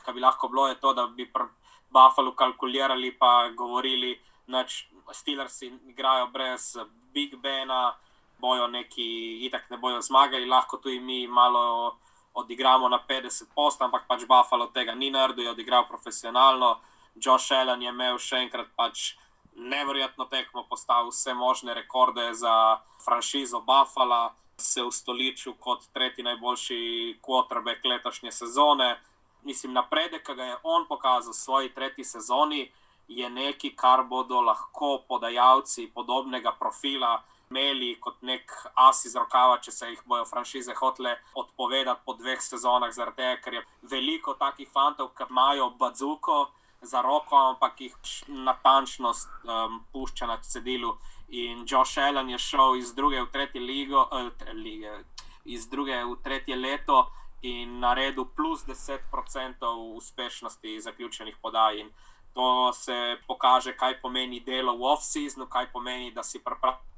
kar 0.04 0.14
bi 0.14 0.20
lahko 0.20 0.48
bilo, 0.48 0.68
je 0.68 0.80
to, 0.80 0.94
da 0.94 1.06
bi 1.06 1.26
pri 1.32 1.44
Buffalo 1.90 2.34
kalkulirali 2.34 3.12
pa 3.18 3.50
govorili, 3.56 4.20
da 4.46 4.64
Steelersi 5.12 5.72
igrajo 5.86 6.26
brez 6.26 6.76
Big 7.12 7.36
Bena, 7.36 7.94
bojo 8.38 8.66
neki, 8.66 9.38
itak 9.46 9.70
ne 9.70 9.76
bojo 9.76 10.00
zmagali, 10.00 10.46
lahko 10.46 10.76
tu 10.76 10.90
in 10.90 11.04
mi 11.04 11.26
malo 11.26 11.96
odigramo 12.34 12.88
na 12.88 12.98
50 13.08 13.54
post, 13.54 13.82
ampak 13.82 14.06
pač 14.08 14.26
Buffalo 14.26 14.66
tega 14.74 14.94
ni 14.94 15.10
naredil, 15.10 15.44
je 15.44 15.50
odigral 15.50 15.86
profesionalno. 15.88 16.80
Josh 17.14 17.52
Allen 17.52 17.82
je 17.82 17.88
imel 17.88 18.18
še 18.18 18.42
enkrat 18.42 18.72
pač 18.76 19.14
nevrjetno 19.54 20.26
tekmo, 20.26 20.66
postavil 20.66 21.12
vse 21.14 21.34
možne 21.34 21.74
rekorde 21.74 22.34
za 22.34 22.80
franšizo 23.04 23.60
Buffalo 23.60 24.34
se 24.56 24.82
ustoličil 24.82 25.54
kot 25.58 25.86
tretji 25.92 26.24
najboljši 26.24 27.18
quarterback 27.22 27.84
letošnje 27.84 28.32
sezone. 28.32 29.00
Mislim, 29.42 29.72
napredek, 29.72 30.26
ki 30.26 30.34
ga 30.34 30.44
je 30.44 30.56
on 30.62 30.86
pokazal 30.88 31.32
v 31.32 31.36
svoji 31.36 31.74
tretji 31.74 32.04
sezoni, 32.04 32.70
je 33.08 33.30
nekaj, 33.30 33.74
kar 33.76 34.04
bodo 34.08 34.40
lahko 34.40 35.02
podajalci 35.08 35.90
podobnega 35.94 36.54
profila 36.58 37.22
imeli 37.54 37.94
kot 38.00 38.22
nek 38.22 38.50
as 38.74 39.04
iz 39.06 39.14
rokava, 39.14 39.60
če 39.62 39.70
se 39.70 39.88
jih 39.92 40.02
bojo 40.06 40.24
franšize 40.26 40.74
hotele 40.74 41.14
odpovedati 41.38 42.02
po 42.04 42.16
dveh 42.18 42.42
sezonah, 42.42 42.90
zaradi 42.90 43.22
tega, 43.22 43.40
ker 43.44 43.54
je 43.54 43.64
veliko 43.94 44.34
takih 44.34 44.68
fantov, 44.68 45.12
ki 45.14 45.28
imajo 45.30 45.70
bazuko 45.78 46.50
za 46.82 47.00
roko, 47.02 47.36
ampak 47.54 47.80
jih 47.80 47.94
natančnost 48.28 49.30
um, 49.44 49.80
pušča 49.92 50.26
na 50.26 50.40
cedilu. 50.42 50.96
In 51.28 51.64
Josh 51.66 51.98
Allen 51.98 52.30
je 52.30 52.38
šel 52.38 52.76
iz 52.76 52.94
druge 52.94 53.22
v 53.22 53.30
tretje 53.32 53.60
ligo, 53.60 54.08
eh, 54.12 54.52
lige, 54.52 54.98
iz 55.44 55.68
druge 55.68 56.02
v 56.04 56.16
tretje 56.22 56.56
leto 56.56 57.06
in 57.42 57.78
naredil 57.80 58.26
plus 58.36 58.64
10% 58.66 59.70
uspešnosti 59.96 60.80
zaključenih 60.80 61.36
podaj. 61.42 61.80
In 61.80 61.92
to 62.34 62.72
se 62.72 63.16
pokaže, 63.26 63.76
kaj 63.76 64.00
pomeni 64.02 64.40
delo 64.40 64.76
v 64.76 64.90
off-seasonu, 64.92 65.46
kaj 65.46 65.70
pomeni, 65.72 66.10
da 66.10 66.22
si 66.22 66.42
pripravljen 66.44 66.93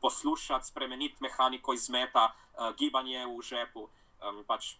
poslušati, 0.00 0.66
spremeniti 0.66 1.16
mehaniko 1.20 1.72
izmeta, 1.72 2.30
uh, 2.30 2.74
gibanje 2.76 3.26
v 3.26 3.42
žepu. 3.42 3.88
Um, 4.22 4.44
pač 4.46 4.76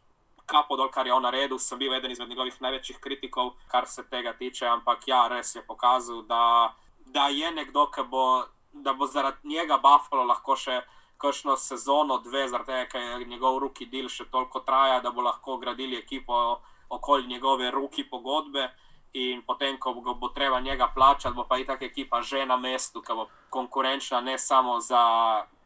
kapo 0.46 0.76
dol, 0.76 0.90
kar 0.90 1.06
je 1.06 1.12
on 1.12 1.22
naredil, 1.26 1.58
sem 1.58 1.78
bil 1.78 1.94
eden 1.94 2.10
izmed 2.10 2.28
njegovih 2.28 2.60
največjih 2.62 2.98
kritikov, 3.02 3.54
kar 3.68 3.86
se 3.86 4.04
tega 4.10 4.32
tiče. 4.32 4.66
Ampak 4.66 5.08
ja, 5.08 5.26
res 5.28 5.54
je 5.54 5.62
pokazal, 5.66 6.22
da, 6.22 6.74
da 7.06 7.28
je 7.28 7.50
nekdo, 7.52 7.88
ki 7.90 8.06
bo, 8.10 8.46
da 8.72 8.94
bo 8.94 9.06
zaradi 9.06 9.48
njega 9.48 9.78
Buffalo 9.82 10.24
lahko 10.24 10.56
še 10.56 10.80
kakšno 11.18 11.56
sezono, 11.56 12.18
dve, 12.22 12.46
zaradi 12.48 12.72
tega, 12.72 12.88
ker 12.92 13.20
je 13.20 13.28
njegov 13.28 13.58
ruki 13.58 13.86
del 13.90 14.08
še 14.08 14.28
toliko 14.30 14.60
traja, 14.60 15.00
da 15.00 15.10
bo 15.10 15.24
lahko 15.26 15.58
gradili 15.58 15.98
ekipo 15.98 16.60
okoli 16.88 17.26
njegove 17.26 17.70
ruki 17.70 18.04
pogodbe. 18.04 18.70
In 19.16 19.40
potem, 19.46 19.78
ko 19.80 19.94
bo, 19.96 20.14
bo 20.14 20.28
treba 20.28 20.60
njega 20.60 20.90
plačati, 20.94 21.34
bo 21.34 21.46
pa 21.48 21.58
i 21.58 21.64
tako 21.64 21.84
ekipa 21.84 22.20
že 22.22 22.44
na 22.46 22.56
mestu, 22.56 23.02
ki 23.02 23.14
bo 23.16 23.28
konkurenčna 23.56 24.20
ne 24.20 24.38
samo 24.38 24.80
za 24.80 25.02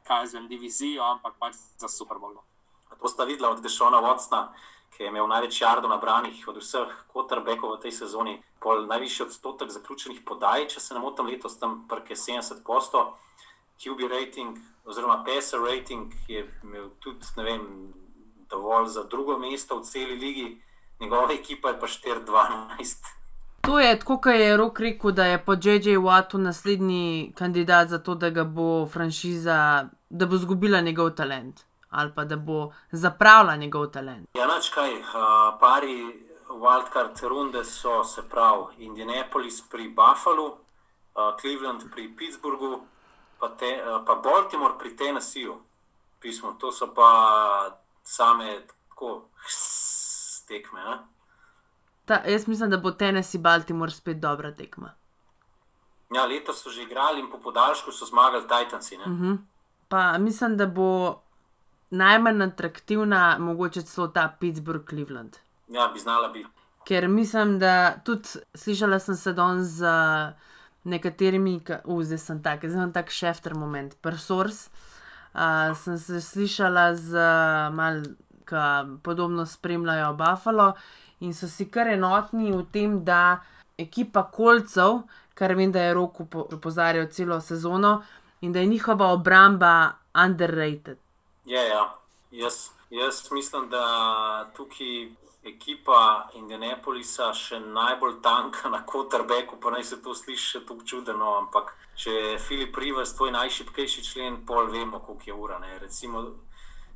KSM 0.07 0.47
divizijo, 0.47 1.03
ampak 1.03 1.35
pač 1.39 1.59
za 1.79 1.89
Super 1.89 2.19
Bowl. 2.23 2.39
To 3.01 3.09
sta 3.09 3.25
videla 3.25 3.51
od 3.51 3.63
Dešona 3.63 3.99
Watsona, 4.03 4.49
ki 4.95 5.03
je 5.03 5.09
imel 5.09 5.27
največ 5.27 5.61
jardo 5.61 5.89
nabranih 5.89 6.39
od 6.49 6.61
vseh 6.61 6.91
quarterbackov 7.13 7.77
v 7.77 7.83
tej 7.83 7.93
sezoni, 7.99 8.35
pol 8.61 8.87
najvišji 8.87 9.27
odstotek 9.27 9.71
zaključenih 9.75 10.23
podaj, 10.27 10.69
če 10.75 10.81
se 10.81 10.95
ne 10.95 11.03
motim, 11.03 11.31
letos 11.31 11.59
tam 11.59 11.87
prke 11.89 12.15
70 12.15 12.63
posto. 12.67 13.17
QB 13.81 14.11
rating, 14.13 14.59
oziroma 14.85 15.23
PSR 15.25 15.63
rating, 15.65 16.13
je 16.29 16.45
imel 16.63 16.91
tudi 17.01 17.25
vem, 17.37 17.95
dovolj 18.51 18.91
za 18.93 19.07
drugo 19.09 19.39
mesto 19.39 19.79
v 19.79 19.87
celi 19.89 20.19
ligi, 20.21 20.51
njegova 21.01 21.33
ekipa 21.33 21.73
je 21.73 21.81
pa 21.81 21.87
4-12. 21.87 23.20
To 23.61 23.79
je 23.79 23.99
tako, 23.99 24.19
kot 24.21 24.35
je 24.35 24.57
Rok 24.57 24.81
rekel, 24.81 25.11
da 25.13 25.25
je 25.25 25.45
po 25.45 25.53
J.J. 25.53 25.99
Wattu 25.99 26.39
naslednji 26.39 27.33
kandidat 27.39 27.89
za 27.89 27.99
to, 27.99 28.15
da 28.15 28.31
ga 28.31 28.45
bo 28.45 28.87
franšiza, 28.87 29.89
da 30.11 30.27
bo 30.27 30.35
izgubila 30.35 30.81
njegov 30.81 31.11
talent 31.11 31.71
ali 31.91 32.13
pa 32.15 32.25
da 32.25 32.37
bo 32.37 32.73
zapravila 32.93 33.57
njegov 33.57 33.87
talent. 33.87 34.29
Ja, 34.35 34.47
noč 34.47 34.71
kaj, 34.71 34.95
uh, 34.95 35.07
pari 35.61 36.07
wildcard 36.49 37.29
runde 37.29 37.65
so 37.65 38.05
se 38.05 38.23
pravi 38.31 38.85
Indianapolis 38.85 39.63
pri 39.71 39.89
Buffalu, 39.89 40.47
uh, 40.47 40.57
Cleveland 41.41 41.83
pri 41.95 42.17
Pittsburghu, 42.17 42.81
pa, 43.41 43.49
te, 43.49 43.83
uh, 43.83 44.05
pa 44.07 44.15
Baltimore 44.15 44.79
pri 44.79 44.97
Tennesseeju. 44.97 45.59
Pismo, 46.21 46.53
to 46.61 46.73
so 46.73 46.95
pa 46.95 47.71
same 48.05 48.61
tako 48.89 49.29
tekme. 50.49 50.81
Ne? 50.85 50.99
Ta, 52.11 52.23
jaz 52.27 52.49
mislim, 52.49 52.71
da 52.71 52.77
bo 52.77 52.91
Tennessee 52.91 53.41
Baltimore 53.41 53.91
spet 53.91 54.17
dobra 54.21 54.51
tekma. 54.55 54.89
Ja, 56.15 56.25
letos 56.27 56.63
so 56.63 56.71
že 56.71 56.83
igrali 56.83 57.21
in 57.21 57.29
po 57.31 57.39
podaljšku 57.39 57.93
so 57.93 58.07
zmagali 58.07 58.49
Titansi. 58.49 58.97
Uh 58.97 59.03
-huh. 59.03 59.37
Pa 59.89 60.19
mislim, 60.19 60.57
da 60.57 60.67
bo 60.67 61.21
najmanj 61.91 62.43
atraktivna, 62.43 63.37
mogoče 63.39 63.83
celo 63.83 64.09
ta 64.09 64.37
Pittsburgh 64.41 64.89
Cleveland. 64.89 65.37
Ja, 65.69 65.89
bi 65.95 65.99
znala 66.01 66.29
biti. 66.29 66.49
Ker 66.85 67.09
mislim, 67.09 67.59
da 67.59 67.95
tudi 68.05 68.29
slišala 68.55 68.99
sem 68.99 69.15
se 69.15 69.33
danes 69.33 69.67
z 69.67 69.85
nekaterimi, 70.85 71.61
zdaj 72.03 72.19
sem 72.19 72.43
tak, 72.43 72.59
zdaj 72.59 72.83
sem 72.83 72.93
tak 72.93 73.11
šefter 73.11 73.55
moment, 73.55 73.97
persors. 74.03 74.69
Uh, 75.35 75.77
sem 75.77 75.99
se 75.99 76.21
slišala 76.21 76.95
z 76.95 77.13
mal, 77.73 78.03
ki 78.45 78.57
podobno 79.03 79.47
spremljajo 79.47 80.13
Buffalo 80.13 80.73
in 81.21 81.35
so 81.35 81.49
si 81.49 81.69
kar 81.71 81.89
enotni 81.89 82.53
v 82.53 82.65
tem, 82.73 83.05
da 83.05 83.41
ekipa 83.79 84.27
kolcev, 84.33 85.03
kar 85.35 85.55
vem, 85.57 85.73
da 85.73 85.83
je 85.83 85.95
roko 85.95 86.27
opozarjal 86.57 87.09
celo 87.13 87.41
sezono, 87.41 88.03
in 88.41 88.53
da 88.53 88.61
je 88.61 88.67
njihova 88.67 89.13
obramba 89.13 89.93
underrated. 90.25 90.99
Ja, 91.45 91.63
ja. 91.63 91.85
Jaz, 92.31 92.71
jaz 92.91 93.31
mislim, 93.31 93.69
da 93.71 94.51
tukaj 94.57 95.09
ekipa 95.45 96.29
Indianapolisa 96.37 97.31
še 97.35 97.61
najbolj 97.61 98.21
tanka 98.23 98.69
na 98.69 98.83
Kotarbeku, 98.87 99.57
pa 99.61 99.73
naj 99.73 99.85
se 99.85 100.03
to 100.03 100.15
sliši 100.15 100.47
še 100.47 100.61
tako 100.69 100.85
čudno, 100.85 101.33
ampak 101.39 101.73
če 101.97 102.13
je 102.13 102.39
Filip 102.39 102.77
Rivers 102.77 103.15
tvoj 103.17 103.33
najšipkejši 103.37 104.05
člen, 104.05 104.43
pol 104.47 104.69
vemo, 104.73 105.01
koliko 105.01 105.31
je 105.31 105.35
ura. 105.35 105.59
Ne. 105.59 105.79
Recimo 105.81 106.23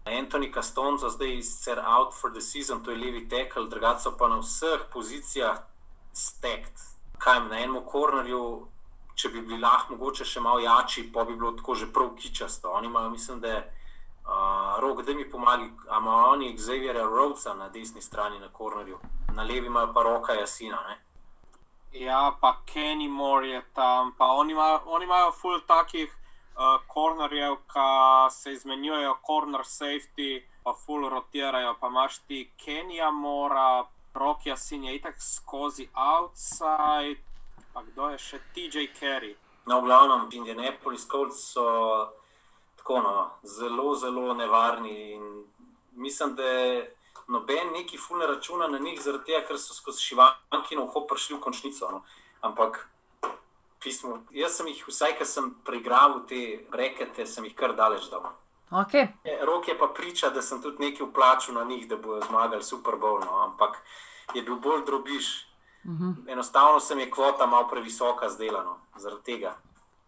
Anthony 0.04 0.52
Castonzo 0.52 1.08
zdaj 1.08 1.34
je 1.36 1.42
sicer 1.42 1.80
out 1.86 2.14
for 2.20 2.30
the 2.30 2.40
season, 2.40 2.84
to 2.84 2.90
je 2.90 2.96
levi 2.96 3.28
tekel, 3.28 3.68
drugače 3.68 4.10
pa 4.18 4.28
na 4.28 4.38
vseh 4.38 4.80
pozicijah 4.92 5.58
stekt. 6.12 6.80
Kaj 7.18 7.40
na 7.48 7.58
enem 7.58 7.80
kornerju, 7.86 8.66
če 9.14 9.28
bi 9.28 9.40
bili 9.40 9.60
lahko 9.60 9.94
mogoče 9.94 10.24
še 10.24 10.40
malo 10.40 10.60
jači, 10.60 11.06
pa 11.12 11.24
bi 11.24 11.36
bilo 11.36 11.52
tako 11.56 11.74
že 11.74 11.92
prav 11.92 12.10
kičasto. 12.16 12.70
Oni 12.70 12.86
imajo, 12.86 13.10
mislim, 13.10 13.40
da 13.40 13.48
je 13.48 13.60
uh, 14.26 14.80
rok, 14.80 15.02
da 15.02 15.14
mi 15.14 15.30
pomaga, 15.30 15.70
ima 15.98 16.16
oni 16.28 16.56
Xavierja 16.56 17.06
Rhodesa 17.06 17.54
na 17.54 17.68
desni 17.68 18.02
strani 18.02 18.38
na 18.38 18.48
kornerju, 18.48 18.98
na 19.32 19.42
levi 19.42 19.66
imajo 19.66 19.92
pa 19.92 20.02
roka 20.02 20.32
Jasina. 20.32 20.82
Ne? 20.88 20.98
Ja, 21.92 22.36
pa 22.40 22.58
Kenny 22.66 23.08
Moore 23.08 23.48
je 23.48 23.62
tam, 23.72 24.12
pa 24.18 24.26
oni 24.26 24.52
imajo, 24.52 24.82
oni 24.86 25.04
imajo 25.04 25.32
full 25.32 25.60
takih 25.66 26.12
kornerjev, 26.86 27.52
uh, 27.52 27.58
ki 27.72 28.34
se 28.34 28.52
izmenjujejo, 28.52 29.16
corner 29.26 29.64
safety, 29.64 30.42
pa 30.62 30.74
full 30.74 31.08
rotirajo. 31.08 31.76
Pa 31.80 31.86
imaš 31.86 32.18
ti 32.18 32.50
Kenija 32.64 33.10
mora, 33.10 33.84
Rokija 34.14 34.56
sin 34.56 34.84
je 34.84 34.94
itak 34.96 35.14
skozi 35.22 35.88
outside, 35.94 37.20
pa 37.72 37.82
kdo 37.82 38.08
je 38.10 38.18
še 38.18 38.38
TJ 38.54 38.86
Kerry. 39.00 39.34
No, 39.66 39.80
v 39.80 39.88
glavnem, 39.88 40.28
Indianapolis 40.32 41.08
Colts 41.10 41.40
so 41.52 41.64
tako 42.76 43.00
no, 43.02 43.30
zelo, 43.42 43.94
zelo 43.94 44.34
nevarni. 44.34 45.18
Mislim, 45.92 46.34
da 46.34 46.44
noben 47.28 47.72
neki 47.72 47.98
fulne 47.98 48.26
računa 48.26 48.68
na 48.68 48.78
njih, 48.78 49.00
zaradi 49.02 49.24
tega, 49.32 49.46
ker 49.48 49.58
so 49.58 49.74
skozi 49.74 50.02
šivanki 50.02 50.76
na 50.76 50.84
uho 50.84 51.06
prišli 51.08 51.36
v 51.36 51.40
končnico. 51.40 51.90
No. 51.90 52.02
Ampak 52.40 52.84
pismo. 53.84 54.18
Jaz 54.30 54.56
sem 54.56 54.66
jih, 54.66 54.80
vsaj 54.88 55.18
kar 55.18 55.26
sem 55.26 55.50
preigral 55.64 56.22
te 56.28 56.40
brekete, 56.72 57.26
sem 57.26 57.44
jih 57.44 57.54
kar 57.54 57.76
daleč 57.76 58.08
dal. 58.10 58.32
Okay. 58.70 59.08
Rok 59.46 59.68
je 59.68 59.78
pa 59.78 59.86
priča, 59.94 60.30
da 60.30 60.42
sem 60.42 60.62
tudi 60.62 60.82
nekaj 60.82 61.06
vplačal 61.06 61.54
na 61.54 61.64
njih, 61.64 61.88
da 61.88 61.96
bodo 61.96 62.24
zmagali 62.26 62.62
super 62.62 62.96
bolno, 63.00 63.38
ampak 63.44 63.76
je 64.34 64.42
bil 64.42 64.56
bolj 64.56 64.84
drobiš. 64.86 65.46
Uh 65.84 65.90
mhm. 65.90 66.04
-huh. 66.04 66.32
Enostavno 66.32 66.80
se 66.80 66.94
mi 66.94 67.02
je 67.02 67.10
kvota 67.10 67.46
malo 67.46 67.68
previsoka 67.68 68.28
zdelana, 68.28 68.74
zaradi 68.96 69.22
tega. 69.22 69.56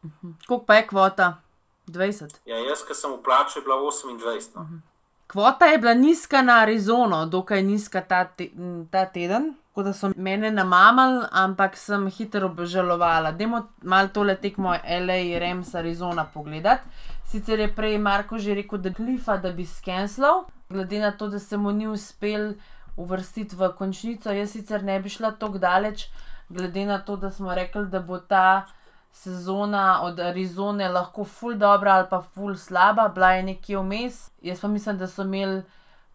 Uh 0.03 0.11
-huh. 0.23 0.33
Koliko 0.47 0.67
pa 0.67 0.75
je 0.75 0.87
kvota? 0.87 1.43
20. 1.87 2.37
Ja, 2.45 2.57
jaz, 2.57 2.83
ki 2.89 2.95
sem 2.95 3.13
vplačal, 3.13 3.63
je 3.63 3.65
bila 3.65 3.77
28. 3.77 4.49
No. 4.55 4.63
Uh 4.63 4.69
-huh. 4.69 4.81
Kvota 5.27 5.67
je 5.67 5.79
bila 5.79 5.95
nizka 5.95 6.43
na 6.43 6.61
Arizono, 6.61 7.27
dokaj 7.27 7.63
nizka 7.63 8.01
ta, 8.01 8.25
te, 8.25 8.51
ta 8.91 9.07
teden 9.07 9.55
tako 9.77 9.85
da 9.85 9.93
so 9.93 10.11
mene 10.17 10.51
namamali, 10.51 11.27
ampak 11.33 11.77
sem 11.77 12.07
hitro 12.11 12.47
obžalovala. 12.47 13.33
Demo 13.33 13.67
malo 13.83 14.09
tole 14.09 14.37
tekmo 14.37 14.73
L.A. 14.85 15.39
Rems 15.39 15.75
Arizona 15.75 16.25
pogledati. 16.25 16.89
Sicer 17.25 17.61
je 17.61 17.75
prej 17.75 17.99
Marko 17.99 18.39
že 18.39 18.55
rekel, 18.55 18.79
da 18.79 18.93
klifa, 18.95 19.37
da 19.37 19.53
bi 19.53 19.67
skenslal, 19.67 20.47
glede 20.71 21.01
na 21.01 21.11
to, 21.13 21.29
da 21.29 21.39
se 21.39 21.57
mu 21.57 21.73
ni 21.73 21.87
uspel 21.87 22.55
uvrstiti 22.97 23.57
v 23.57 23.69
končnico. 23.77 24.33
Jaz 24.33 24.51
sicer 24.51 24.83
ne 24.85 24.97
bi 25.01 25.13
šla 25.13 25.35
tako 25.37 25.59
daleč, 25.59 26.09
glede 26.49 26.87
na 26.87 26.99
to, 26.99 27.17
da 27.17 27.31
smo 27.31 27.55
rekli, 27.55 27.87
da 27.87 28.01
bo 28.01 28.19
ta 28.19 28.65
sezona 29.13 30.01
od 30.03 30.21
Arizone 30.21 30.89
lahko 30.89 31.25
full 31.25 31.55
dobra 31.55 31.99
ali 32.01 32.07
pa 32.11 32.23
full 32.23 32.57
slaba, 32.57 33.09
bila 33.09 33.35
je 33.37 33.43
nekje 33.43 33.77
vmes. 33.79 34.31
Jaz 34.43 34.61
pa 34.61 34.69
mislim, 34.69 34.97
da 34.99 35.07
so 35.07 35.23
imeli 35.23 35.63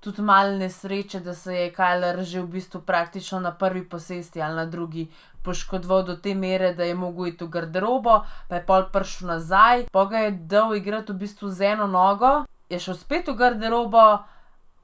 tudi 0.01 0.21
malo 0.21 0.57
nesreče, 0.57 1.19
da 1.19 1.33
se 1.35 1.55
je 1.55 1.73
Kajler 1.73 2.23
že 2.23 2.41
v 2.41 2.47
bistvu 2.47 2.81
praktično 2.81 3.39
na 3.39 3.51
prvi 3.51 3.89
posesti 3.89 4.41
ali 4.41 4.55
na 4.55 4.65
drugi 4.65 5.07
poškodoval 5.43 6.03
do 6.03 6.15
te 6.15 6.35
mere, 6.35 6.73
da 6.73 6.83
je 6.83 6.95
mogel 6.95 7.27
iti 7.27 7.45
v 7.45 7.49
garderobo, 7.49 8.21
pa 8.49 8.55
je 8.55 8.65
pol 8.65 8.83
prišel 8.93 9.27
nazaj, 9.27 9.85
pa 9.91 10.05
ga 10.05 10.17
je 10.17 10.31
dal 10.31 10.75
igrati 10.75 11.13
v 11.13 11.15
bistvu 11.15 11.49
z 11.49 11.73
eno 11.73 11.87
nogo, 11.87 12.45
je 12.69 12.79
šel 12.79 12.97
spet 12.97 13.27
v 13.27 13.35
garderobo 13.35 14.23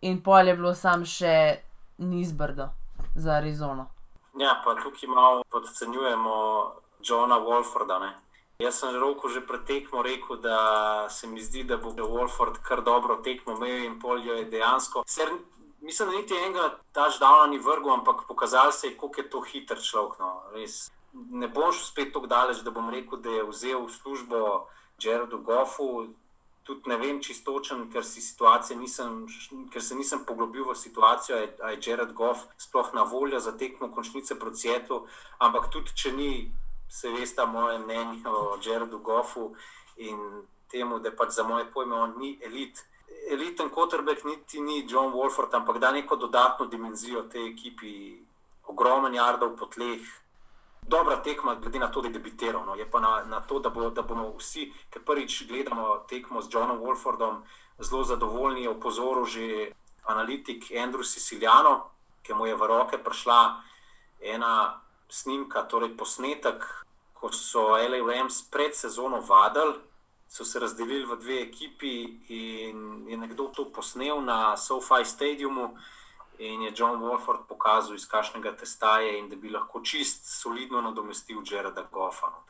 in 0.01 0.21
pol 0.21 0.47
je 0.47 0.55
bilo 0.55 0.73
sam 0.73 1.05
še 1.05 1.61
nizbrdo 1.97 2.69
za 3.15 3.37
Arizono. 3.41 3.87
Ja, 4.37 4.61
pa 4.65 4.75
tukaj 4.75 5.09
malo 5.09 5.43
podcenjujemo 5.49 6.33
Johna 7.01 7.39
Wolforda. 7.41 7.99
Ne? 7.99 8.13
Jaz 8.57 8.79
sem 8.79 8.89
že 8.89 8.97
roko 8.97 9.29
že 9.29 9.45
pretekmo 9.45 10.01
rekel, 10.01 10.41
da 10.41 11.05
se 11.09 11.27
mi 11.27 11.41
zdi, 11.41 11.63
da 11.63 11.77
bo 11.77 11.93
Wolford 11.93 12.57
kar 12.65 12.81
dobro 12.81 13.21
tekmo 13.21 13.53
imel 13.53 13.85
in 13.85 13.99
poljo 13.99 14.33
je 14.33 14.45
dejansko. 14.49 15.03
Ser, 15.05 15.29
mislim, 15.81 16.09
da 16.09 16.17
niti 16.17 16.33
enega 16.33 16.79
davna 17.19 17.45
ni 17.45 17.59
vrgel, 17.59 17.93
ampak 17.93 18.25
pokazal 18.27 18.71
se 18.71 18.87
je, 18.87 18.97
koliko 18.97 19.21
je 19.21 19.29
to 19.29 19.41
hiter 19.41 19.77
človek. 19.77 20.19
No. 20.19 20.41
Ne 21.13 21.47
bom 21.47 21.69
šel 21.71 21.85
spet 21.85 22.13
tako 22.13 22.27
daleč, 22.27 22.65
da 22.65 22.73
bom 22.73 22.89
rekel, 22.89 23.21
da 23.21 23.29
je 23.29 23.45
vzel 23.45 23.89
službo 23.89 24.67
Jaredu 24.97 25.37
Goffu. 25.37 26.07
tudi 26.67 26.89
ne 26.89 26.97
vem 26.97 27.21
čistočen, 27.23 27.91
ker, 27.91 28.03
nisem, 28.75 29.27
ker 29.71 29.81
se 29.81 29.95
nisem 29.95 30.25
poglobil 30.27 30.65
v 30.67 30.75
situacijo, 30.75 31.37
ali 31.63 31.77
je 31.77 31.91
Jared 31.91 32.11
Goff 32.13 32.43
sploh 32.57 32.89
na 32.93 33.03
voljo 33.03 33.39
za 33.39 33.53
tekmo 33.57 33.87
končnice 33.91 34.35
proti 34.39 34.57
Svetlu. 34.57 35.05
Ampak 35.39 35.69
tudi, 35.71 35.95
če 35.95 36.11
ni, 36.11 36.51
se 36.89 37.09
veste, 37.09 37.45
moje 37.45 37.79
mnenje 37.79 38.21
o 38.25 38.57
Jaredu 38.63 38.99
Goffu 38.99 39.55
in 39.97 40.43
temu, 40.71 40.99
da 40.99 41.11
pač 41.11 41.29
za 41.29 41.43
moje 41.43 41.65
pojme 41.71 41.95
on 41.95 42.13
ni 42.17 42.37
elit. 42.43 42.85
Eliten 43.31 43.69
quarterback 43.69 44.23
niti 44.23 44.61
ni 44.61 44.85
John 44.87 45.11
Wolford, 45.13 45.53
ampak 45.53 45.77
da 45.77 45.91
neko 45.91 46.15
dodatno 46.15 46.65
dimenzijo 46.65 47.23
tej 47.23 47.51
ekipi, 47.51 48.21
ogromen 48.67 49.13
jardov 49.13 49.55
po 49.57 49.65
tleh, 49.65 49.99
dobra 50.87 51.17
tekma, 51.23 51.55
glede 51.55 51.79
na 51.79 51.91
to, 51.91 52.01
da 52.01 52.07
je 52.07 52.13
debitiral. 52.13 52.65
No. 52.65 52.75
Je 52.75 52.85
pa 52.91 52.99
na, 52.99 53.23
na 53.23 53.39
to, 53.41 53.59
da, 53.59 53.69
bo, 53.69 53.89
da 53.89 54.01
bomo 54.01 54.31
vsi, 54.37 54.71
ki 54.89 54.99
prvič 54.99 55.47
gledamo 55.47 56.03
tekmo 56.07 56.41
z 56.41 56.47
Johnom 56.51 56.79
Wolfordom, 56.79 57.43
zelo 57.79 58.03
zadovoljni. 58.03 58.67
Opozoril 58.67 59.25
že 59.25 59.71
analitik 60.07 60.71
Andrew 60.71 61.03
Siciliano, 61.03 61.91
ki 62.23 62.33
mu 62.33 62.47
je 62.47 62.55
v 62.55 62.63
roke 62.67 62.97
prišla 62.97 63.39
ena 64.23 64.81
snimka, 65.09 65.63
torej 65.63 65.97
posnetek, 65.97 66.63
ko 67.13 67.31
so 67.31 67.77
L.A. 67.77 68.01
Rams 68.03 68.41
pred 68.51 68.75
sezono 68.75 69.21
vadili. 69.21 69.79
So 70.29 70.43
se 70.43 70.59
razdelili 70.59 71.05
v 71.05 71.15
dve 71.15 71.41
ekipi, 71.41 71.91
in 72.27 73.07
je 73.07 73.17
nekdo 73.17 73.47
to 73.55 73.63
posnel 73.71 74.19
na 74.21 74.57
SoFi 74.57 75.05
stadiumu, 75.05 75.77
in 76.37 76.61
je 76.61 76.73
John 76.75 76.99
Wolford 76.99 77.47
pokazal, 77.47 77.95
iz 77.95 78.07
kakšnega 78.07 78.51
testa 78.59 78.99
je 78.99 79.19
in 79.19 79.29
da 79.29 79.35
bi 79.35 79.49
lahko 79.49 79.79
čist 79.81 80.27
solidno 80.27 80.81
nadomestil 80.81 81.39
Jareda 81.51 81.87
Goffa. 81.91 82.27
No. 82.27 82.43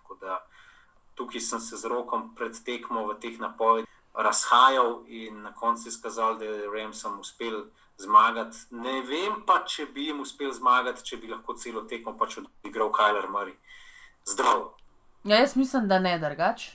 Tukaj 1.16 1.42
sem 1.42 1.60
se 1.60 1.78
z 1.78 1.86
rokom 1.86 2.36
pred 2.36 2.58
tekmo 2.66 3.06
v 3.08 3.20
teh 3.22 3.40
napovedih 3.40 3.88
razhajal 4.18 5.04
in 5.08 5.42
na 5.42 5.54
koncu 5.54 5.90
izkazal, 5.90 6.38
da 6.38 6.46
je 6.46 6.70
Ramsom 6.74 7.20
uspel 7.20 7.64
zmagati. 7.98 8.58
Ne 8.72 9.02
vem 9.02 9.42
pa, 9.46 9.62
če 9.66 9.88
bi 9.94 10.08
jim 10.08 10.22
uspel 10.22 10.52
zmagati, 10.54 11.04
če 11.04 11.20
bi 11.22 11.32
lahko 11.32 11.58
celo 11.58 11.84
tekmo 11.90 12.16
pač 12.18 12.40
odigral 12.42 12.92
Kajler 12.94 13.30
Murray. 13.34 13.56
Zdrav. 14.28 14.68
Ja, 15.24 15.42
jaz 15.42 15.56
mislim, 15.56 15.88
da 15.88 16.00
ne 16.00 16.18
drugač. 16.20 16.70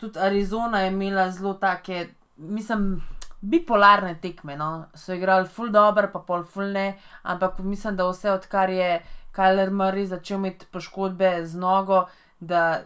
Tudi 0.00 0.18
Arizona 0.18 0.82
je 0.82 0.92
imela 0.92 1.28
zelo 1.30 1.54
take, 1.54 2.08
mislim, 2.36 3.02
bipolarne 3.42 4.16
tekme. 4.22 4.56
No. 4.56 4.86
So 4.94 5.14
igrali 5.14 5.48
full 5.48 5.70
dobro, 5.70 6.08
pa 6.12 6.22
pol 6.26 6.44
full 6.44 6.72
ne, 6.72 6.98
ampak 7.22 7.58
mislim, 7.58 7.96
da 7.96 8.08
vse 8.10 8.32
odkar 8.32 8.70
je 8.70 9.02
Kajler 9.32 9.70
Murray 9.70 10.06
začel 10.06 10.40
imeti 10.40 10.66
poškodbe 10.72 11.34
z 11.46 11.58
nogo, 11.58 12.06
da 12.40 12.82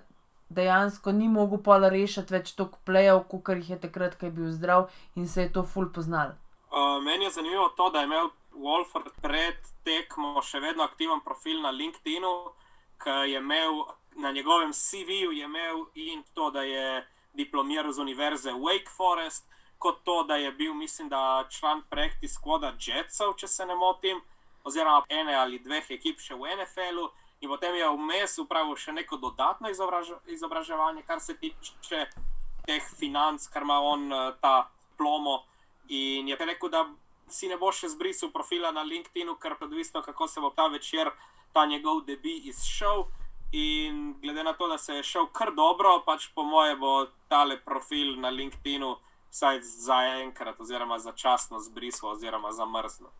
dejansko 0.48 1.12
ni 1.12 1.28
mogel 1.28 1.58
pol 1.62 1.88
rešiti 1.90 2.34
več 2.34 2.52
toliko 2.54 2.78
plejev, 2.86 3.24
kot 3.30 3.54
jih 3.56 3.70
je 3.74 3.78
takrat, 3.82 4.14
ko 4.18 4.28
je 4.28 4.32
bil 4.32 4.50
zdrav 4.54 4.90
in 5.16 5.28
se 5.28 5.46
je 5.46 5.52
to 5.52 5.62
full 5.62 5.90
poznal. 5.92 6.36
Uh, 6.76 7.02
meni 7.02 7.24
je 7.24 7.30
zanimivo 7.30 7.68
to, 7.68 7.90
da 7.90 7.98
je 7.98 8.04
imel 8.04 8.28
Wolford 8.52 9.08
pred 9.22 9.56
tekmo 9.84 10.42
še 10.44 10.60
vedno 10.60 10.84
aktiven 10.84 11.22
profil 11.24 11.62
na 11.64 11.70
LinkedIn-u, 11.72 12.32
ki 13.00 13.14
je 13.32 13.40
imel 13.40 13.86
na 14.20 14.32
njegovem 14.32 14.72
CV-ju 14.76 15.32
in 15.94 16.22
to, 16.34 16.50
da 16.50 16.62
je 16.62 17.06
diplomiral 17.32 17.92
z 17.92 18.00
univerze 18.00 18.52
Wake 18.52 18.92
Forest 18.96 19.48
kot 19.78 20.04
to, 20.04 20.22
da 20.24 20.36
je 20.36 20.52
bil, 20.52 20.74
mislim, 20.74 21.08
da 21.08 21.46
član 21.50 21.82
projekta 21.90 22.28
Skoda 22.28 22.72
Jetsov, 22.80 23.34
če 23.36 23.48
se 23.48 23.66
ne 23.66 23.74
motim, 23.74 24.20
oziroma 24.64 25.04
ene 25.08 25.34
ali 25.34 25.58
dveh 25.58 25.90
ekip 25.90 26.20
še 26.20 26.34
v 26.34 26.56
NFL-u. 26.56 27.08
In 27.40 27.52
potem 27.52 27.74
je 27.76 27.88
vmes 27.88 28.38
upravil 28.40 28.76
še 28.76 28.92
neko 28.96 29.16
dodatno 29.20 29.68
izobraž 29.70 30.14
izobraževanje, 30.32 31.04
kar 31.08 31.20
se 31.20 31.36
tiče 31.36 32.06
teh 32.66 32.88
financ, 32.98 33.48
kar 33.52 33.62
ima 33.62 33.80
on 33.80 34.12
eh, 34.12 34.32
ta 34.40 34.70
plomo. 34.96 35.42
In 35.88 36.28
je 36.28 36.36
rekel, 36.36 36.70
da 36.70 36.86
si 37.28 37.48
ne 37.48 37.56
bo 37.56 37.72
še 37.72 37.88
zbrisal 37.88 38.30
profila 38.30 38.70
na 38.72 38.82
LinkedIn-u, 38.82 39.36
ker 39.36 39.56
je 39.60 39.66
odvisno, 39.66 40.02
kako 40.02 40.28
se 40.28 40.40
bo 40.40 40.50
ta 40.50 40.66
večer 40.66 41.10
ta 41.52 41.66
njegov 41.66 42.04
debi 42.06 42.36
izšel. 42.50 43.04
In 43.52 44.16
glede 44.20 44.44
na 44.44 44.52
to, 44.52 44.68
da 44.68 44.78
se 44.78 44.94
je 44.94 45.02
šel 45.02 45.26
kar 45.32 45.54
dobro, 45.54 46.02
pač 46.06 46.28
po 46.34 46.42
moje 46.42 46.76
bo 46.76 47.06
tale 47.28 47.56
profil 47.64 48.20
na 48.20 48.28
LinkedIn-u 48.28 48.96
vsaj 49.30 49.60
za 49.62 50.00
enkrat, 50.22 50.60
oziroma 50.60 50.98
začasno 50.98 51.60
zbrisal, 51.60 52.10
oziroma 52.10 52.52
zamrznil. 52.52 53.10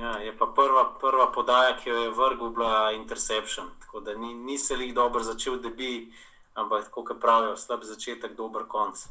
Ja, 0.00 0.16
je 0.18 0.32
pa 0.38 0.46
prva, 0.46 0.94
prva 1.00 1.32
podaja, 1.32 1.76
ki 1.76 1.90
jo 1.90 1.96
je 1.96 2.10
vrgel, 2.10 2.50
bila 2.50 2.92
interception. 2.92 3.70
Tako 3.80 4.00
da 4.00 4.14
ni, 4.14 4.34
ni 4.34 4.58
se 4.58 4.74
jih 4.74 4.94
dobro 4.94 5.22
začel, 5.22 5.58
da 5.60 5.68
bi, 5.68 6.12
ampak 6.54 6.90
kot 6.90 7.20
pravijo, 7.20 7.56
slab 7.56 7.84
začetek, 7.84 8.36
dober 8.36 8.64
konc. 8.68 9.04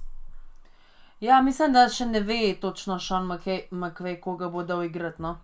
Ja, 1.21 1.41
mislim, 1.41 1.73
da 1.73 1.85
še 1.89 2.05
ne 2.09 2.19
ve 2.25 2.55
točno 2.61 2.95
Sean 2.99 3.27
McVay, 3.29 4.15
koga 4.19 4.47
bo 4.49 4.63
dal 4.65 4.83
igrati. 4.83 5.21
No? 5.21 5.35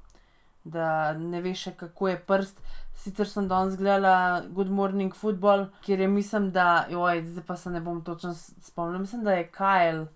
Da 0.63 1.13
ne 1.13 1.41
ve 1.41 1.53
še, 1.53 1.75
kako 1.77 2.07
je 2.09 2.19
prst. 2.29 2.61
Sicer 2.97 3.29
sem 3.29 3.45
danes 3.47 3.75
gledala 3.77 4.41
Good 4.49 4.71
Morning 4.73 5.13
Football, 5.15 5.67
kjer 5.85 5.99
je 6.01 6.07
mislim, 6.09 6.49
da, 6.51 6.87
oj, 6.89 7.21
zdaj 7.27 7.45
pa 7.45 7.57
se 7.61 7.69
ne 7.69 7.81
bom 7.85 7.99
točno 8.03 8.33
spomnil, 8.33 9.03
mislim, 9.03 9.21
da 9.23 9.35
je 9.37 9.51
Kyle 9.53 10.07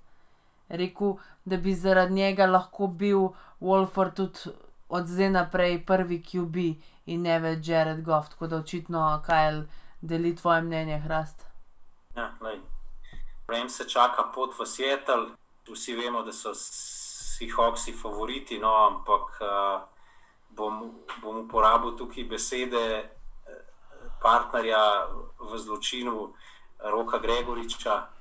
rekel, 0.72 1.14
da 1.46 1.58
bi 1.58 1.76
zaradi 1.76 2.14
njega 2.14 2.46
lahko 2.50 2.88
bil 2.88 3.28
Wolford 3.60 4.16
tudi 4.18 4.56
od 4.90 5.06
zdaj 5.08 5.30
naprej 5.30 5.78
prvi 5.86 6.24
QB 6.24 6.66
in 7.06 7.22
ne 7.22 7.38
več 7.40 7.70
Jared 7.70 8.02
Goff. 8.02 8.34
Tako 8.34 8.48
da 8.48 8.64
očitno, 8.64 9.04
kaj 9.26 9.62
deli 10.02 10.34
tvoje 10.36 10.62
mnenje, 10.62 11.00
Hrast. 11.06 11.46
Ja, 12.16 12.32
Rem 13.48 13.70
se 13.70 13.86
čaka 13.90 14.24
pot 14.36 14.58
v 14.60 14.66
Seattle, 14.66 15.28
vsi 15.68 15.96
vemo, 15.96 16.24
da 16.24 16.32
so 16.32 16.54
Seahawksi 16.54 17.94
favoriti, 17.94 18.58
no, 18.60 18.74
ampak 18.88 19.42
uh, 19.42 19.82
bom, 20.50 20.92
bom 21.22 21.46
uporabil 21.46 21.96
tukaj 21.98 22.24
besede 22.30 22.84
eh, 23.00 23.08
partnerja 24.22 25.08
v 25.40 25.58
zločinu 25.58 26.34
Roka 26.92 27.18
Gregoriča 27.18 28.12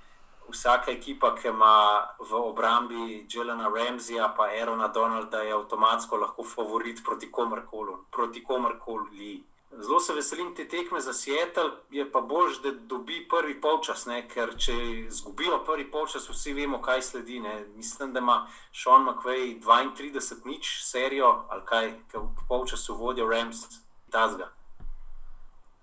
vsaka 0.51 0.91
ekipa, 0.91 1.35
ki 1.35 1.49
ima 1.49 2.07
v 2.19 2.33
obrambi 2.35 3.27
Jelena 3.31 3.69
Ramsija, 3.69 4.35
pa 4.37 4.51
Aerona 4.51 4.89
Donalda, 4.89 5.43
je 5.43 5.53
avtomatsko 5.53 6.17
lahko 6.17 6.45
favorit 6.45 7.03
proti 7.05 7.31
komorkoli. 7.31 7.95
Proti 8.11 8.43
komorkoli. 8.45 9.43
Zelo 9.71 10.01
se 10.01 10.15
veselim 10.15 10.55
te 10.55 10.69
tekme 10.69 11.01
za 11.01 11.13
Seattle, 11.13 11.71
je 11.91 12.05
pa 12.13 12.21
bolj, 12.21 12.57
da 12.63 12.73
dobi 12.73 13.21
prvi 13.31 13.61
polčas, 13.61 14.07
ne? 14.07 14.25
ker 14.29 14.57
če 14.59 14.75
izgubijo 15.07 15.61
prvi 15.67 15.87
polčas, 15.91 16.27
vsi 16.29 16.53
vemo, 16.53 16.81
kaj 16.83 17.03
sledi. 17.03 17.41
Ne? 17.41 17.55
Mislim, 17.77 18.13
da 18.13 18.19
ima 18.19 18.47
Sean 18.73 19.07
McVay 19.07 19.61
32 19.63 20.47
nič 20.47 20.73
serijo 20.85 21.31
ali 21.49 21.63
kaj, 21.65 21.93
ki 22.11 22.19
v 22.19 22.49
polčasu 22.49 22.97
vodijo 22.99 23.29
Rams 23.31 23.63
Tazga. 24.11 24.51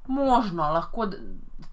Možno, 0.07 0.67
lahko 0.73 1.07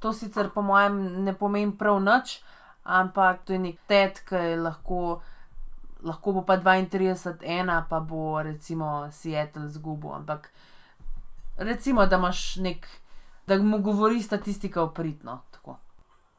to 0.00 0.12
sicer 0.12 0.50
po 0.54 0.62
mojem 0.62 1.24
ne 1.24 1.34
pomeni 1.38 1.78
prav 1.78 2.00
nič 2.02 2.40
ampak 2.84 3.44
to 3.44 3.52
je 3.52 3.58
nek 3.58 3.78
tet, 3.88 4.20
ki 4.28 4.34
je 4.34 4.56
lahko, 4.60 5.20
lahko 6.04 6.32
bo 6.32 6.42
pa 6.44 6.60
32, 6.60 7.40
ena 7.42 7.84
pa 7.88 8.00
bo 8.00 8.42
recimo 8.42 9.08
Seattle 9.10 9.68
zgubo. 9.68 10.12
Ampak 10.14 10.52
recimo, 11.57 12.07
da 12.07 12.16
imaš 12.16 12.57
nek, 12.57 12.86
da 13.46 13.59
mu 13.59 13.78
govori 13.78 14.22
statistika 14.22 14.82
opritno. 14.82 15.42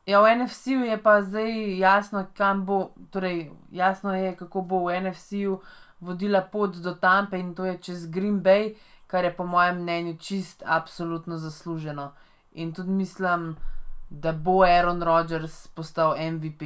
Ja, 0.06 0.20
v 0.22 0.36
NFC-ju 0.36 0.84
je 0.86 1.04
pa 1.04 1.22
zdaj 1.22 1.80
jasno, 1.80 2.28
kam 2.38 2.66
bo, 2.66 2.90
torej 3.12 3.52
jasno 3.72 4.14
je, 4.16 4.36
kako 4.36 4.62
bo 4.62 4.84
v 4.86 5.00
NFC-ju 5.02 5.62
vodila 6.00 6.42
pot 6.42 6.76
do 6.76 6.94
Tampe 6.94 7.40
in 7.40 7.56
to 7.56 7.66
je 7.66 7.78
čez 7.82 8.06
Green 8.12 8.44
Bay, 8.44 8.76
kar 9.08 9.24
je 9.24 9.34
po 9.36 9.46
mojem 9.46 9.82
mnenju 9.82 10.18
čist 10.18 10.64
absolutno 10.66 11.38
zasluženo. 11.38 12.12
In 12.54 12.74
tudi 12.74 12.90
mislim, 12.90 13.56
da 13.56 13.76
da 14.10 14.32
bo 14.32 14.64
Aaron 14.64 15.04
Rodgers 15.04 15.68
postal 15.68 16.16
MVP. 16.32 16.62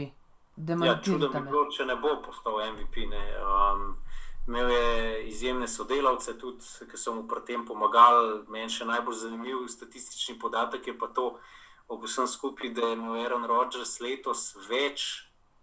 Ja, 0.86 1.00
čudno 1.04 1.30
bi 1.30 1.40
bilo, 1.40 1.66
če 1.72 1.86
ne 1.86 1.96
bo 1.96 2.18
postal 2.26 2.60
MVP. 2.74 3.08
Ne. 3.10 3.24
Um, 3.40 3.96
imel 4.50 4.70
je 4.72 5.28
izjemne 5.28 5.68
sodelavce, 5.68 6.38
tudi 6.38 6.66
ki 6.92 6.98
so 6.98 7.14
mu 7.14 7.28
pri 7.28 7.42
tem 7.46 7.66
pomagali. 7.66 8.42
Meni 8.50 8.70
še 8.74 8.86
najbolj 8.90 9.22
zanimiv 9.22 9.68
statistični 9.70 10.40
podatek 10.42 10.88
je 10.88 10.96
pa 10.98 11.08
to, 11.14 11.36
ob 11.88 12.06
vsem 12.06 12.28
skupaj, 12.28 12.72
da 12.74 12.88
je 12.88 12.96
imel 12.98 13.20
Aaron 13.22 13.46
Rodgers 13.46 14.00
letos 14.02 14.56
več 14.70 15.06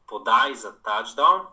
podaj 0.06 0.54
za 0.62 0.70
touchdown, 0.86 1.48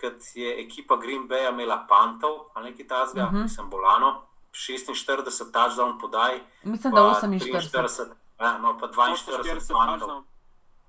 kot 0.00 0.26
je 0.34 0.56
ekipa 0.64 0.98
Green 0.98 1.28
Bay 1.30 1.46
imela 1.52 1.84
pantov 1.86 2.50
ali 2.54 2.70
nekaj 2.70 2.86
tasga, 2.86 3.28
uh 3.28 3.32
-huh. 3.32 3.42
mislim, 3.42 3.70
bolano. 3.70 4.26
46 4.52 5.52
touchdown 5.52 6.00
podaj. 6.00 6.40
Mislim, 6.64 6.94
da 6.94 7.00
48. 7.00 8.10
Ja, 8.40 8.58
no, 8.58 8.78
pa 8.78 8.88
42 8.88 9.72
pantov. 9.72 10.22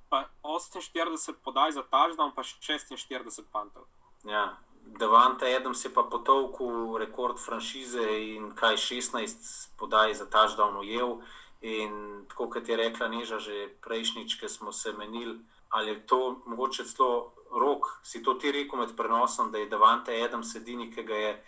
Pa 0.09 0.25
48 0.43 1.33
podaj 1.43 1.71
za 1.71 1.83
touchdown, 1.83 2.31
pa 2.35 2.41
46 2.43 3.43
pantov. 3.51 3.83
Ja. 4.23 4.57
Devante 4.85 5.55
Adams 5.55 5.85
je 5.85 5.93
pa 5.93 6.03
potovku 6.03 6.97
rekord 6.97 7.39
franšize 7.39 8.05
in 8.35 8.51
kaj 8.55 8.77
16 8.77 9.69
podaj 9.77 10.13
za 10.13 10.25
touchdown 10.25 10.77
ujel. 10.79 11.21
In 11.61 12.25
tako 12.29 12.49
kot 12.49 12.69
je 12.69 12.77
rekla 12.77 13.07
Neža 13.07 13.39
že 13.39 13.69
prejšnjič, 13.81 14.39
ki 14.39 14.49
smo 14.49 14.71
se 14.71 14.93
menili, 14.93 15.39
ali 15.69 15.91
je 15.91 16.07
to 16.07 16.41
mogoče 16.45 16.83
celo 16.83 17.33
rok, 17.51 17.85
si 18.03 18.23
to 18.23 18.33
ti 18.33 18.51
rekel 18.51 18.79
med 18.79 18.95
prenosom, 18.97 19.51
da 19.51 19.57
je 19.57 19.69
Davante 19.69 20.23
Adams 20.23 20.55
edini, 20.55 20.91
ki 20.93 21.03
ga 21.03 21.15
je 21.15 21.43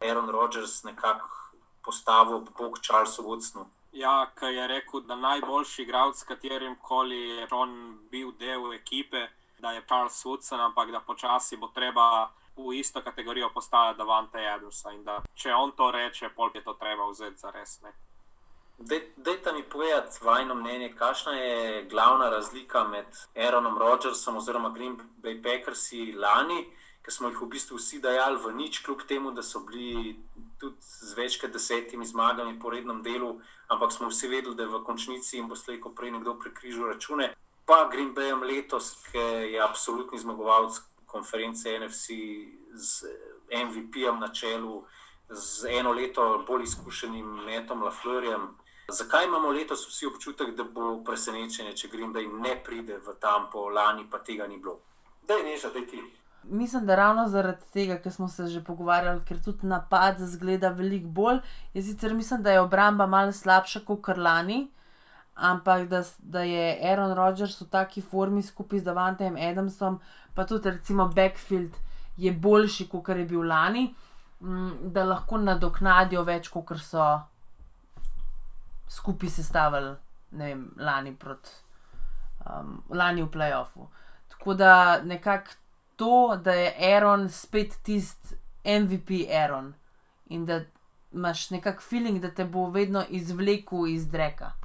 Aaron 0.00 0.30
Rodgers 0.30 0.82
nekako 0.84 1.28
postavil 1.84 2.34
ob 2.36 2.48
bok 2.58 2.80
Charlesu 2.80 3.22
Woodsonu. 3.22 3.66
Ja, 3.92 4.30
ki 4.38 4.46
je 4.46 4.66
rekel, 4.66 5.00
da 5.00 5.16
najboljši 5.16 5.82
igralec, 5.82 6.16
s 6.16 6.24
katerim 6.24 6.76
koli 6.82 7.18
je 7.20 7.48
on 7.50 7.98
bil 8.10 8.32
del 8.38 8.72
ekipe, 8.72 9.26
da 9.58 9.72
je 9.72 9.84
Charles 9.86 10.24
Woodson, 10.24 10.60
ampak 10.60 10.90
da 10.90 11.00
počasi 11.00 11.56
bo 11.56 11.68
treba 11.74 12.30
v 12.68 12.78
isto 12.78 13.02
kategorijo 13.02 13.50
postaviti 13.54 13.98
Davante 13.98 14.46
Adamsa 14.46 14.90
da 15.04 15.22
če 15.34 15.54
on 15.54 15.72
to 15.76 15.90
reče, 15.90 16.30
pol 16.36 16.50
je 16.54 16.64
to 16.64 16.74
treba 16.74 17.10
vzeti 17.10 17.38
za 17.38 17.50
res. 17.50 17.80
Ne? 17.82 17.92
Dajte 19.16 19.52
mi 19.52 19.62
povedati 19.62 20.24
vajno 20.24 20.54
mnenje, 20.54 20.94
kakšna 20.98 21.32
je 21.32 21.84
glavna 21.84 22.30
razlika 22.30 22.84
med 22.84 23.06
Aaronom 23.36 23.78
Rodgersom 23.78 24.36
oziroma 24.36 24.70
Green 24.70 24.96
Bay 25.22 25.42
Packersi 25.42 26.12
lani, 26.12 26.64
ki 27.04 27.10
smo 27.10 27.28
jih 27.28 27.42
v 27.42 27.48
bistvu 27.52 27.76
vsi 27.76 28.00
dajali 28.00 28.40
v 28.40 28.54
nič, 28.56 28.80
kljub 28.84 29.04
temu, 29.08 29.32
da 29.36 29.42
so 29.42 29.60
bili 29.68 30.16
tudi 30.60 30.80
z 30.80 31.12
več 31.16 31.36
kot 31.40 31.52
desetimi 31.52 32.06
zmagami 32.06 32.58
po 32.60 32.72
rednem 32.72 33.02
delu, 33.02 33.34
ampak 33.68 33.92
smo 33.92 34.08
vsi 34.08 34.28
vedeli, 34.28 34.56
da 34.56 34.64
je 34.64 34.72
v 34.72 34.82
končnici 34.84 35.36
in 35.36 35.48
bo 35.48 35.56
slej, 35.56 35.80
ko 35.80 35.92
prej 35.96 36.16
nekdo 36.16 36.38
prekrižil 36.40 36.88
račune. 36.88 37.34
Pa 37.68 37.84
Green 37.92 38.14
Bayem 38.16 38.40
letos, 38.42 38.94
ki 39.10 39.24
je 39.54 39.60
absolutni 39.60 40.18
zmagovalec 40.18 40.80
konference 41.10 41.78
NFC 41.78 42.16
z 42.74 43.12
MVP-jem 43.50 44.20
na 44.20 44.28
čelu, 44.32 44.84
z 45.30 45.66
eno 45.78 45.92
leto 45.92 46.44
bolj 46.46 46.64
izkušenim 46.64 47.26
Metom 47.46 47.82
Lafleurjem. 47.82 48.48
Zakaj 48.90 49.26
imamo 49.26 49.50
letos 49.50 49.86
vsi 49.88 50.06
občutek, 50.06 50.54
da 50.56 50.64
bo 50.64 50.96
presenečenje, 51.04 51.76
če 51.76 51.88
Green 51.88 52.14
Bay 52.14 52.26
ne 52.26 52.56
pride 52.64 52.98
v 52.98 53.14
Tampo, 53.20 53.68
lani 53.68 54.06
pa 54.10 54.18
tega 54.18 54.48
ni 54.50 54.58
bilo? 54.58 54.80
Da 55.28 55.34
je 55.38 55.44
neža, 55.44 55.70
da 55.70 55.78
je 55.78 55.86
ti. 55.86 56.02
Mislim, 56.42 56.86
da 56.86 56.96
ravno 56.96 57.28
zaradi 57.28 57.70
tega, 57.72 58.00
ker 58.02 58.12
smo 58.12 58.28
se 58.28 58.46
že 58.46 58.64
pogovarjali, 58.64 59.20
ker 59.28 59.42
tudi 59.44 59.66
napad 59.66 60.18
zgleda 60.18 60.72
veliko 60.74 61.08
bolj. 61.08 61.38
Jaz 61.74 61.84
sicer 61.84 62.14
mislim, 62.14 62.42
da 62.42 62.52
je 62.52 62.60
obramba 62.60 63.06
malo 63.06 63.32
slabša 63.32 63.84
kot 63.86 64.16
lani, 64.16 64.66
ampak 65.40 65.88
da, 65.88 66.02
da 66.18 66.42
je 66.42 66.90
Aaron 66.90 67.14
Rodgers 67.16 67.60
v 67.60 67.68
taki 67.70 68.02
formi 68.02 68.42
skupaj 68.42 68.78
z 68.78 68.84
Davantejem 68.84 69.36
Adamsom, 69.36 70.00
pa 70.34 70.44
tudi 70.44 70.70
recimo 70.70 71.08
Backfield 71.08 71.76
je 72.16 72.32
boljši, 72.32 72.88
kot 72.88 73.08
je 73.08 73.24
bil 73.24 73.46
lani, 73.48 73.94
da 74.82 75.04
lahko 75.04 75.38
nadoknadijo 75.40 76.24
več, 76.24 76.48
kot 76.52 76.76
so 76.84 77.06
skupaj 78.90 79.32
sestavili, 79.32 79.94
vem, 80.36 80.66
lani, 80.76 81.14
proti, 81.16 81.50
um, 82.44 82.82
lani 82.90 83.24
v 83.24 83.30
playoffu. 83.32 83.88
Tako 84.28 84.54
da 84.54 85.00
nekako 85.02 85.56
to, 85.96 86.36
da 86.44 86.52
je 86.52 86.74
Aaron 86.92 87.28
spet 87.28 87.76
tisti 87.82 88.36
MVP 88.64 89.24
Aaron 89.28 89.74
in 90.28 90.46
da 90.46 90.60
imaš 91.12 91.50
nekakšen 91.50 91.88
feeling, 91.88 92.20
da 92.22 92.30
te 92.30 92.44
bo 92.44 92.68
vedno 92.70 93.02
izvlekel 93.08 93.86
iz 93.86 94.08
dreka 94.08 94.59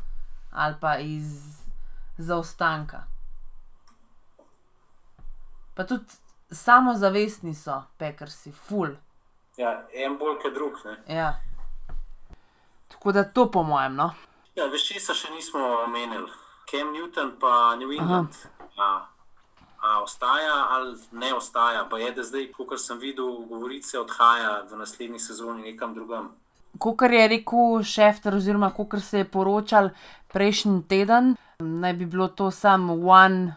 ali 0.56 0.76
pa 0.82 0.98
iz 0.98 1.60
zaostanka. 2.18 3.04
Pa 5.76 5.84
tudi 5.84 6.06
samozavestni 6.52 7.54
so, 7.56 7.82
pekarsi, 7.98 8.52
full. 8.52 8.96
Ja, 9.58 9.84
en 9.94 10.18
bolj 10.18 10.40
kot 10.42 10.54
drug. 10.54 10.80
Ja. 11.08 11.34
Tako 12.88 13.12
da 13.12 13.24
to 13.24 13.52
po 13.52 13.64
mojem. 13.64 13.96
No? 13.96 14.12
Ja, 14.56 14.68
veš, 14.72 14.88
če 14.88 15.00
se 15.00 15.14
še 15.14 15.34
nismo 15.34 15.60
omenili, 15.84 16.32
Cam 16.70 16.94
Newton 16.96 17.36
pa 17.40 17.76
New 17.76 17.92
England. 17.92 18.38
A, 18.78 18.88
a 19.84 20.00
ostaja 20.04 20.56
ali 20.78 20.96
ne 21.12 21.34
ostaja? 21.34 21.86
Pa 21.90 22.00
je, 22.00 22.12
da 22.16 22.24
zdaj, 22.24 22.50
kot 22.56 22.80
sem 22.80 23.00
videl, 23.00 23.44
govorice 23.50 24.00
odhaja 24.00 24.62
v 24.72 24.80
naslednji 24.80 25.20
sezoni 25.20 25.72
nekam 25.72 25.94
drugam. 25.96 26.32
Kot 26.80 27.02
je 27.02 27.28
rekel 27.28 27.84
Šefter, 27.84 28.36
oziroma 28.36 28.70
kot 28.74 29.02
se 29.04 29.18
je 29.18 29.26
poročal 29.26 29.90
prejšnji 30.34 30.84
teden, 30.88 31.36
naj 31.60 31.94
bi 31.94 32.06
bilo 32.06 32.28
to 32.28 32.52
samo 32.52 32.94
one, 32.94 33.54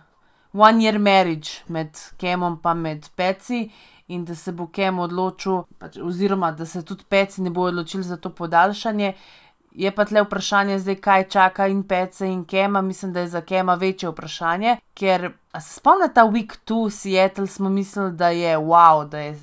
one 0.52 0.78
year 0.84 0.98
marriage 0.98 1.64
med 1.68 1.98
Kemom 2.16 2.60
in 2.64 2.82
med 2.82 3.08
Peci, 3.16 3.70
in 4.08 4.24
da 4.24 4.34
se 4.34 4.52
bo 4.52 4.66
Kem 4.66 4.98
odločil, 4.98 5.62
pač, 5.78 5.98
oziroma 5.98 6.52
da 6.52 6.66
se 6.66 6.82
tudi 6.82 7.04
Peci 7.08 7.42
ne 7.42 7.50
bo 7.50 7.66
odločil 7.68 8.02
za 8.02 8.16
to 8.16 8.30
podaljšanje. 8.30 9.12
Je 9.78 9.90
pa 9.94 10.04
tle 10.04 10.22
vprašanje, 10.24 10.78
zdaj, 10.78 10.96
kaj 11.04 11.24
čaka 11.28 11.66
in 11.68 11.82
Pece 11.82 12.26
in 12.26 12.44
Kema. 12.44 12.80
Mislim, 12.82 13.12
da 13.12 13.20
je 13.20 13.28
za 13.28 13.40
Kema 13.40 13.74
večje 13.74 14.08
vprašanje, 14.08 14.76
ker 14.94 15.30
se 15.60 15.74
spomnite, 15.74 16.14
ta 16.14 16.24
week 16.24 16.56
two 16.66 16.90
Seattle 16.90 17.46
smo 17.46 17.68
mislili, 17.68 18.12
da 18.12 18.28
je 18.28 18.56
wow, 18.58 19.08
da 19.08 19.18
je 19.18 19.38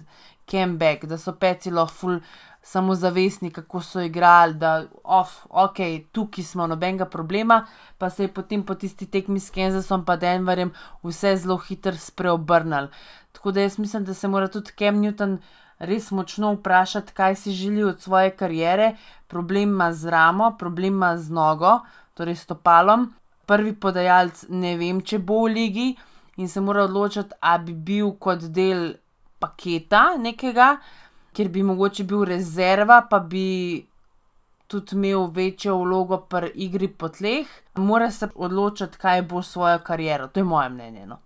Kem 0.46 0.78
back, 0.78 1.06
da 1.06 1.18
so 1.18 1.34
Peci 1.34 1.72
lahko 1.72 1.94
full 1.94 2.20
samozavestni, 2.66 3.52
kako 3.52 3.82
so 3.82 4.02
igrali, 4.02 4.54
da 4.54 4.84
off, 5.04 5.46
ok, 5.50 5.78
tukaj 6.12 6.44
smo 6.44 6.68
nobenega 6.68 7.06
problema, 7.06 7.66
pa 7.98 8.10
se 8.10 8.24
je 8.24 8.34
potem 8.34 8.64
po 8.66 8.76
tisti 8.76 9.06
tekmi 9.06 9.40
s 9.40 9.52
Kansasom 9.54 10.06
in 10.08 10.20
Denverjem 10.20 10.72
vse 11.04 11.36
zelo 11.38 11.58
hitro 11.58 11.94
spreobrnili. 11.94 12.88
Tako 13.32 13.52
da 13.52 13.62
jaz 13.62 13.78
mislim, 13.80 14.06
da 14.06 14.14
se 14.14 14.28
mora 14.28 14.48
tudi 14.48 14.72
Cam 14.78 14.96
Newton 14.96 15.38
res 15.80 16.12
močno 16.12 16.54
vprašati, 16.54 17.14
kaj 17.14 17.36
si 17.36 17.52
želi 17.52 17.84
od 17.84 18.02
svoje 18.02 18.32
kariere. 18.32 18.96
Problem 19.28 19.70
ima 19.70 19.94
z 19.94 20.10
ramo, 20.10 20.56
problem 20.60 20.94
ima 20.94 21.18
z 21.18 21.32
nogo, 21.32 21.80
torej 22.14 22.36
stopalom. 22.36 23.14
Prvi 23.46 23.76
podajalec 23.76 24.46
ne 24.50 24.78
vem, 24.78 25.02
če 25.02 25.20
bo 25.20 25.44
v 25.46 25.54
ligi 25.54 25.96
in 26.38 26.50
se 26.50 26.62
mora 26.62 26.84
odločiti, 26.84 27.36
ali 27.40 27.64
bi 27.64 27.74
bil 27.74 28.12
kot 28.20 28.40
del 28.40 28.96
paketa 29.40 30.16
nekega 30.18 30.78
kjer 31.36 31.50
bi 31.50 31.64
mogoče 31.64 32.04
bil 32.04 32.24
rezerva, 32.26 33.02
pa 33.10 33.20
bi 33.20 33.46
tudi 34.68 34.96
imel 34.96 35.28
večjo 35.34 35.78
vlogo 35.78 36.18
pri 36.30 36.52
igri 36.56 36.88
po 36.88 37.10
tleh, 37.10 37.48
mora 37.76 38.12
se 38.12 38.30
odločiti, 38.36 38.98
kaj 38.98 39.22
bo 39.22 39.42
svojo 39.44 39.80
kariero. 39.80 40.28
To 40.28 40.40
je 40.40 40.44
moje 40.44 40.70
mnenje. 40.70 41.06
No. 41.06 41.20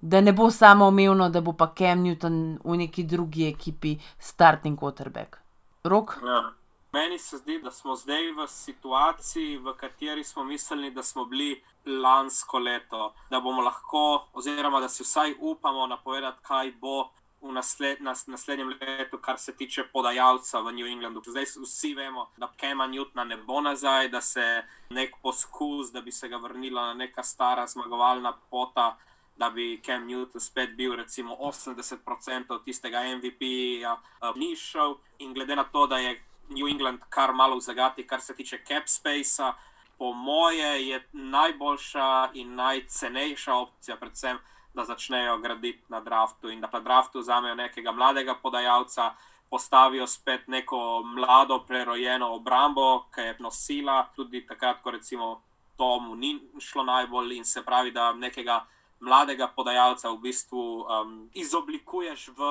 Da 0.00 0.20
ne 0.20 0.32
bo 0.32 0.50
samo 0.50 0.88
umevno, 0.88 1.28
da 1.28 1.40
bo 1.40 1.52
pa 1.52 1.72
Cam 1.78 2.04
Newton 2.04 2.58
v 2.64 2.76
neki 2.76 3.02
drugi 3.04 3.48
ekipi 3.48 3.96
starting 4.18 4.78
quarterback. 4.78 5.36
Rok? 5.84 6.18
Ja. 6.24 6.52
Meni 6.92 7.18
se 7.18 7.36
zdi, 7.36 7.60
da 7.62 7.70
smo 7.70 7.94
zdaj 7.96 8.32
v 8.34 8.46
situaciji, 8.48 9.58
v 9.58 9.74
kateri 9.78 10.24
smo 10.24 10.44
mislili, 10.44 10.90
da 10.90 11.02
smo 11.02 11.24
bili 11.24 11.62
lansko 11.86 12.58
leto, 12.58 13.12
da 13.30 13.40
bomo 13.40 13.62
lahko, 13.62 14.26
oziroma 14.32 14.80
da 14.80 14.88
si 14.88 15.02
vsaj 15.02 15.34
upamo 15.40 15.86
napovedati, 15.86 16.42
kaj 16.42 16.72
bo 16.80 17.04
v 17.40 17.52
nasled, 17.52 18.00
nas, 18.00 18.26
naslednjem 18.26 18.68
letu, 18.80 19.18
kar 19.18 19.38
se 19.38 19.56
tiče 19.56 19.84
podajalca 19.92 20.60
v 20.60 20.72
New 20.72 20.86
Englandu. 20.86 21.22
Zdaj 21.26 21.44
vsi 21.64 21.94
vemo, 21.94 22.28
da 22.36 22.52
Kema 22.56 22.88
Newtona 22.88 23.24
ne 23.24 23.36
bo 23.36 23.60
nazaj, 23.60 24.08
da 24.08 24.20
se 24.20 24.62
nek 24.90 25.16
poskus, 25.22 25.92
da 25.92 26.00
bi 26.00 26.12
se 26.12 26.28
ga 26.28 26.36
vrnila 26.36 26.86
na 26.86 26.94
neka 26.94 27.22
stara 27.22 27.66
zmagovalna 27.66 28.32
pota. 28.50 28.96
Da 29.36 29.50
bi 29.50 29.80
Cam 29.84 30.04
Newton 30.04 30.40
spet 30.40 30.76
bil, 30.76 30.96
recimo, 30.96 31.36
80% 31.40 32.58
tistega 32.64 33.00
MVP-ja, 33.16 33.94
uh, 33.94 34.36
ni 34.36 34.56
šel. 34.56 34.98
In 35.18 35.32
glede 35.34 35.56
na 35.56 35.64
to, 35.64 35.86
da 35.86 35.98
je 35.98 36.20
New 36.48 36.68
England 36.68 37.00
kar 37.08 37.32
malo 37.32 37.56
v 37.56 37.60
zagati, 37.60 38.06
kar 38.06 38.20
se 38.20 38.34
tiče 38.36 38.60
cap 38.68 38.88
space, 38.88 39.52
po 39.98 40.12
moje 40.12 40.88
je 40.88 41.08
najboljša 41.12 42.30
in 42.34 42.54
najcenejša 42.54 43.54
opcija, 43.54 43.96
predvsem 43.96 44.38
da 44.74 44.84
začnejo 44.84 45.38
graditi 45.38 45.84
na 45.88 46.00
draftu 46.00 46.50
in 46.50 46.60
da 46.60 46.68
pa 46.68 46.80
draftu 46.80 47.20
vzamejo 47.20 47.54
nekega 47.54 47.92
mladega 47.92 48.34
podajalca, 48.34 49.14
postavijo 49.50 50.06
spet 50.06 50.48
neko 50.48 51.02
mlado, 51.02 51.64
prerojeno 51.66 52.34
obrambo, 52.34 53.06
ki 53.14 53.20
je 53.20 53.36
nosila 53.38 54.06
tudi 54.16 54.46
takrat, 54.46 54.82
ko 54.82 54.90
recimo 54.90 55.42
tomu 55.76 56.14
ni 56.14 56.38
šlo 56.60 56.84
najbolj 56.84 57.36
in 57.36 57.44
se 57.44 57.64
pravi, 57.64 57.90
da 57.90 58.12
nekega 58.12 58.64
mladega 59.00 59.48
podajalca 59.56 60.10
v 60.10 60.18
bistvu 60.18 60.62
um, 60.80 61.30
izoblikuješ 61.34 62.28
v 62.28 62.50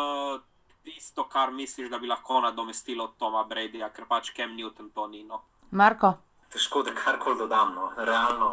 tisto, 0.83 1.23
kar 1.29 1.51
misliš, 1.51 1.89
da 1.89 1.99
bi 1.99 2.07
lahko 2.07 2.41
nadomestilo 2.41 3.07
Toma 3.17 3.43
Bradyja, 3.43 3.91
ker 3.93 4.07
pač 4.09 4.31
Kem 4.33 4.55
Newton 4.57 4.89
to 4.95 5.07
ni. 5.07 5.23
No. 5.23 5.43
Marko. 5.71 6.13
Težko 6.49 6.81
da 6.83 6.95
karkoli 6.97 7.37
dodam, 7.37 7.75
no. 7.75 7.91
realno. 7.97 8.49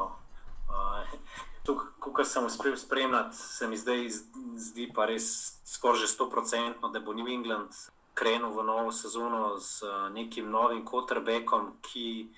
Uh, 0.68 1.55
Ko 1.98 2.24
sem 2.24 2.44
uspel 2.46 2.76
spremljati, 2.76 3.36
se 3.36 3.68
mi 3.68 3.76
zdaj 3.76 4.08
zdi 4.56 4.86
pa 4.94 5.06
res 5.10 5.26
skoraj 5.66 6.04
že 6.04 6.08
100%, 6.14 6.92
da 6.92 7.00
bo 7.00 7.12
New 7.12 7.28
England 7.28 7.74
krenil 8.14 8.54
v 8.56 8.64
novo 8.64 8.92
sezono 8.92 9.58
z 9.60 9.82
uh, 9.84 10.08
nekim 10.08 10.48
novim 10.50 10.84
quarterbackom, 10.86 11.76
ki 11.84 12.32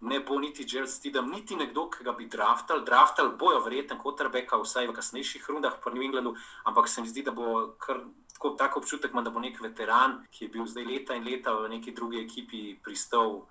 ne 0.00 0.20
bo 0.20 0.38
niti 0.38 0.64
Jel 0.68 0.86
Stidham, 0.86 1.30
niti 1.30 1.56
nekdo, 1.56 1.88
ki 1.90 2.04
ga 2.04 2.12
bi 2.12 2.28
draftal. 2.30 2.84
Draftal 2.84 3.34
bojo 3.36 3.60
verjetno 3.64 3.98
quarterbacka, 3.98 4.60
vsaj 4.62 4.86
v 4.88 4.96
kasnejših 4.96 5.50
rundah 5.50 5.80
po 5.82 5.90
New 5.90 6.02
Englandu, 6.02 6.36
ampak 6.64 6.88
se 6.88 7.02
mi 7.02 7.08
zdi, 7.08 7.26
da 7.26 7.34
bo 7.34 7.74
kar 7.78 8.04
tako, 8.32 8.54
tako 8.56 8.80
občutek, 8.80 9.12
da 9.12 9.30
bo 9.30 9.42
nek 9.42 9.60
veteran, 9.60 10.22
ki 10.30 10.46
je 10.46 10.52
bil 10.54 10.64
zdaj 10.66 10.86
leta 10.86 11.18
in 11.18 11.26
leta 11.26 11.52
v 11.58 11.68
neki 11.76 11.92
drugi 11.92 12.22
ekipi 12.24 12.78
pristal 12.80 13.44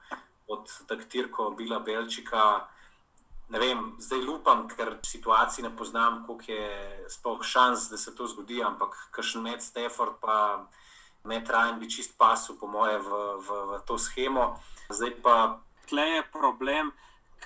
od 0.49 0.65
taktirko 0.87 1.51
Bila 1.53 1.79
Belčika 1.79 2.65
ne 3.49 3.59
vem, 3.59 3.95
zdaj 3.99 4.27
upam, 4.29 4.67
ker 4.69 4.97
situacij 5.05 5.63
ne 5.63 5.71
poznam, 5.75 6.23
koliko 6.27 6.51
je 6.51 7.05
sploh 7.09 7.43
šans, 7.43 7.89
da 7.89 7.97
se 7.97 8.15
to 8.15 8.27
zgodi, 8.27 8.61
ampak 8.63 8.95
kakšen 9.11 9.41
med 9.41 9.63
Stafford 9.63 10.19
pa 10.21 10.67
med 11.23 11.49
Ryan 11.49 11.79
bi 11.79 11.89
čist 11.89 12.17
pasu, 12.17 12.55
po 12.59 12.67
moje, 12.67 12.97
v, 12.99 13.09
v, 13.43 13.61
v 13.71 13.81
to 13.85 13.97
schemo. 13.97 14.55
Zdaj 14.89 15.15
pa. 15.23 15.35
Tle 15.89 16.05
je 16.05 16.23
problem, 16.31 16.91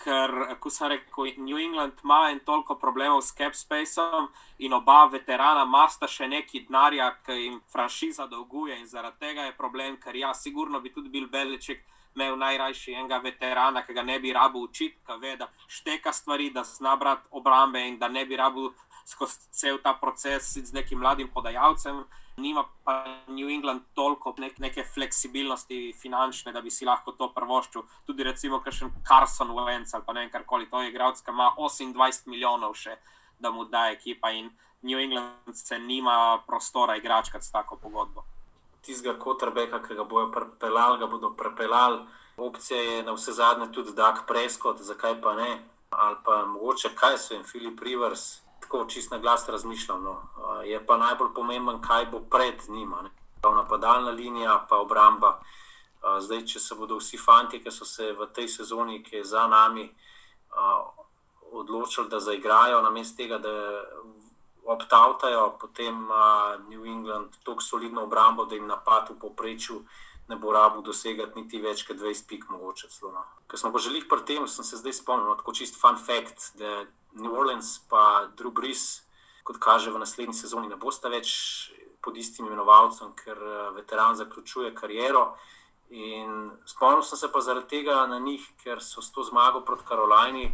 ker, 0.03 0.31
kot 0.59 0.73
sem 0.73 0.91
rekel, 0.91 1.33
New 1.37 1.57
England 1.57 2.03
ima 2.03 2.29
in 2.31 2.41
toliko 2.45 2.75
problemov 2.75 3.21
s 3.23 3.33
Capspaceom 3.37 4.27
in 4.59 4.73
oba 4.73 5.05
veterana 5.11 5.65
masta 5.65 6.07
še 6.07 6.27
neki 6.27 6.65
denarja, 6.67 7.09
ki 7.25 7.39
jim 7.39 7.59
franšiza 7.71 8.27
dolguje 8.27 8.77
in 8.79 8.87
zaradi 8.87 9.19
tega 9.25 9.47
je 9.47 9.57
problem, 9.57 9.97
ker 9.97 10.15
ja, 10.15 10.33
sigurno 10.33 10.81
bi 10.83 10.93
tudi 10.93 11.09
bil 11.09 11.29
Imel 12.15 12.37
najrajši 12.37 12.93
enega 12.93 13.17
veterana, 13.23 13.81
ki 13.85 13.93
ga 13.93 14.03
ne 14.05 14.19
bi 14.19 14.33
rabil 14.33 14.67
učiti, 14.67 14.99
ki 15.05 15.15
ve, 15.21 15.35
da 15.37 15.47
šteka 15.67 16.13
stvari, 16.13 16.51
da 16.53 16.63
zna 16.63 16.95
brati 16.95 17.27
obrambe 17.31 17.81
in 17.87 17.97
da 17.97 18.07
ne 18.07 18.25
bi 18.25 18.37
rabil 18.37 18.69
skozi 19.05 19.49
cel 19.51 19.79
ta 19.83 19.93
proces 19.93 20.53
z 20.53 20.73
nekim 20.73 20.99
mladim 20.99 21.29
podajalcem. 21.33 22.03
Nima 22.37 22.63
pa 22.85 23.05
New 23.27 23.49
England 23.49 23.81
toliko 23.93 24.33
nek 24.37 24.57
neke 24.59 24.83
fleksibilnosti 24.83 25.93
finančne, 26.01 26.51
da 26.51 26.61
bi 26.61 26.71
si 26.71 26.85
lahko 26.85 27.13
to 27.17 27.29
prvoščil. 27.33 27.85
Tudi 28.05 28.25
recimo, 28.25 28.59
kar 28.59 28.73
še 28.73 28.89
Carson 29.07 29.53
Wentz 29.53 29.93
ali 29.93 30.05
pa 30.05 30.13
ne 30.13 30.25
vem 30.25 30.33
karkoli, 30.33 30.69
to 30.69 30.81
je 30.81 30.89
igralec, 30.89 31.21
ki 31.21 31.33
ima 31.33 31.51
28 31.57 32.29
milijonov 32.33 32.77
še, 32.77 32.97
da 33.39 33.51
mu 33.51 33.65
da 33.65 33.89
ekipa 33.93 34.33
in 34.33 34.49
New 34.81 34.99
England 34.99 35.55
se 35.55 35.79
nima 35.79 36.43
prostora 36.47 36.97
igračkati 36.97 37.45
s 37.45 37.51
tako 37.51 37.77
pogodbo 37.77 38.25
tistega 38.85 39.17
kotrbeka, 39.19 39.79
ki 39.83 39.95
ga 39.95 40.03
bodo 40.03 40.31
prepeljali, 40.31 40.99
ga 40.99 41.07
bodo 41.07 41.33
prepeljali. 41.37 41.99
Opcija 42.37 42.81
je 42.81 43.03
na 43.03 43.13
vse 43.13 43.31
zadnje 43.31 43.71
tudi 43.71 43.93
Dak 43.93 44.23
Preskot, 44.27 44.81
zakaj 44.81 45.21
pa 45.21 45.35
ne. 45.35 45.69
Ali 45.89 46.15
pa 46.25 46.45
mogoče 46.45 46.89
kaj 46.95 47.17
so 47.17 47.33
jim 47.33 47.43
Filip 47.43 47.81
Rivers, 47.81 48.41
tako 48.61 48.85
čist 48.89 49.11
na 49.11 49.17
glas 49.17 49.49
razmišljam. 49.49 50.03
No. 50.03 50.21
Je 50.65 50.85
pa 50.85 50.97
najbolj 50.97 51.33
pomemben, 51.35 51.81
kaj 51.81 52.05
bo 52.05 52.19
pred 52.19 52.63
njima. 52.67 53.03
Napadalna 53.43 54.11
linija, 54.11 54.65
pa 54.69 54.77
obramba. 54.77 55.39
Zdaj, 56.19 56.45
če 56.45 56.59
se 56.59 56.75
bodo 56.75 56.97
vsi 56.97 57.17
fanti, 57.17 57.61
ki 57.63 57.71
so 57.71 57.85
se 57.85 58.11
v 58.11 58.27
tej 58.35 58.47
sezoni, 58.47 59.03
ki 59.03 59.15
je 59.15 59.23
za 59.23 59.47
nami, 59.47 59.85
odločili, 61.51 62.09
da 62.09 62.19
zaigrajo, 62.19 62.81
namesto 62.81 63.17
tega, 63.17 63.37
da 63.37 63.53
optautajo, 64.65 65.57
potem 65.59 65.95
ima 65.95 66.57
New 66.69 66.85
England 66.85 67.35
tako 67.43 67.61
solidno 67.61 68.03
obrambo, 68.03 68.45
da 68.45 68.55
jim 68.55 68.67
napad 68.67 69.09
v 69.09 69.19
povprečju 69.19 69.83
ne 70.27 70.35
bo 70.35 70.53
rabo 70.53 70.81
dosegati 70.81 71.41
niti 71.41 71.61
več 71.61 71.83
kot 71.87 71.97
20 71.99 72.27
pik, 72.27 72.49
mogoče 72.49 72.89
celo. 72.89 73.11
No. 73.11 73.23
Ker 73.47 73.59
smo 73.59 73.73
pa 73.73 73.81
želeli 73.83 74.07
pri 74.09 74.23
tem, 74.25 74.47
sem 74.47 74.65
se 74.65 74.79
zdaj 74.79 74.95
spomnil, 75.01 75.27
no, 75.29 75.35
tako 75.39 75.53
čist 75.53 75.79
fun 75.81 75.99
fact, 75.99 76.53
da 76.59 76.85
New 77.19 77.35
Orleans 77.35 77.75
pa 77.89 78.29
Drew 78.37 78.53
Brees, 78.55 79.03
kot 79.43 79.59
kaže 79.59 79.91
v 79.91 79.99
naslednji 79.99 80.37
sezoni, 80.37 80.71
ne 80.71 80.79
bosta 80.79 81.11
več 81.11 81.33
pod 82.03 82.17
istim 82.17 82.47
imenovalcem, 82.47 83.11
ker 83.19 83.39
veteran 83.75 84.15
zaključuje 84.15 84.73
kariero. 84.75 85.33
In 85.93 86.49
spomnil 86.65 87.03
sem 87.05 87.19
se 87.19 87.29
pa 87.31 87.43
zaradi 87.43 87.69
tega 87.77 88.05
na 88.07 88.17
njih, 88.19 88.43
ker 88.63 88.81
so 88.81 89.03
s 89.03 89.11
to 89.11 89.23
zmago 89.27 89.61
proti 89.67 89.85
Karolini 89.87 90.47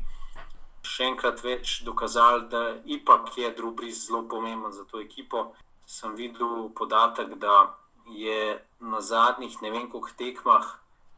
še 0.84 1.10
enkrat 1.12 1.44
več 1.44 1.82
dokazali, 1.86 2.48
da 2.50 2.64
ipak 2.86 3.38
je 3.38 3.52
Drubris 3.56 4.06
zelo 4.08 4.24
pomemben 4.28 4.72
za 4.72 4.84
to 4.84 5.00
ekipo. 5.00 5.52
Sem 5.86 6.16
videl 6.16 6.70
podatek, 6.76 7.36
da 7.42 7.76
je 8.10 8.60
na 8.80 9.02
zadnjih 9.02 9.62
ne 9.62 9.72
vem 9.72 9.90
koliko 9.90 10.16
tekmah 10.18 10.66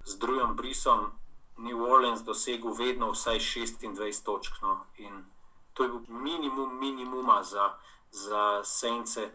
z 0.06 0.18
drugim 0.18 0.56
Brisom 0.56 1.12
New 1.58 1.84
Orleans 1.86 2.24
dosegel 2.24 2.74
vedno 2.74 3.12
vsaj 3.12 3.40
26 3.40 4.26
točk. 4.26 4.62
No. 4.62 4.86
In 4.98 5.26
to 5.74 5.84
je 5.84 5.90
bil 5.90 6.02
minimum 6.08 6.80
minimuma 6.80 7.44
za, 7.44 7.74
za 8.12 8.64
Sence, 8.64 9.32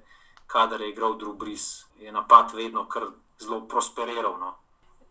kadar 0.47 0.81
je 0.81 0.91
igral 0.91 1.16
Drubris. 1.16 1.87
Je 1.99 2.12
napad 2.12 2.55
vedno 2.55 2.89
kar 2.89 3.07
zelo 3.39 3.61
prosperiral. 3.68 4.39
No. 4.41 4.55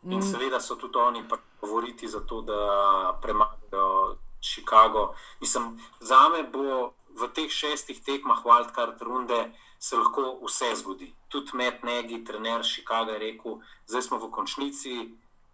In 0.03 0.19
mm. 0.19 0.21
seveda 0.21 0.59
so 0.59 0.75
tudi 0.75 0.97
oni 0.97 1.23
govoriti 1.61 2.07
za 2.07 2.19
to, 2.19 2.41
da 2.41 3.19
premagajo 3.21 4.17
Chicago. 4.45 5.13
Mislim, 5.41 5.81
za 5.99 6.29
me 6.29 6.43
bo 6.43 6.93
v 7.15 7.27
teh 7.33 7.49
šestih 7.51 8.03
tekmah 8.03 8.43
Wildcard 8.45 9.01
runde 9.01 9.51
se 9.79 9.97
lahko 9.97 10.39
vse 10.43 10.75
zgodi. 10.75 11.13
Tudi 11.27 11.51
med 11.53 11.83
neki, 11.83 12.23
trener 12.25 12.63
Chicago 12.63 13.11
je 13.11 13.19
rekel, 13.19 13.59
zdaj 13.87 14.01
smo 14.01 14.17
v 14.17 14.31
končnici, 14.31 14.93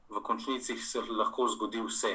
v 0.09 0.21
končnici 0.21 0.77
se 0.77 1.01
lahko 1.01 1.47
zgodi 1.47 1.81
vse. 1.81 2.13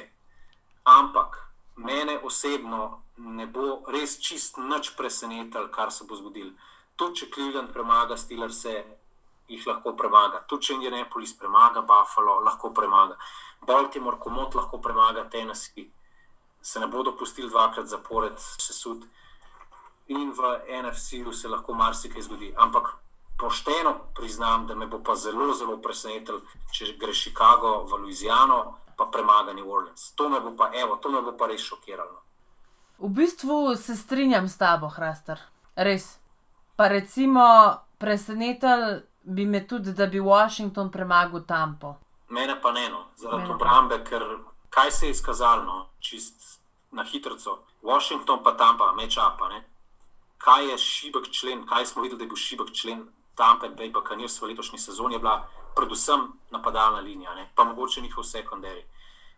Ampak 0.85 1.37
mene 1.77 2.19
osebno 2.23 3.03
ne 3.17 3.47
bo 3.47 3.83
res 3.89 4.19
čist 4.21 4.59
nič 4.59 4.95
presenetilo, 4.97 5.69
kar 5.69 5.93
se 5.93 6.05
bo 6.05 6.17
zgodilo. 6.17 6.53
Tudi 6.97 7.21
če 7.21 7.31
Cleveland 7.35 7.73
premaga 7.73 8.17
Steelers, 8.17 8.65
jih 9.49 9.67
lahko 9.67 9.93
premaga. 9.97 10.43
Tudi 10.49 10.67
če 10.67 10.75
Indianapolis 10.75 11.37
premaga 11.39 11.83
Buffalo, 11.83 12.41
lahko 12.41 12.73
premaga. 12.75 13.19
Baltimore, 13.67 14.19
komot 14.19 14.55
lahko 14.55 14.81
premaga 14.81 15.29
Tennessee 15.31 15.91
se 16.67 16.81
ne 16.81 16.87
bodo 16.87 17.13
pustili 17.17 17.49
dvakrat 17.51 17.87
zapored 17.87 18.39
sesud, 18.59 19.05
in 20.07 20.33
v 20.33 20.41
NFC-ju 20.83 21.33
se 21.33 21.49
lahko 21.49 21.75
marsikaj 21.75 22.23
zgodi. 22.23 22.55
Ampak 22.57 22.89
pošteno 23.39 23.95
priznam, 24.15 24.67
da 24.67 24.75
me 24.75 24.87
bo 24.87 24.99
pa 25.03 25.15
zelo, 25.15 25.55
zelo 25.55 25.77
presenetil, 25.83 26.41
če 26.73 26.97
gre 26.99 27.15
Chicago 27.15 27.85
v 27.85 28.03
Louisiano, 28.03 28.79
pa 28.97 29.07
premaga 29.13 29.53
New 29.53 29.71
Orleans. 29.71 30.13
To 30.17 30.29
me 30.29 30.41
bo 30.41 30.57
pa, 30.57 30.71
evo, 30.75 30.97
to 30.97 31.11
me 31.11 31.23
bo 31.23 31.37
pa 31.39 31.47
res 31.47 31.63
šokiralo. 31.63 32.23
V 32.99 33.11
bistvu 33.15 33.77
se 33.77 33.97
strinjam 33.97 34.49
s 34.49 34.59
tabo, 34.59 34.89
Hrastar. 34.89 35.41
Res. 35.77 36.17
Pa 36.77 36.89
recimo, 36.89 37.47
presenetil 37.99 39.03
bi 39.23 39.47
me 39.47 39.67
tudi, 39.67 39.93
da 39.93 40.07
bi 40.07 40.21
Washington 40.21 40.91
premagal 40.91 41.45
Tampo. 41.47 41.95
Mene 42.29 42.59
pa 42.63 42.73
ne, 42.73 42.89
no, 42.91 43.07
zaradi 43.17 43.51
obrambe, 43.55 44.03
ker 44.05 44.23
kaj 44.69 44.91
se 44.91 45.07
je 45.07 45.11
izkazalo, 45.11 45.63
no, 45.65 45.87
čist 46.01 46.56
na 46.93 47.03
hitro. 47.05 47.37
Washington 47.83 48.43
pa 48.43 48.53
tam 48.53 48.79
pa 48.79 48.93
mečapa. 48.93 49.51
Kaj 50.39 50.71
je 50.71 50.79
šibek 50.79 51.31
člen, 51.31 51.67
kaj 51.67 51.87
smo 51.87 52.03
videli, 52.03 52.19
da 52.19 52.25
je 52.25 52.29
bil 52.29 52.37
šibek 52.37 52.73
člen 52.73 53.09
Tampa 53.37 53.69
Bay, 53.69 53.93
pa 53.93 54.01
kar 54.01 54.17
v 54.17 54.47
letošnji 54.49 54.79
sezoni 54.79 55.15
je 55.15 55.19
bila 55.19 55.49
predvsem 55.77 56.33
napadalna 56.51 57.01
linija, 57.01 57.35
ne? 57.35 57.51
pa 57.55 57.65
mogoče 57.65 58.01
njihov 58.01 58.25
sekundari. 58.25 58.85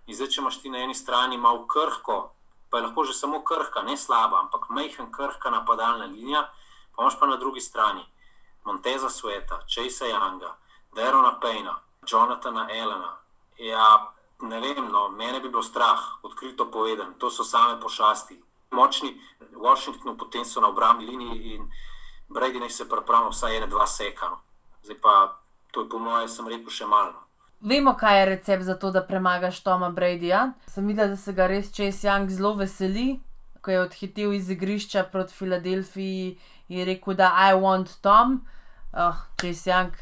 In 0.07 0.14
zdaj, 0.14 0.28
če 0.28 0.40
imaš 0.40 0.61
ti 0.62 0.70
na 0.70 0.78
eni 0.78 0.94
strani 0.94 1.36
malo 1.36 1.66
krhko, 1.66 2.30
pa 2.70 2.78
je 2.78 2.84
lahko 2.86 3.05
že 3.05 3.14
samo 3.14 3.42
krhka, 3.42 3.82
ne 3.82 3.96
slaba, 3.96 4.40
ampak 4.40 4.70
mehen 4.70 5.11
krhka 5.12 5.51
napadalna 5.51 6.07
linija, 6.07 6.46
pa 6.96 7.03
imaš 7.03 7.18
pa 7.18 7.26
na 7.26 7.36
drugi 7.36 7.61
strani 7.61 8.07
Monteza 8.64 9.11
Sveta, 9.11 9.61
Chase 9.66 10.07
Younga, 10.12 10.55
Derona 10.94 11.38
Payna, 11.40 11.74
Jonathana 12.07 12.68
Elena. 12.70 13.16
Ja, 13.59 14.12
ne 14.43 14.61
vem, 14.61 14.89
no, 14.93 15.09
mene 15.09 15.41
bi 15.41 15.49
bilo 15.49 15.62
strah, 15.62 16.01
odkrito 16.22 16.70
povedan, 16.70 17.14
to 17.18 17.30
so 17.30 17.45
same 17.45 17.80
pošasti. 17.80 18.43
Močni 18.70 19.16
Washington, 19.57 20.16
potem 20.16 20.45
so 20.45 20.61
na 20.61 20.68
obrambni 20.68 21.07
liniji 21.07 21.55
in 21.55 21.70
Brady 22.28 22.61
naj 22.61 22.70
se 22.70 22.89
pripravlja 22.89 23.28
vsaj 23.28 23.57
ene, 23.57 23.66
dva 23.66 23.86
sekano. 23.86 24.41
Zdaj 24.82 25.01
pa 25.01 25.41
to 25.70 25.80
je 25.80 25.89
po 25.89 25.99
mojem, 25.99 26.28
sem 26.28 26.49
rekel, 26.49 26.70
še 26.70 26.86
malo. 26.86 27.12
No. 27.12 27.28
Vemo, 27.61 27.95
kaj 27.99 28.20
je 28.20 28.26
recept 28.26 28.62
za 28.62 28.74
to, 28.78 28.91
da 28.91 29.03
premagaš 29.03 29.61
Toma 29.61 29.91
Bradyja. 29.91 30.53
Sem 30.66 30.86
videl, 30.86 31.09
da 31.09 31.16
se 31.16 31.32
ga 31.32 31.49
res 31.51 31.72
Chase 31.74 32.07
Young 32.07 32.30
zelo 32.30 32.55
veseli, 32.55 33.18
ko 33.61 33.70
je 33.70 33.80
odhitel 33.80 34.32
iz 34.36 34.51
igrišča 34.51 35.09
proti 35.12 35.34
Filadelfiji 35.34 36.39
in 36.68 36.84
rekel, 36.86 37.16
da 37.18 37.32
I 37.51 37.57
want 37.59 37.99
Tom. 38.01 38.41
Oh, 38.93 39.18
Chase 39.41 39.70
Young, 39.70 39.97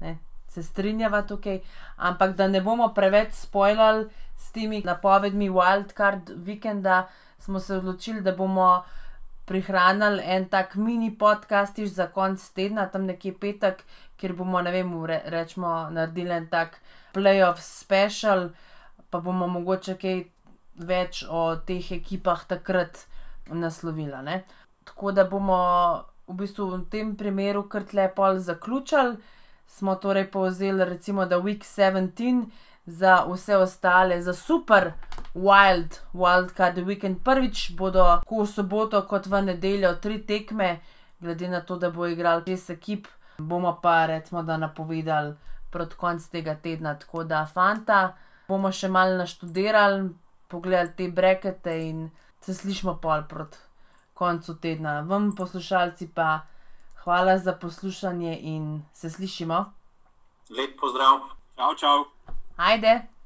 ne, 0.00 0.18
se 0.48 0.62
strinjava 0.62 1.22
tukaj, 1.26 1.60
ampak 2.00 2.36
da 2.36 2.48
ne 2.48 2.60
bomo 2.60 2.88
preveč 2.94 3.32
spoilali 3.32 4.08
s 4.36 4.52
temi 4.52 4.82
napovedmi 4.84 5.50
Wildcard 5.50 6.32
vikenda, 6.36 7.08
smo 7.38 7.60
se 7.60 7.76
odločili, 7.76 8.20
da 8.20 8.32
bomo 8.32 8.82
prihranili 9.44 10.22
en 10.24 10.48
tak 10.48 10.74
mini 10.74 11.10
podcast 11.18 11.78
za 11.78 12.06
konec 12.06 12.48
tedna, 12.54 12.86
tam 12.86 13.04
nekje 13.04 13.34
petek, 13.40 13.84
kjer 14.16 14.32
bomo, 14.32 14.62
ne 14.62 14.70
vem, 14.70 14.92
re, 15.06 15.22
rečemo, 15.26 15.90
naredili 15.90 16.36
en 16.36 16.46
tak 16.48 16.80
playoff 17.14 17.60
special, 17.60 18.50
pa 19.10 19.20
bomo 19.20 19.48
mogoče 19.48 19.96
kaj 19.98 20.22
več 20.86 21.24
o 21.28 21.56
teh 21.66 21.92
ekipah 21.92 22.44
takrat 22.48 23.04
naslovili. 23.50 24.40
Tako 24.84 25.12
da 25.12 25.24
bomo 25.24 25.58
v 26.28 26.38
bistvu 26.38 26.70
v 26.70 26.80
tem 26.90 27.16
primeru 27.16 27.66
kar 27.68 27.84
lepo 27.92 28.30
zaključili 28.38 29.16
smo 29.70 29.94
torej 29.94 30.30
povzeli, 30.30 30.84
recimo, 30.84 31.26
da 31.26 31.38
Week 31.38 31.64
17 31.64 32.44
za 32.86 33.24
vse 33.28 33.56
ostale, 33.56 34.22
za 34.22 34.32
super 34.32 34.92
Wild, 35.34 36.00
Wildcard 36.12 36.84
Weekend. 36.84 37.22
Prvič 37.24 37.70
bodo 37.76 38.02
tako 38.02 38.42
v 38.42 38.46
soboto 38.46 39.02
kot 39.06 39.26
v 39.26 39.42
nedeljo 39.42 39.94
tri 39.94 40.18
tekme, 40.26 40.80
glede 41.20 41.48
na 41.48 41.60
to, 41.60 41.76
da 41.76 41.90
bo 41.90 42.06
igral 42.06 42.42
šest 42.46 42.70
ekip, 42.70 43.06
bomo 43.38 43.78
pa 43.82 44.06
recimo, 44.06 44.42
da 44.42 44.56
napovedali 44.56 45.34
proti 45.70 45.96
koncu 45.96 46.30
tega 46.30 46.54
tedna. 46.54 46.98
Tako 46.98 47.24
da, 47.24 47.46
fanta, 47.46 48.16
bomo 48.48 48.72
še 48.72 48.88
malo 48.88 49.16
naštudirali. 49.16 50.10
pogledali 50.50 50.90
te 50.96 51.08
brekete 51.08 51.72
in 51.88 52.10
se 52.40 52.54
slišimo 52.54 52.96
pol 52.98 53.22
proti 53.28 53.58
koncu 54.14 54.54
tedna. 54.60 55.00
Vam, 55.00 55.30
poslušalci, 55.36 56.08
pa 56.14 56.40
hvala 57.04 57.38
za 57.38 57.52
poslušanje 57.52 58.38
in 58.40 58.82
se 58.92 59.10
slišimo. 59.10 59.72
Lep 60.50 60.80
pozdrav. 60.80 61.20
Čau, 61.56 61.74
čau. 61.74 62.04
Ajde! 62.56 63.19